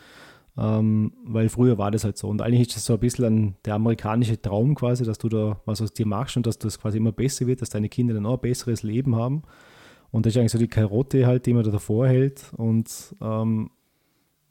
Ähm, 0.57 1.13
weil 1.23 1.49
früher 1.49 1.77
war 1.77 1.91
das 1.91 2.03
halt 2.03 2.17
so. 2.17 2.27
Und 2.27 2.41
eigentlich 2.41 2.67
ist 2.67 2.75
das 2.75 2.85
so 2.85 2.93
ein 2.93 2.99
bisschen 2.99 3.25
ein, 3.25 3.55
der 3.65 3.75
amerikanische 3.75 4.41
Traum 4.41 4.75
quasi, 4.75 5.05
dass 5.05 5.17
du 5.17 5.29
da 5.29 5.61
was 5.65 5.81
aus 5.81 5.93
dir 5.93 6.05
machst 6.05 6.37
und 6.37 6.45
dass 6.45 6.59
das 6.59 6.79
quasi 6.79 6.97
immer 6.97 7.11
besser 7.11 7.47
wird, 7.47 7.61
dass 7.61 7.69
deine 7.69 7.89
Kinder 7.89 8.13
dann 8.13 8.25
auch 8.25 8.35
ein 8.35 8.41
besseres 8.41 8.83
Leben 8.83 9.15
haben. 9.15 9.43
Und 10.11 10.25
das 10.25 10.33
ist 10.33 10.37
eigentlich 10.39 10.51
so 10.51 10.57
die 10.57 10.67
Karotte 10.67 11.27
halt, 11.27 11.45
die 11.45 11.53
man 11.53 11.63
da 11.63 11.71
davor 11.71 12.07
hält. 12.07 12.51
Und 12.57 13.15
ähm, 13.21 13.69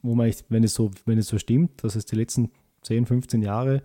wo 0.02 0.14
man, 0.14 0.32
wenn 0.48 0.64
es, 0.64 0.74
so, 0.74 0.90
wenn 1.04 1.18
es 1.18 1.28
so 1.28 1.38
stimmt, 1.38 1.82
dass 1.84 1.96
es 1.96 2.06
die 2.06 2.16
letzten 2.16 2.50
10, 2.82 3.06
15 3.06 3.42
Jahre 3.42 3.82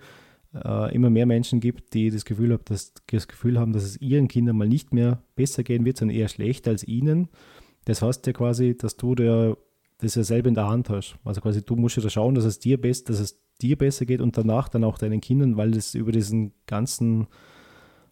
äh, 0.54 0.94
immer 0.94 1.10
mehr 1.10 1.26
Menschen 1.26 1.60
gibt, 1.60 1.94
die 1.94 2.10
das 2.10 2.26
Gefühl, 2.26 2.54
haben, 2.54 2.64
dass, 2.66 2.94
das 3.08 3.28
Gefühl 3.28 3.60
haben, 3.60 3.74
dass 3.74 3.84
es 3.84 4.00
ihren 4.00 4.28
Kindern 4.28 4.58
mal 4.58 4.68
nicht 4.68 4.94
mehr 4.94 5.24
besser 5.36 5.64
gehen 5.64 5.86
wird, 5.86 5.98
sondern 5.98 6.16
eher 6.16 6.28
schlechter 6.28 6.72
als 6.72 6.84
ihnen. 6.84 7.30
Das 7.86 8.02
heißt 8.02 8.26
ja 8.28 8.34
quasi, 8.34 8.78
dass 8.78 8.96
du 8.98 9.16
der 9.16 9.58
das 10.04 10.16
ja 10.16 10.24
selber 10.24 10.50
in 10.50 10.56
der 10.56 10.68
Hand 10.68 10.90
hast. 10.90 11.16
Also 11.24 11.42
quasi 11.42 11.64
du 11.64 11.76
musst 11.76 11.98
ja 11.98 12.10
schauen, 12.10 12.36
dass 12.36 12.46
es 12.46 12.60
dir 12.60 12.80
best, 12.80 13.10
dass 13.10 13.20
es 13.20 13.42
dir 13.62 13.78
besser 13.78 14.06
geht 14.06 14.22
und 14.22 14.38
danach 14.38 14.70
dann 14.70 14.84
auch 14.84 14.98
deinen 14.98 15.22
Kindern, 15.22 15.58
weil 15.58 15.72
das 15.72 15.96
über 15.96 16.12
diesen 16.12 16.54
ganzen, 16.68 17.28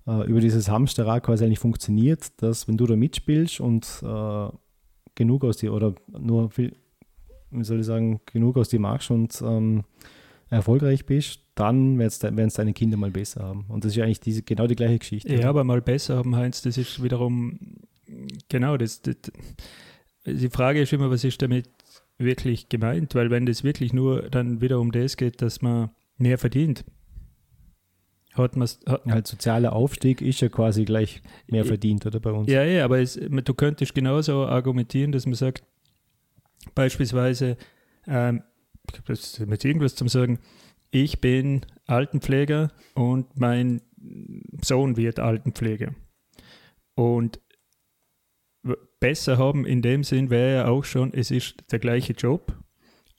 äh, 0.08 0.28
über 0.28 0.40
dieses 0.40 0.70
Hamsterrad 0.70 1.24
quasi 1.24 1.46
eigentlich 1.46 1.60
funktioniert, 1.60 2.42
dass 2.42 2.68
wenn 2.68 2.78
du 2.78 2.86
da 2.86 2.96
mitspielst 2.96 3.60
und 3.60 3.86
äh, 4.04 4.50
genug 5.16 5.44
aus 5.44 5.58
dir 5.58 5.74
oder 5.74 5.94
nur 6.08 6.50
viel, 6.52 6.76
wie 7.52 7.64
soll 7.64 7.82
ich 7.82 7.86
sagen, 7.86 8.22
genug 8.26 8.58
aus 8.58 8.70
dir 8.70 8.80
machst 8.80 9.12
und 9.12 9.42
ähm, 9.46 9.84
erfolgreich 10.50 11.06
bist, 11.06 11.42
dann 11.56 11.98
werden 12.00 12.38
es 12.48 12.54
deine 12.54 12.74
Kinder 12.74 12.98
mal 12.98 13.12
besser 13.12 13.44
haben. 13.44 13.66
Und 13.68 13.86
das 13.86 13.96
ist 13.96 14.02
eigentlich 14.02 14.20
diese, 14.20 14.42
genau 14.42 14.68
die 14.68 14.76
gleiche 14.76 15.00
Geschichte. 15.00 15.34
Ja, 15.34 15.50
aber 15.50 15.64
mal 15.64 15.82
besser 15.82 16.18
haben, 16.18 16.36
Heinz, 16.36 16.62
das 16.62 16.78
ist 16.78 17.04
wiederum, 17.04 17.60
genau, 18.50 18.78
das, 18.78 19.02
das 19.02 19.16
die 20.26 20.50
Frage 20.50 20.82
ist 20.82 20.94
immer, 20.94 21.10
was 21.10 21.24
ist 21.24 21.42
damit 21.42 21.68
wirklich 22.24 22.70
gemeint? 22.70 23.16
Weil 23.16 23.30
wenn 23.30 23.46
das 23.46 23.64
wirklich 23.64 23.94
nur 23.94 24.30
dann 24.30 24.62
wieder 24.62 24.80
um 24.80 24.92
das 24.92 25.18
geht, 25.18 25.42
dass 25.42 25.62
man 25.62 25.92
mehr 26.18 26.38
verdient, 26.38 26.86
hat 28.34 28.56
man 28.56 28.70
halt 29.08 29.28
sozialer 29.28 29.74
Aufstieg 29.74 30.22
ist 30.22 30.42
ja 30.42 30.50
quasi 30.50 30.86
gleich 30.86 31.22
mehr 31.48 31.66
verdient, 31.66 32.06
oder 32.06 32.20
bei 32.20 32.32
uns? 32.32 32.50
Ja, 32.50 32.64
ja, 32.64 32.86
aber 32.86 33.00
es, 33.00 33.20
du 33.20 33.54
könntest 33.54 33.94
genauso 33.94 34.46
argumentieren, 34.46 35.12
dass 35.12 35.26
man 35.26 35.36
sagt, 35.36 35.64
beispielsweise, 36.76 37.58
ähm, 38.08 38.44
das 39.06 39.40
mit 39.40 39.66
irgendwas 39.66 39.96
zum 39.96 40.08
sagen, 40.08 40.40
ich 40.92 41.20
bin 41.20 41.66
Altenpfleger 41.88 42.72
und 42.96 43.38
mein 43.40 43.82
Sohn 44.62 44.98
wird 44.98 45.20
Altenpfleger. 45.20 45.94
Und 46.96 47.40
besser 49.00 49.38
haben 49.38 49.66
in 49.66 49.82
dem 49.82 50.04
Sinn 50.04 50.30
wäre 50.30 50.56
ja 50.56 50.68
auch 50.68 50.84
schon, 50.84 51.14
es 51.14 51.32
ist 51.32 51.72
der 51.72 51.80
gleiche 51.80 52.14
Job 52.14 52.58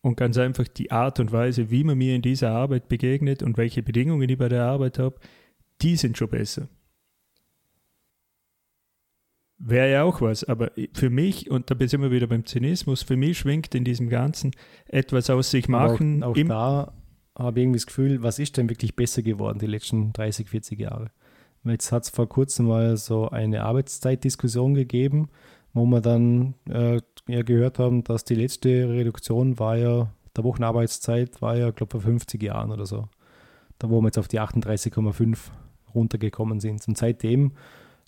und 0.03 0.16
ganz 0.16 0.38
einfach 0.38 0.68
die 0.68 0.90
Art 0.90 1.20
und 1.20 1.32
Weise, 1.32 1.70
wie 1.70 1.84
man 1.84 1.99
mir 1.99 2.14
in 2.14 2.22
dieser 2.22 2.51
Arbeit 2.51 2.88
begegnet 2.88 3.43
und 3.43 3.57
welche 3.57 3.82
Bedingungen 3.82 4.28
ich 4.28 4.38
bei 4.38 4.49
der 4.49 4.64
Arbeit 4.64 4.99
habe, 4.99 5.18
die 5.80 5.97
sind 5.97 6.18
schon 6.18 6.28
besser. 6.28 6.68
Wäre 9.59 9.93
ja 9.93 10.03
auch 10.03 10.20
was, 10.20 10.43
aber 10.43 10.72
für 10.93 11.09
mich, 11.09 11.49
und 11.49 11.70
da 11.70 11.76
sind 11.86 12.03
wir 12.03 12.11
wieder 12.11 12.26
beim 12.26 12.45
Zynismus, 12.45 13.03
für 13.03 13.16
mich 13.16 13.38
schwingt 13.38 13.74
in 13.76 13.84
diesem 13.84 14.09
Ganzen 14.09 14.51
etwas 14.86 15.30
aus 15.30 15.53
sich 15.53 15.68
machen. 15.68 16.24
auch, 16.24 16.36
auch 16.36 16.45
da 16.49 16.93
habe 17.36 17.61
irgendwie 17.61 17.78
das 17.78 17.86
Gefühl, 17.86 18.22
was 18.22 18.40
ist 18.40 18.57
denn 18.57 18.68
wirklich 18.68 18.97
besser 18.97 19.22
geworden 19.22 19.61
die 19.61 19.66
letzten 19.66 20.12
30, 20.12 20.49
40 20.49 20.80
Jahre? 20.80 21.12
Jetzt 21.64 21.92
hat 21.92 22.04
es 22.04 22.10
vor 22.10 22.28
kurzem 22.28 22.66
mal 22.66 22.96
so 22.96 23.28
eine 23.28 23.64
Arbeitszeitdiskussion 23.64 24.74
gegeben, 24.74 25.28
wo 25.72 25.86
wir 25.86 26.00
dann 26.00 26.54
äh, 26.68 27.00
ja 27.28 27.42
gehört 27.42 27.78
haben, 27.78 28.02
dass 28.04 28.24
die 28.24 28.34
letzte 28.34 28.88
Reduktion 28.88 29.58
war 29.58 29.76
ja, 29.76 30.12
der 30.36 30.44
Wochenarbeitszeit 30.44 31.40
war 31.40 31.56
ja, 31.56 31.70
glaube 31.70 31.96
ich, 31.98 32.02
vor 32.02 32.10
50 32.10 32.42
Jahren 32.42 32.72
oder 32.72 32.86
so. 32.86 33.08
Da 33.78 33.90
wo 33.90 34.00
wir 34.00 34.08
jetzt 34.08 34.18
auf 34.18 34.28
die 34.28 34.40
38,5 34.40 35.38
runtergekommen 35.94 36.60
sind. 36.60 36.86
Und 36.88 36.96
seitdem 36.96 37.52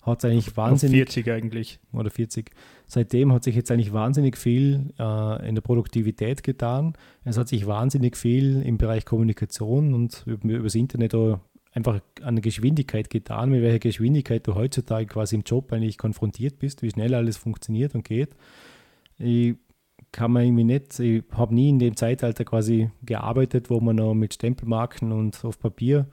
hat 0.01 0.23
es 0.23 0.29
eigentlich 0.29 0.55
wahnsinnig. 0.55 0.97
40 0.97 1.29
eigentlich. 1.31 1.79
Oder 1.91 2.09
40. 2.09 2.51
Seitdem 2.87 3.33
hat 3.33 3.43
sich 3.43 3.55
jetzt 3.55 3.71
eigentlich 3.71 3.93
wahnsinnig 3.93 4.37
viel 4.37 4.93
äh, 4.99 5.47
in 5.47 5.55
der 5.55 5.61
Produktivität 5.61 6.43
getan. 6.43 6.93
Es 7.23 7.37
hat 7.37 7.47
sich 7.47 7.65
wahnsinnig 7.67 8.15
viel 8.15 8.61
im 8.61 8.77
Bereich 8.77 9.05
Kommunikation 9.05 9.93
und 9.93 10.23
über, 10.25 10.47
übers 10.47 10.75
Internet 10.75 11.15
einfach 11.75 11.99
an 12.23 12.37
der 12.37 12.41
Geschwindigkeit 12.41 13.09
getan, 13.09 13.49
mit 13.49 13.61
welcher 13.61 13.79
Geschwindigkeit 13.79 14.47
du 14.47 14.55
heutzutage 14.55 15.05
quasi 15.05 15.35
im 15.35 15.41
Job 15.41 15.71
eigentlich 15.71 15.97
konfrontiert 15.97 16.57
bist, 16.57 16.81
wie 16.81 16.89
schnell 16.89 17.13
alles 17.13 17.37
funktioniert 17.37 17.93
und 17.93 18.05
geht. 18.05 18.35
Ich 19.17 19.55
kann 20.11 20.31
man 20.31 20.45
irgendwie 20.45 20.63
nicht, 20.63 20.97
ich 20.99 21.23
habe 21.33 21.53
nie 21.53 21.69
in 21.69 21.79
dem 21.79 21.97
Zeitalter 21.97 22.45
quasi 22.45 22.89
gearbeitet, 23.03 23.69
wo 23.69 23.81
man 23.81 23.97
noch 23.97 24.13
mit 24.13 24.33
Stempelmarken 24.33 25.11
und 25.11 25.43
auf 25.43 25.59
Papier 25.59 26.07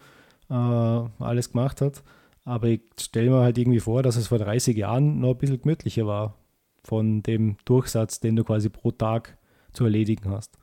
äh, 0.50 0.54
alles 0.54 1.52
gemacht 1.52 1.80
hat. 1.80 2.02
Aber 2.44 2.66
ich 2.66 2.80
stelle 3.00 3.30
mir 3.30 3.40
halt 3.42 3.56
irgendwie 3.56 3.78
vor, 3.78 4.02
dass 4.02 4.16
es 4.16 4.26
vor 4.26 4.38
30 4.38 4.76
Jahren 4.76 5.20
noch 5.20 5.30
ein 5.30 5.38
bisschen 5.38 5.62
gemütlicher 5.62 6.06
war 6.06 6.34
von 6.82 7.22
dem 7.22 7.56
Durchsatz, 7.64 8.18
den 8.18 8.34
du 8.34 8.42
quasi 8.42 8.68
pro 8.68 8.90
Tag 8.90 9.38
zu 9.72 9.84
erledigen 9.84 10.28
hast. 10.28 10.58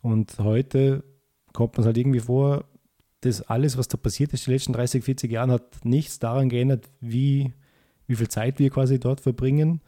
Und 0.00 0.38
heute 0.38 1.04
kommt 1.52 1.74
man 1.74 1.82
es 1.82 1.86
halt 1.86 1.98
irgendwie 1.98 2.20
vor, 2.20 2.64
dass 3.20 3.42
alles, 3.42 3.76
was 3.76 3.88
da 3.88 3.96
passiert 3.96 4.32
ist, 4.32 4.46
die 4.46 4.52
letzten 4.52 4.72
30, 4.72 5.04
40 5.04 5.30
Jahren, 5.30 5.50
hat 5.50 5.84
nichts 5.84 6.18
daran 6.18 6.48
geändert, 6.48 6.88
wie, 7.00 7.52
wie 8.06 8.16
viel 8.16 8.28
Zeit 8.28 8.58
wir 8.58 8.70
quasi 8.70 8.98
dort 8.98 9.20
verbringen, 9.20 9.80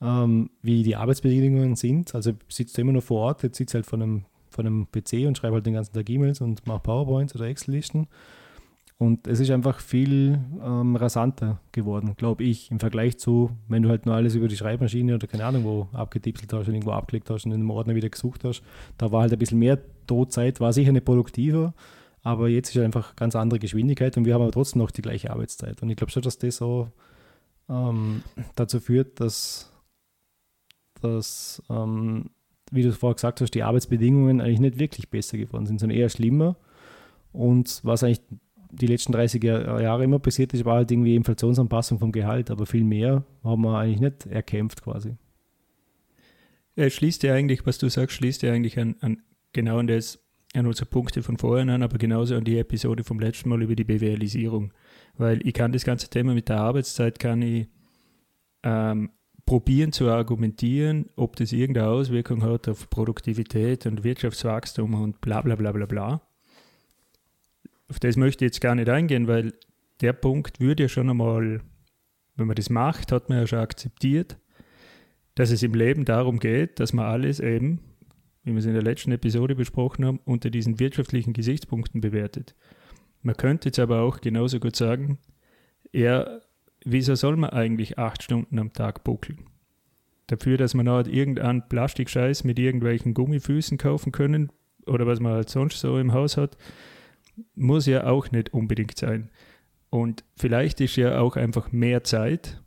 ähm, 0.00 0.50
wie 0.62 0.82
die 0.82 0.96
Arbeitsbedingungen 0.96 1.76
sind. 1.76 2.14
Also 2.14 2.32
sitzt 2.48 2.78
immer 2.78 2.92
nur 2.92 3.02
vor 3.02 3.20
Ort, 3.20 3.42
jetzt 3.42 3.58
sitzt 3.58 3.74
halt 3.74 3.86
von 3.86 4.02
einem, 4.02 4.24
von 4.50 4.66
einem 4.66 4.86
PC 4.90 5.26
und 5.26 5.38
schreibt 5.38 5.54
halt 5.54 5.66
den 5.66 5.74
ganzen 5.74 5.92
Tag 5.92 6.08
E-Mails 6.10 6.40
und 6.40 6.66
macht 6.66 6.82
PowerPoints 6.82 7.34
oder 7.34 7.46
Excel-Listen. 7.46 8.08
Und 9.02 9.26
es 9.26 9.40
ist 9.40 9.50
einfach 9.50 9.80
viel 9.80 10.38
ähm, 10.64 10.94
rasanter 10.94 11.60
geworden, 11.72 12.14
glaube 12.16 12.44
ich, 12.44 12.70
im 12.70 12.78
Vergleich 12.78 13.18
zu, 13.18 13.50
wenn 13.66 13.82
du 13.82 13.88
halt 13.88 14.06
nur 14.06 14.14
alles 14.14 14.36
über 14.36 14.46
die 14.46 14.56
Schreibmaschine 14.56 15.16
oder 15.16 15.26
keine 15.26 15.44
Ahnung 15.44 15.64
wo 15.64 15.88
abgetipselt 15.92 16.52
hast 16.52 16.68
und 16.68 16.74
irgendwo 16.74 16.92
abgelegt 16.92 17.28
hast 17.28 17.44
und 17.44 17.50
in 17.50 17.58
einem 17.58 17.70
Ordner 17.70 17.96
wieder 17.96 18.08
gesucht 18.08 18.44
hast. 18.44 18.62
Da 18.98 19.10
war 19.10 19.22
halt 19.22 19.32
ein 19.32 19.40
bisschen 19.40 19.58
mehr 19.58 19.80
Todzeit, 20.06 20.60
war 20.60 20.72
sicher 20.72 20.92
nicht 20.92 21.04
produktiver, 21.04 21.74
aber 22.22 22.48
jetzt 22.48 22.74
ist 22.74 22.82
einfach 22.82 23.16
ganz 23.16 23.36
andere 23.36 23.58
Geschwindigkeit 23.58 24.16
und 24.16 24.24
wir 24.24 24.34
haben 24.34 24.42
aber 24.42 24.52
trotzdem 24.52 24.80
noch 24.80 24.90
die 24.90 25.02
gleiche 25.02 25.30
Arbeitszeit. 25.30 25.82
Und 25.82 25.90
ich 25.90 25.96
glaube 25.96 26.12
schon, 26.12 26.22
dass 26.22 26.38
das 26.38 26.56
so 26.56 26.88
ähm, 27.68 28.22
dazu 28.54 28.80
führt, 28.80 29.20
dass, 29.20 29.72
dass 31.00 31.62
ähm, 31.68 32.30
wie 32.70 32.82
du 32.82 32.92
vorher 32.92 33.14
gesagt 33.14 33.40
hast, 33.40 33.50
die 33.50 33.62
Arbeitsbedingungen 33.62 34.40
eigentlich 34.40 34.60
nicht 34.60 34.78
wirklich 34.78 35.10
besser 35.10 35.36
geworden 35.36 35.66
sind, 35.66 35.78
sondern 35.80 35.98
eher 35.98 36.08
schlimmer. 36.08 36.56
Und 37.32 37.80
was 37.82 38.02
eigentlich 38.02 38.22
die 38.70 38.86
letzten 38.86 39.12
30 39.12 39.42
Jahre 39.42 40.04
immer 40.04 40.18
passiert 40.18 40.54
ist, 40.54 40.64
war 40.64 40.76
halt 40.76 40.90
irgendwie 40.90 41.14
Inflationsanpassung 41.14 41.98
vom 41.98 42.12
Gehalt, 42.12 42.50
aber 42.50 42.64
viel 42.64 42.84
mehr 42.84 43.24
haben 43.44 43.62
wir 43.62 43.76
eigentlich 43.76 44.00
nicht 44.00 44.26
erkämpft 44.26 44.82
quasi. 44.82 45.16
Ja, 46.76 46.88
schließt 46.88 47.22
ja 47.22 47.34
eigentlich, 47.34 47.66
was 47.66 47.76
du 47.76 47.90
sagst, 47.90 48.16
schließt 48.16 48.42
ja 48.42 48.52
eigentlich 48.52 48.78
an, 48.78 48.96
an 49.00 49.22
genau 49.52 49.76
an 49.76 49.86
das, 49.86 50.21
an 50.54 50.66
unsere 50.66 50.86
Punkte 50.86 51.22
von 51.22 51.38
vorhin 51.38 51.70
an, 51.70 51.82
aber 51.82 51.98
genauso 51.98 52.34
an 52.34 52.44
die 52.44 52.58
Episode 52.58 53.04
vom 53.04 53.20
letzten 53.20 53.48
Mal 53.48 53.62
über 53.62 53.74
die 53.74 53.84
BWLisierung. 53.84 54.72
Weil 55.16 55.46
ich 55.46 55.54
kann 55.54 55.72
das 55.72 55.84
ganze 55.84 56.08
Thema 56.08 56.34
mit 56.34 56.48
der 56.48 56.58
Arbeitszeit, 56.58 57.18
kann 57.18 57.42
ich 57.42 57.68
ähm, 58.62 59.10
probieren 59.46 59.92
zu 59.92 60.08
argumentieren, 60.08 61.06
ob 61.16 61.36
das 61.36 61.52
irgendeine 61.52 61.88
Auswirkung 61.88 62.42
hat 62.42 62.68
auf 62.68 62.88
Produktivität 62.90 63.86
und 63.86 64.04
Wirtschaftswachstum 64.04 64.94
und 64.94 65.20
bla 65.20 65.40
bla 65.40 65.56
bla 65.56 65.72
bla 65.72 65.86
bla 65.86 66.22
auf 67.92 68.00
das 68.00 68.16
möchte 68.16 68.46
ich 68.46 68.52
jetzt 68.52 68.62
gar 68.62 68.74
nicht 68.74 68.88
eingehen, 68.88 69.28
weil 69.28 69.52
der 70.00 70.14
Punkt 70.14 70.60
würde 70.60 70.84
ja 70.84 70.88
schon 70.88 71.10
einmal, 71.10 71.60
wenn 72.36 72.46
man 72.46 72.56
das 72.56 72.70
macht, 72.70 73.12
hat 73.12 73.28
man 73.28 73.36
ja 73.36 73.46
schon 73.46 73.58
akzeptiert, 73.58 74.38
dass 75.34 75.50
es 75.50 75.62
im 75.62 75.74
Leben 75.74 76.06
darum 76.06 76.38
geht, 76.38 76.80
dass 76.80 76.94
man 76.94 77.04
alles 77.04 77.38
eben, 77.38 77.80
wie 78.44 78.52
wir 78.52 78.58
es 78.58 78.66
in 78.66 78.74
der 78.74 78.82
letzten 78.82 79.12
Episode 79.12 79.54
besprochen 79.54 80.04
haben, 80.04 80.20
unter 80.24 80.50
diesen 80.50 80.80
wirtschaftlichen 80.80 81.32
Gesichtspunkten 81.32 82.00
bewertet. 82.00 82.54
Man 83.22 83.36
könnte 83.36 83.68
jetzt 83.68 83.78
aber 83.78 84.00
auch 84.00 84.20
genauso 84.20 84.58
gut 84.58 84.76
sagen, 84.76 85.18
ja, 85.92 86.40
wieso 86.84 87.14
soll 87.14 87.36
man 87.36 87.50
eigentlich 87.50 87.98
acht 87.98 88.22
Stunden 88.22 88.58
am 88.58 88.72
Tag 88.72 89.04
buckeln? 89.04 89.46
Dafür, 90.26 90.56
dass 90.56 90.74
man 90.74 90.88
halt 90.88 91.08
irgendeinen 91.08 91.68
Plastikscheiß 91.68 92.44
mit 92.44 92.58
irgendwelchen 92.58 93.14
Gummifüßen 93.14 93.78
kaufen 93.78 94.12
können 94.12 94.50
oder 94.86 95.06
was 95.06 95.20
man 95.20 95.32
halt 95.32 95.50
sonst 95.50 95.78
so 95.78 95.98
im 95.98 96.12
Haus 96.12 96.36
hat, 96.36 96.56
muss 97.54 97.86
ja 97.86 98.06
auch 98.06 98.30
nicht 98.30 98.52
unbedingt 98.52 98.98
sein. 98.98 99.30
Und 99.90 100.24
vielleicht 100.36 100.80
ist 100.80 100.96
ja 100.96 101.20
auch 101.20 101.36
einfach 101.36 101.70
mehr 101.70 102.02
Zeit, 102.02 102.62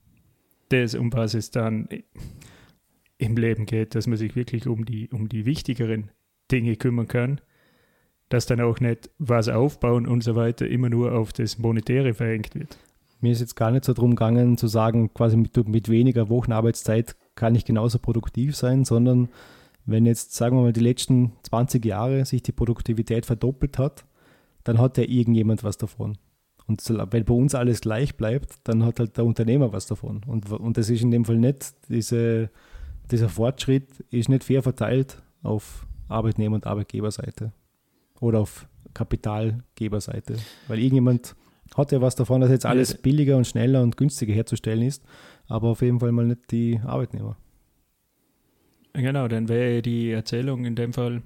das, 0.70 0.96
um 0.96 1.12
was 1.12 1.34
es 1.34 1.52
dann 1.52 1.90
im 3.26 3.38
Leben 3.38 3.66
geht, 3.66 3.96
dass 3.96 4.08
man 4.08 4.18
sich 4.18 4.36
wirklich 4.36 4.68
um 4.68 4.86
die, 4.86 5.10
um 5.10 5.30
die 5.30 5.46
wichtigeren 5.46 6.12
Dinge 6.52 6.76
kümmern 6.76 7.08
kann, 7.08 7.42
dass 8.30 8.46
dann 8.46 8.62
auch 8.62 8.80
nicht 8.80 9.10
was 9.20 9.50
aufbauen 9.50 10.08
und 10.08 10.24
so 10.24 10.36
weiter 10.36 10.68
immer 10.68 10.90
nur 10.90 11.14
auf 11.14 11.34
das 11.34 11.58
Monetäre 11.58 12.14
verengt 12.14 12.56
wird. 12.56 12.78
Mir 13.22 13.32
ist 13.32 13.40
jetzt 13.40 13.56
gar 13.56 13.72
nicht 13.72 13.86
so 13.86 13.94
darum 13.94 14.12
gegangen 14.12 14.58
zu 14.58 14.68
sagen, 14.68 15.14
quasi 15.14 15.38
mit, 15.38 15.56
mit 15.68 15.90
weniger 15.90 16.30
Wochenarbeitszeit 16.30 17.16
kann 17.36 17.56
ich 17.56 17.66
genauso 17.66 18.00
produktiv 18.00 18.56
sein, 18.56 18.86
sondern 18.86 19.30
wenn 19.86 20.06
jetzt, 20.06 20.34
sagen 20.34 20.58
wir 20.58 20.64
mal, 20.64 20.74
die 20.74 20.82
letzten 20.82 21.34
20 21.44 21.86
Jahre 21.86 22.26
sich 22.26 22.44
die 22.44 22.52
Produktivität 22.52 23.26
verdoppelt 23.26 23.78
hat, 23.78 24.06
dann 24.64 24.80
hat 24.80 24.98
ja 24.98 25.04
irgendjemand 25.04 25.64
was 25.64 25.78
davon. 25.78 26.18
Und 26.68 26.82
wenn 26.90 27.26
bei 27.26 27.34
uns 27.34 27.54
alles 27.54 27.82
gleich 27.82 28.18
bleibt, 28.18 28.56
dann 28.64 28.84
hat 28.84 29.00
halt 29.00 29.18
der 29.18 29.26
Unternehmer 29.26 29.72
was 29.72 29.86
davon. 29.86 30.22
Und, 30.26 30.52
und 30.52 30.78
das 30.78 30.90
ist 30.90 31.04
in 31.04 31.12
dem 31.12 31.26
Fall 31.26 31.38
nicht, 31.38 31.76
diese, 31.90 32.50
dieser 33.12 33.30
Fortschritt 33.30 34.02
ist 34.10 34.30
nicht 34.30 34.44
fair 34.44 34.64
verteilt 34.64 35.22
auf 35.44 35.86
Arbeitnehmer- 36.08 36.56
und 36.56 36.68
Arbeitgeberseite 36.68 37.52
oder 38.20 38.40
auf 38.40 38.68
Kapitalgeberseite. 38.94 40.38
Weil 40.68 40.80
irgendjemand 40.80 41.36
hat 41.76 41.92
ja 41.92 42.02
was 42.02 42.16
davon, 42.16 42.42
dass 42.42 42.52
jetzt 42.52 42.66
alles 42.66 43.02
billiger 43.02 43.38
und 43.38 43.48
schneller 43.48 43.82
und 43.82 43.98
günstiger 43.98 44.34
herzustellen 44.34 44.82
ist, 44.82 45.04
aber 45.48 45.70
auf 45.70 45.82
jeden 45.82 46.00
Fall 46.00 46.12
mal 46.12 46.26
nicht 46.26 46.52
die 46.52 46.80
Arbeitnehmer. 46.84 47.38
Genau, 48.94 49.28
dann 49.28 49.50
wäre 49.50 49.82
die 49.82 50.12
Erzählung 50.12 50.64
in 50.64 50.76
dem 50.76 50.94
Fall, 50.94 51.22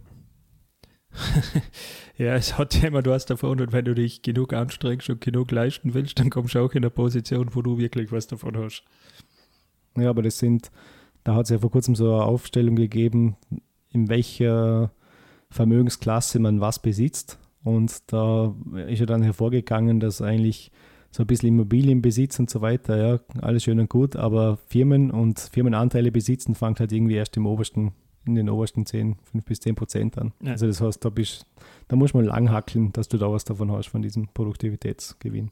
ja, 2.17 2.35
es 2.35 2.57
hat 2.57 2.75
ja 2.75 2.87
immer 2.87 3.05
was 3.05 3.25
davon 3.25 3.61
und 3.61 3.71
wenn 3.71 3.85
du 3.85 3.95
dich 3.95 4.21
genug 4.21 4.53
anstrengst 4.53 5.09
und 5.09 5.21
genug 5.21 5.51
leisten 5.51 5.93
willst, 5.93 6.19
dann 6.19 6.29
kommst 6.29 6.55
du 6.55 6.59
auch 6.59 6.71
in 6.73 6.79
eine 6.79 6.89
Position, 6.89 7.49
wo 7.53 7.61
du 7.61 7.77
wirklich 7.77 8.11
was 8.11 8.27
davon 8.27 8.57
hast. 8.57 8.83
Ja, 9.97 10.09
aber 10.09 10.21
das 10.21 10.39
sind, 10.39 10.71
da 11.23 11.35
hat 11.35 11.45
es 11.45 11.49
ja 11.49 11.59
vor 11.59 11.71
kurzem 11.71 11.95
so 11.95 12.13
eine 12.13 12.23
Aufstellung 12.23 12.75
gegeben, 12.75 13.35
in 13.91 14.09
welcher 14.09 14.91
Vermögensklasse 15.49 16.39
man 16.39 16.61
was 16.61 16.79
besitzt. 16.79 17.39
Und 17.63 18.11
da 18.11 18.55
ist 18.87 18.99
ja 18.99 19.05
dann 19.05 19.21
hervorgegangen, 19.21 19.99
dass 19.99 20.21
eigentlich 20.21 20.71
so 21.11 21.23
ein 21.23 21.27
bisschen 21.27 21.49
Immobilienbesitz 21.49 22.39
und 22.39 22.49
so 22.49 22.61
weiter, 22.61 22.97
ja, 22.97 23.19
alles 23.41 23.63
schön 23.63 23.79
und 23.79 23.89
gut, 23.89 24.15
aber 24.15 24.57
Firmen 24.67 25.11
und 25.11 25.39
Firmenanteile 25.39 26.11
besitzen 26.11 26.55
fängt 26.55 26.79
halt 26.79 26.91
irgendwie 26.91 27.15
erst 27.15 27.35
im 27.35 27.47
obersten 27.47 27.93
in 28.25 28.35
den 28.35 28.49
obersten 28.49 28.85
10, 28.85 29.15
5 29.31 29.45
bis 29.45 29.59
10 29.61 29.75
Prozent 29.75 30.17
an. 30.17 30.33
Ja. 30.41 30.51
Also 30.51 30.67
das 30.67 30.81
heißt, 30.81 31.03
da, 31.03 31.09
bist, 31.09 31.45
da 31.87 31.95
muss 31.95 32.13
man 32.13 32.25
lang 32.25 32.51
hackeln, 32.51 32.91
dass 32.93 33.07
du 33.07 33.17
da 33.17 33.31
was 33.31 33.43
davon 33.43 33.71
hast, 33.71 33.87
von 33.87 34.01
diesem 34.01 34.27
Produktivitätsgewinn. 34.27 35.51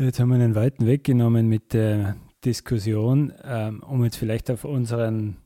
Jetzt 0.00 0.18
haben 0.18 0.30
wir 0.30 0.36
einen 0.36 0.54
weiten 0.54 0.86
Weg 0.86 1.04
genommen 1.04 1.46
mit 1.46 1.74
der 1.74 2.16
Diskussion, 2.42 3.34
ähm, 3.44 3.82
um 3.82 4.02
jetzt 4.02 4.16
vielleicht 4.16 4.50
auf 4.50 4.64
unseren 4.64 5.36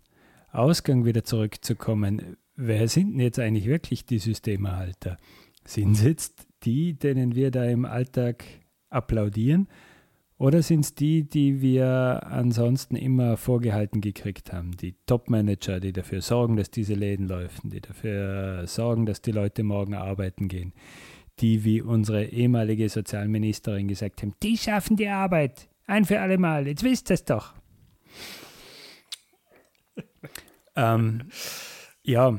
Ausgang 0.53 1.05
wieder 1.05 1.25
zurückzukommen. 1.25 2.37
Wer 2.55 2.87
sind 2.87 3.15
denn 3.15 3.21
jetzt 3.21 3.41
eigentlich 3.41 3.67
wirklich 3.67 4.07
die 4.07 4.21
Systemerhalter? 4.21 5.17
Sind 5.65 5.97
es 5.97 6.05
jetzt 6.05 6.47
die, 6.63 6.97
denen 6.97 7.35
wir 7.35 7.51
da 7.51 7.65
im 7.65 7.85
Alltag 7.85 8.45
applaudieren? 8.91 9.67
Oder 10.39 10.63
sind 10.63 10.85
es 10.85 10.95
die, 10.95 11.29
die 11.29 11.61
wir 11.61 12.23
ansonsten 12.25 12.95
immer 12.95 13.37
vorgehalten 13.37 14.01
gekriegt 14.01 14.53
haben? 14.53 14.77
Die 14.77 14.95
Top-Manager, 15.07 15.81
die 15.81 15.93
dafür 15.93 16.21
sorgen, 16.21 16.55
dass 16.55 16.71
diese 16.71 16.95
Läden 16.95 17.27
laufen, 17.27 17.71
die 17.71 17.81
dafür 17.81 18.69
sorgen, 18.69 19.05
dass 19.05 19.21
die 19.21 19.33
Leute 19.33 19.65
morgen 19.65 19.95
arbeiten 19.95 20.47
gehen. 20.47 20.75
Die, 21.41 21.65
wie 21.65 21.83
unsere 21.83 22.27
ehemalige 22.27 22.89
Sozialministerin 22.89 23.89
gesagt 23.89 24.23
haben, 24.23 24.35
die 24.43 24.57
schaffen 24.57 24.97
die 24.97 25.09
Arbeit. 25.09 25.69
Ein 25.87 26.05
für 26.05 26.21
alle 26.21 26.39
Mal. 26.39 26.67
Jetzt 26.67 26.85
wisst 26.85 27.11
ihr 27.11 27.15
es 27.15 27.25
doch. 27.25 27.55
ähm, 30.77 31.29
ja, 32.03 32.39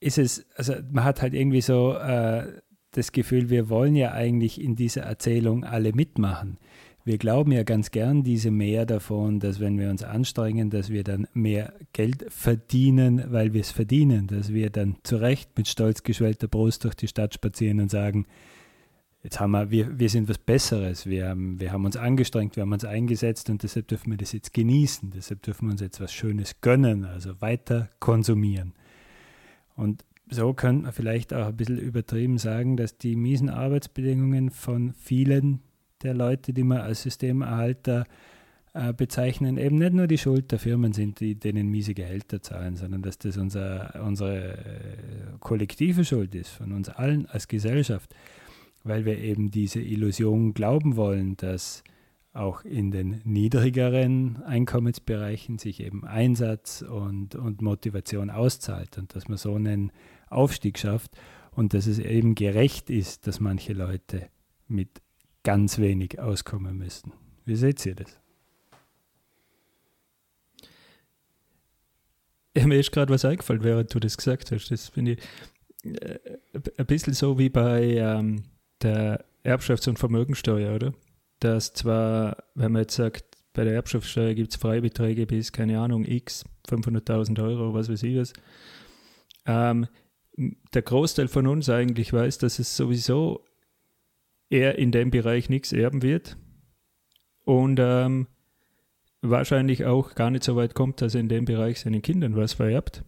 ist 0.00 0.18
es, 0.18 0.46
also 0.56 0.74
man 0.90 1.04
hat 1.04 1.22
halt 1.22 1.34
irgendwie 1.34 1.60
so 1.60 1.94
äh, 1.94 2.60
das 2.90 3.12
Gefühl, 3.12 3.50
wir 3.50 3.68
wollen 3.68 3.96
ja 3.96 4.12
eigentlich 4.12 4.60
in 4.60 4.76
dieser 4.76 5.02
Erzählung 5.02 5.64
alle 5.64 5.92
mitmachen. 5.92 6.58
Wir 7.06 7.18
glauben 7.18 7.52
ja 7.52 7.64
ganz 7.64 7.90
gern 7.90 8.22
diese 8.22 8.50
mehr 8.50 8.86
davon, 8.86 9.38
dass 9.38 9.60
wenn 9.60 9.78
wir 9.78 9.90
uns 9.90 10.02
anstrengen, 10.02 10.70
dass 10.70 10.88
wir 10.88 11.04
dann 11.04 11.28
mehr 11.34 11.74
Geld 11.92 12.24
verdienen, 12.30 13.22
weil 13.28 13.52
wir 13.52 13.60
es 13.60 13.72
verdienen, 13.72 14.26
dass 14.26 14.54
wir 14.54 14.70
dann 14.70 14.96
zu 15.02 15.16
Recht 15.16 15.50
mit 15.58 15.68
stolz 15.68 16.02
geschwellter 16.02 16.48
Brust 16.48 16.82
durch 16.84 16.94
die 16.94 17.08
Stadt 17.08 17.34
spazieren 17.34 17.80
und 17.80 17.90
sagen, 17.90 18.24
jetzt 19.22 19.38
haben 19.38 19.50
wir, 19.50 19.70
wir, 19.70 19.98
wir 19.98 20.08
sind 20.08 20.30
was 20.30 20.38
Besseres, 20.38 21.04
wir 21.04 21.28
haben, 21.28 21.60
wir 21.60 21.72
haben 21.72 21.84
uns 21.84 21.98
angestrengt, 21.98 22.56
wir 22.56 22.62
haben 22.62 22.72
uns 22.72 22.86
eingesetzt 22.86 23.50
und 23.50 23.62
deshalb 23.62 23.88
dürfen 23.88 24.10
wir 24.10 24.16
das 24.16 24.32
jetzt 24.32 24.54
genießen, 24.54 25.10
deshalb 25.10 25.42
dürfen 25.42 25.66
wir 25.66 25.72
uns 25.72 25.82
jetzt 25.82 26.00
was 26.00 26.10
Schönes 26.10 26.62
gönnen, 26.62 27.04
also 27.04 27.38
weiter 27.42 27.90
konsumieren. 28.00 28.72
Und 29.76 30.06
so 30.30 30.54
könnte 30.54 30.84
man 30.84 30.92
vielleicht 30.92 31.34
auch 31.34 31.48
ein 31.48 31.56
bisschen 31.56 31.78
übertrieben 31.78 32.38
sagen, 32.38 32.78
dass 32.78 32.96
die 32.96 33.14
miesen 33.14 33.50
Arbeitsbedingungen 33.50 34.50
von 34.50 34.94
vielen 34.94 35.60
der 36.04 36.14
Leute, 36.14 36.52
die 36.52 36.62
wir 36.62 36.82
als 36.82 37.02
Systemerhalter 37.02 38.04
äh, 38.74 38.92
bezeichnen, 38.92 39.56
eben 39.56 39.78
nicht 39.78 39.92
nur 39.92 40.06
die 40.06 40.18
Schuld 40.18 40.50
der 40.50 40.58
Firmen 40.58 40.92
sind, 40.92 41.20
die 41.20 41.36
denen 41.36 41.68
miese 41.68 41.94
Gehälter 41.94 42.42
zahlen, 42.42 42.76
sondern 42.76 43.02
dass 43.02 43.18
das 43.18 43.36
unser, 43.36 44.02
unsere 44.04 44.58
äh, 44.58 44.58
kollektive 45.40 46.04
Schuld 46.04 46.34
ist, 46.34 46.48
von 46.48 46.72
uns 46.72 46.88
allen 46.88 47.26
als 47.26 47.48
Gesellschaft, 47.48 48.14
weil 48.82 49.04
wir 49.04 49.18
eben 49.18 49.50
diese 49.50 49.80
Illusion 49.80 50.54
glauben 50.54 50.96
wollen, 50.96 51.36
dass 51.36 51.84
auch 52.32 52.64
in 52.64 52.90
den 52.90 53.20
niedrigeren 53.24 54.42
Einkommensbereichen 54.42 55.58
sich 55.58 55.80
eben 55.80 56.04
Einsatz 56.04 56.82
und, 56.82 57.36
und 57.36 57.62
Motivation 57.62 58.28
auszahlt 58.28 58.98
und 58.98 59.14
dass 59.14 59.28
man 59.28 59.38
so 59.38 59.54
einen 59.54 59.92
Aufstieg 60.28 60.78
schafft 60.78 61.12
und 61.52 61.74
dass 61.74 61.86
es 61.86 62.00
eben 62.00 62.34
gerecht 62.34 62.90
ist, 62.90 63.28
dass 63.28 63.38
manche 63.38 63.72
Leute 63.72 64.26
mit 64.66 65.00
ganz 65.44 65.78
wenig 65.78 66.18
auskommen 66.18 66.76
müssen. 66.76 67.12
Wie 67.44 67.54
seht 67.54 67.84
ihr 67.86 67.94
das? 67.94 68.18
Ja, 72.56 72.66
mir 72.66 72.78
ist 72.78 72.92
gerade 72.92 73.12
was 73.12 73.24
eingefallen, 73.24 73.62
während 73.62 73.94
du 73.94 74.00
das 74.00 74.16
gesagt 74.16 74.50
hast. 74.50 74.70
Das 74.70 74.88
finde 74.88 75.12
ich 75.12 76.00
äh, 76.00 76.18
ein 76.78 76.86
bisschen 76.86 77.12
so 77.12 77.38
wie 77.38 77.48
bei 77.48 77.96
ähm, 77.96 78.44
der 78.80 79.24
Erbschafts- 79.44 79.88
und 79.88 79.98
Vermögensteuer, 79.98 80.74
oder? 80.74 80.94
Dass 81.40 81.74
zwar, 81.74 82.44
wenn 82.54 82.72
man 82.72 82.82
jetzt 82.82 82.94
sagt, 82.94 83.24
bei 83.52 83.64
der 83.64 83.74
Erbschaftssteuer 83.74 84.34
gibt 84.34 84.52
es 84.52 84.56
Freibeträge 84.56 85.26
bis, 85.26 85.52
keine 85.52 85.78
Ahnung, 85.78 86.04
x, 86.04 86.44
500.000 86.68 87.42
Euro, 87.42 87.74
was 87.74 87.88
weiß 87.88 88.02
ich 88.04 88.16
was. 88.16 88.32
Ähm, 89.46 89.86
der 90.72 90.82
Großteil 90.82 91.28
von 91.28 91.46
uns 91.46 91.68
eigentlich 91.68 92.12
weiß, 92.12 92.38
dass 92.38 92.58
es 92.58 92.76
sowieso 92.76 93.44
er 94.50 94.78
in 94.78 94.92
dem 94.92 95.10
Bereich 95.10 95.48
nichts 95.48 95.72
erben 95.72 96.02
wird 96.02 96.36
und 97.44 97.78
ähm, 97.80 98.26
wahrscheinlich 99.22 99.84
auch 99.84 100.14
gar 100.14 100.30
nicht 100.30 100.44
so 100.44 100.56
weit 100.56 100.74
kommt, 100.74 101.00
dass 101.00 101.14
er 101.14 101.20
in 101.20 101.28
dem 101.28 101.44
Bereich 101.44 101.80
seinen 101.80 102.02
Kindern 102.02 102.36
was 102.36 102.52
vererbt. 102.52 103.04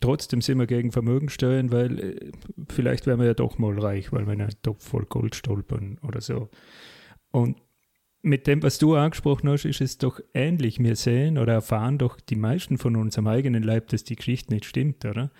Trotzdem 0.00 0.40
sind 0.40 0.58
wir 0.58 0.66
gegen 0.66 0.92
Vermögensteuern, 0.92 1.70
weil 1.72 2.00
äh, 2.00 2.32
vielleicht 2.70 3.06
wären 3.06 3.20
wir 3.20 3.26
ja 3.26 3.34
doch 3.34 3.58
mal 3.58 3.78
reich, 3.78 4.12
weil 4.12 4.26
wir 4.26 4.32
in 4.32 4.40
einen 4.40 4.62
Topf 4.62 4.82
voll 4.82 5.04
Gold 5.04 5.34
stolpern 5.34 5.98
oder 6.02 6.22
so. 6.22 6.48
Und 7.30 7.60
mit 8.22 8.46
dem, 8.46 8.62
was 8.62 8.78
du 8.78 8.96
angesprochen 8.96 9.48
hast, 9.48 9.64
ist 9.64 9.80
es 9.80 9.98
doch 9.98 10.20
ähnlich. 10.34 10.78
Wir 10.78 10.96
sehen 10.96 11.38
oder 11.38 11.54
erfahren 11.54 11.98
doch 11.98 12.20
die 12.20 12.36
meisten 12.36 12.78
von 12.78 12.96
uns 12.96 13.18
am 13.18 13.26
eigenen 13.26 13.62
Leib, 13.62 13.88
dass 13.88 14.04
die 14.04 14.16
Geschichte 14.16 14.52
nicht 14.52 14.64
stimmt, 14.64 15.04
oder? 15.04 15.30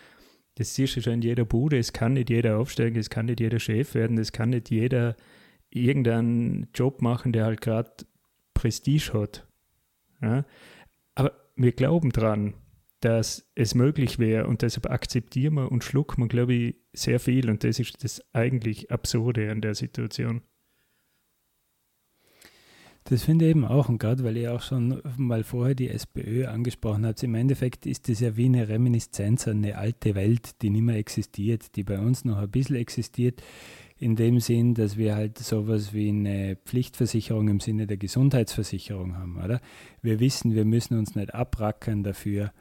Das 0.57 0.75
siehst 0.75 0.97
du 0.97 1.03
schon 1.03 1.15
in 1.15 1.23
jeder 1.23 1.45
Bude. 1.45 1.79
Es 1.79 1.93
kann 1.93 2.15
nicht 2.15 2.31
jeder 2.31 2.59
aufsteigen, 2.59 2.99
es 2.99 3.11
kann 3.11 3.27
nicht 3.27 3.41
jeder 3.41 3.59
Chef 3.59 3.95
werden, 3.95 4.19
es 4.19 4.33
kann 4.33 4.51
nicht 4.51 4.71
jeder 4.71 5.17
irgendeinen 5.71 6.69
Job 6.75 7.01
machen, 7.03 7.33
der 7.33 7.45
halt 7.45 7.61
gerade 7.61 7.93
Prestige 8.55 9.13
hat. 9.15 9.47
Ja? 10.21 10.45
Aber 11.15 11.33
wir 11.57 11.73
glauben 11.73 12.11
dran, 12.11 12.55
dass 13.01 13.51
es 13.55 13.75
möglich 13.75 14.19
wäre 14.19 14.47
und 14.47 14.63
deshalb 14.63 14.91
akzeptieren 14.91 15.55
wir 15.55 15.73
und 15.73 15.85
schlucken 15.85 16.23
wir, 16.23 16.29
glaube 16.29 16.55
ich, 16.55 16.77
sehr 16.93 17.21
viel 17.21 17.49
und 17.49 17.65
das 17.65 17.79
ist 17.79 18.05
das 18.05 18.23
eigentlich 18.35 18.91
Absurde 18.91 19.51
an 19.51 19.61
der 19.61 19.75
Situation. 19.75 20.43
Das 23.05 23.25
finde 23.25 23.47
ich 23.47 23.53
eben 23.53 23.65
auch, 23.65 23.89
und 23.89 23.99
gerade 23.99 24.23
weil 24.25 24.37
ihr 24.37 24.55
auch 24.55 24.63
schon 24.63 25.01
mal 25.17 25.43
vorher 25.43 25.75
die 25.75 25.89
SPÖ 25.89 26.47
angesprochen 26.47 27.07
habt, 27.07 27.23
im 27.23 27.35
Endeffekt 27.35 27.87
ist 27.87 28.09
das 28.09 28.21
ja 28.21 28.37
wie 28.37 28.45
eine 28.45 28.69
Reminiszenz 28.69 29.49
an 29.49 29.59
eine 29.59 29.79
alte 29.79 30.15
Welt, 30.15 30.63
die 30.63 30.71
nicht 30.71 30.83
mehr 30.83 30.97
existiert, 30.97 31.77
die 31.77 31.83
bei 31.83 31.99
uns 31.99 32.25
noch 32.25 32.39
ein 32.39 32.51
bisschen 32.51 32.77
existiert, 32.77 33.43
in 33.99 34.17
dem 34.17 34.41
Sinn, 34.41 34.75
dass 34.75 34.97
wir 34.97 35.15
halt 35.15 35.39
sowas 35.39 35.93
wie 35.93 36.09
eine 36.09 36.57
Pflichtversicherung 36.65 37.49
im 37.49 37.61
Sinne 37.61 37.87
der 37.87 37.99
Gesundheitsversicherung 37.99 39.17
haben, 39.17 39.43
oder? 39.43 39.61
Wir 40.03 40.21
wissen, 40.21 40.55
wir 40.55 40.65
müssen 40.65 40.97
uns 40.97 41.15
nicht 41.15 41.35
abrackern 41.35 42.03
dafür, 42.03 42.53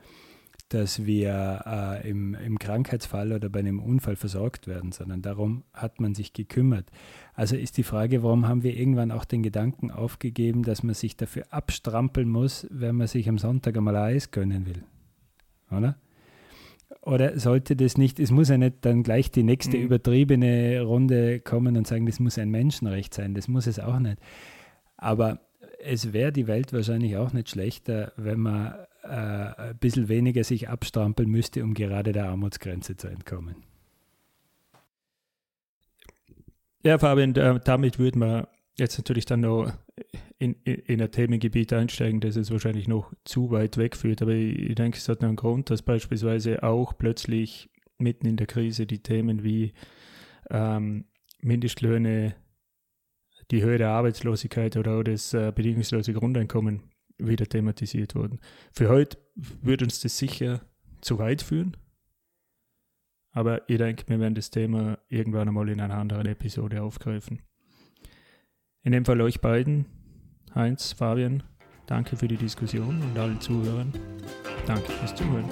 dass 0.70 1.06
wir 1.06 1.64
äh, 1.66 2.10
im, 2.10 2.36
im 2.36 2.60
Krankheitsfall 2.60 3.34
oder 3.34 3.50
bei 3.50 3.60
einem 3.60 3.80
Unfall 3.80 4.16
versorgt 4.16 4.68
werden, 4.68 4.92
sondern 4.92 5.22
darum 5.22 5.64
hat 5.74 6.00
man 6.00 6.14
sich 6.14 6.34
gekümmert. 6.34 6.86
Also 7.34 7.56
ist 7.56 7.78
die 7.78 7.84
Frage, 7.84 8.24
warum 8.24 8.48
haben 8.48 8.64
wir 8.64 8.78
irgendwann 8.78 9.12
auch 9.12 9.26
den 9.26 9.44
Gedanken 9.44 9.92
aufgegeben, 9.92 10.64
dass 10.64 10.84
man 10.84 10.94
sich 10.94 11.18
dafür 11.18 11.46
abstrampeln 11.50 12.30
muss, 12.30 12.68
wenn 12.70 12.96
man 12.96 13.08
sich 13.08 13.28
am 13.28 13.40
Sonntag 13.40 13.78
einmal 13.78 13.96
Eis 13.96 14.32
gönnen 14.32 14.68
will? 14.68 14.84
Oder? 15.72 15.96
Oder 17.02 17.40
sollte 17.40 17.76
das 17.76 17.98
nicht, 17.98 18.20
es 18.20 18.30
muss 18.30 18.50
ja 18.50 18.58
nicht 18.58 18.78
dann 18.82 19.04
gleich 19.04 19.32
die 19.32 19.44
nächste 19.44 19.78
mhm. 19.78 19.84
übertriebene 19.84 20.82
Runde 20.82 21.40
kommen 21.40 21.78
und 21.78 21.88
sagen, 21.88 22.06
das 22.06 22.20
muss 22.20 22.38
ein 22.38 22.50
Menschenrecht 22.50 23.14
sein, 23.14 23.34
das 23.34 23.48
muss 23.48 23.68
es 23.68 23.80
auch 23.80 24.00
nicht. 24.00 24.18
Aber 24.98 25.40
es 25.84 26.14
wäre 26.14 26.32
die 26.32 26.48
Welt 26.48 26.74
wahrscheinlich 26.74 27.16
auch 27.18 27.34
nicht 27.34 27.50
schlechter, 27.50 28.12
wenn 28.18 28.40
man 28.40 28.74
äh, 29.04 29.08
ein 29.08 29.78
bisschen 29.80 30.10
weniger 30.10 30.44
sich 30.44 30.70
abstrampeln 30.70 31.30
müsste, 31.30 31.64
um 31.64 31.74
gerade 31.74 32.12
der 32.12 32.30
Armutsgrenze 32.30 32.98
zu 32.98 33.08
entkommen. 33.08 33.56
Ja, 36.84 36.98
Fabian, 36.98 37.34
damit 37.34 38.00
würde 38.00 38.20
man 38.20 38.48
jetzt 38.78 38.98
natürlich 38.98 39.26
dann 39.26 39.42
noch 39.42 39.72
in, 40.38 40.56
in, 40.64 40.76
in 40.76 41.02
ein 41.02 41.12
Themengebiet 41.12 41.74
einsteigen, 41.74 42.22
das 42.22 42.38
es 42.38 42.52
wahrscheinlich 42.52 42.88
noch 42.88 43.12
zu 43.26 43.52
weit 43.52 43.78
wegführt. 43.78 44.22
Aber 44.22 44.32
ich, 44.32 44.76
denke, 44.76 44.98
es 44.98 45.10
hat 45.10 45.24
einen 45.24 45.36
Grund, 45.36 45.70
dass 45.70 45.82
beispielsweise 45.82 46.64
auch 46.64 46.98
plötzlich 46.98 47.70
mitten 47.98 48.26
in 48.26 48.38
der 48.38 48.48
Krise 48.48 48.88
die 48.88 49.04
Themen 49.04 49.44
wie 49.44 49.74
ähm, 50.50 51.06
Mindestlöhne, 51.42 52.36
die 53.52 53.62
Höhe 53.62 53.78
der 53.78 53.90
Arbeitslosigkeit 53.90 54.78
oder 54.78 55.04
das 55.04 55.34
äh, 55.34 55.52
bedingungslose 55.54 56.14
Grundeinkommen 56.14 56.84
wieder 57.20 57.46
thematisiert 57.46 58.16
wurden. 58.16 58.40
Für 58.72 58.90
heute 58.90 59.18
würde 59.36 59.86
uns 59.86 60.00
das 60.00 60.18
sicher 60.18 60.62
zu 61.02 61.20
weit 61.20 61.42
führen. 61.42 61.78
Aber 63.32 63.70
ich 63.70 63.78
denke, 63.78 64.06
wir 64.08 64.20
werden 64.20 64.36
das 64.36 64.50
Thema 64.50 64.98
irgendwann 65.08 65.48
einmal 65.48 65.70
in 65.70 65.80
einer 65.80 65.98
anderen 65.98 66.26
Episode 66.26 66.82
aufgreifen. 66.82 67.42
In 68.82 68.92
dem 68.92 69.06
Fall 69.06 69.22
euch 69.22 69.40
beiden, 69.40 69.86
Heinz, 70.56 70.94
Fabian, 70.94 71.44
danke 71.86 72.18
für 72.18 72.28
die 72.28 72.38
Diskussion 72.38 73.02
und 73.02 73.18
allen 73.18 73.40
Zuhörern. 73.40 73.94
Danke 74.66 74.92
fürs 74.92 75.14
Zuhören. 75.14 75.50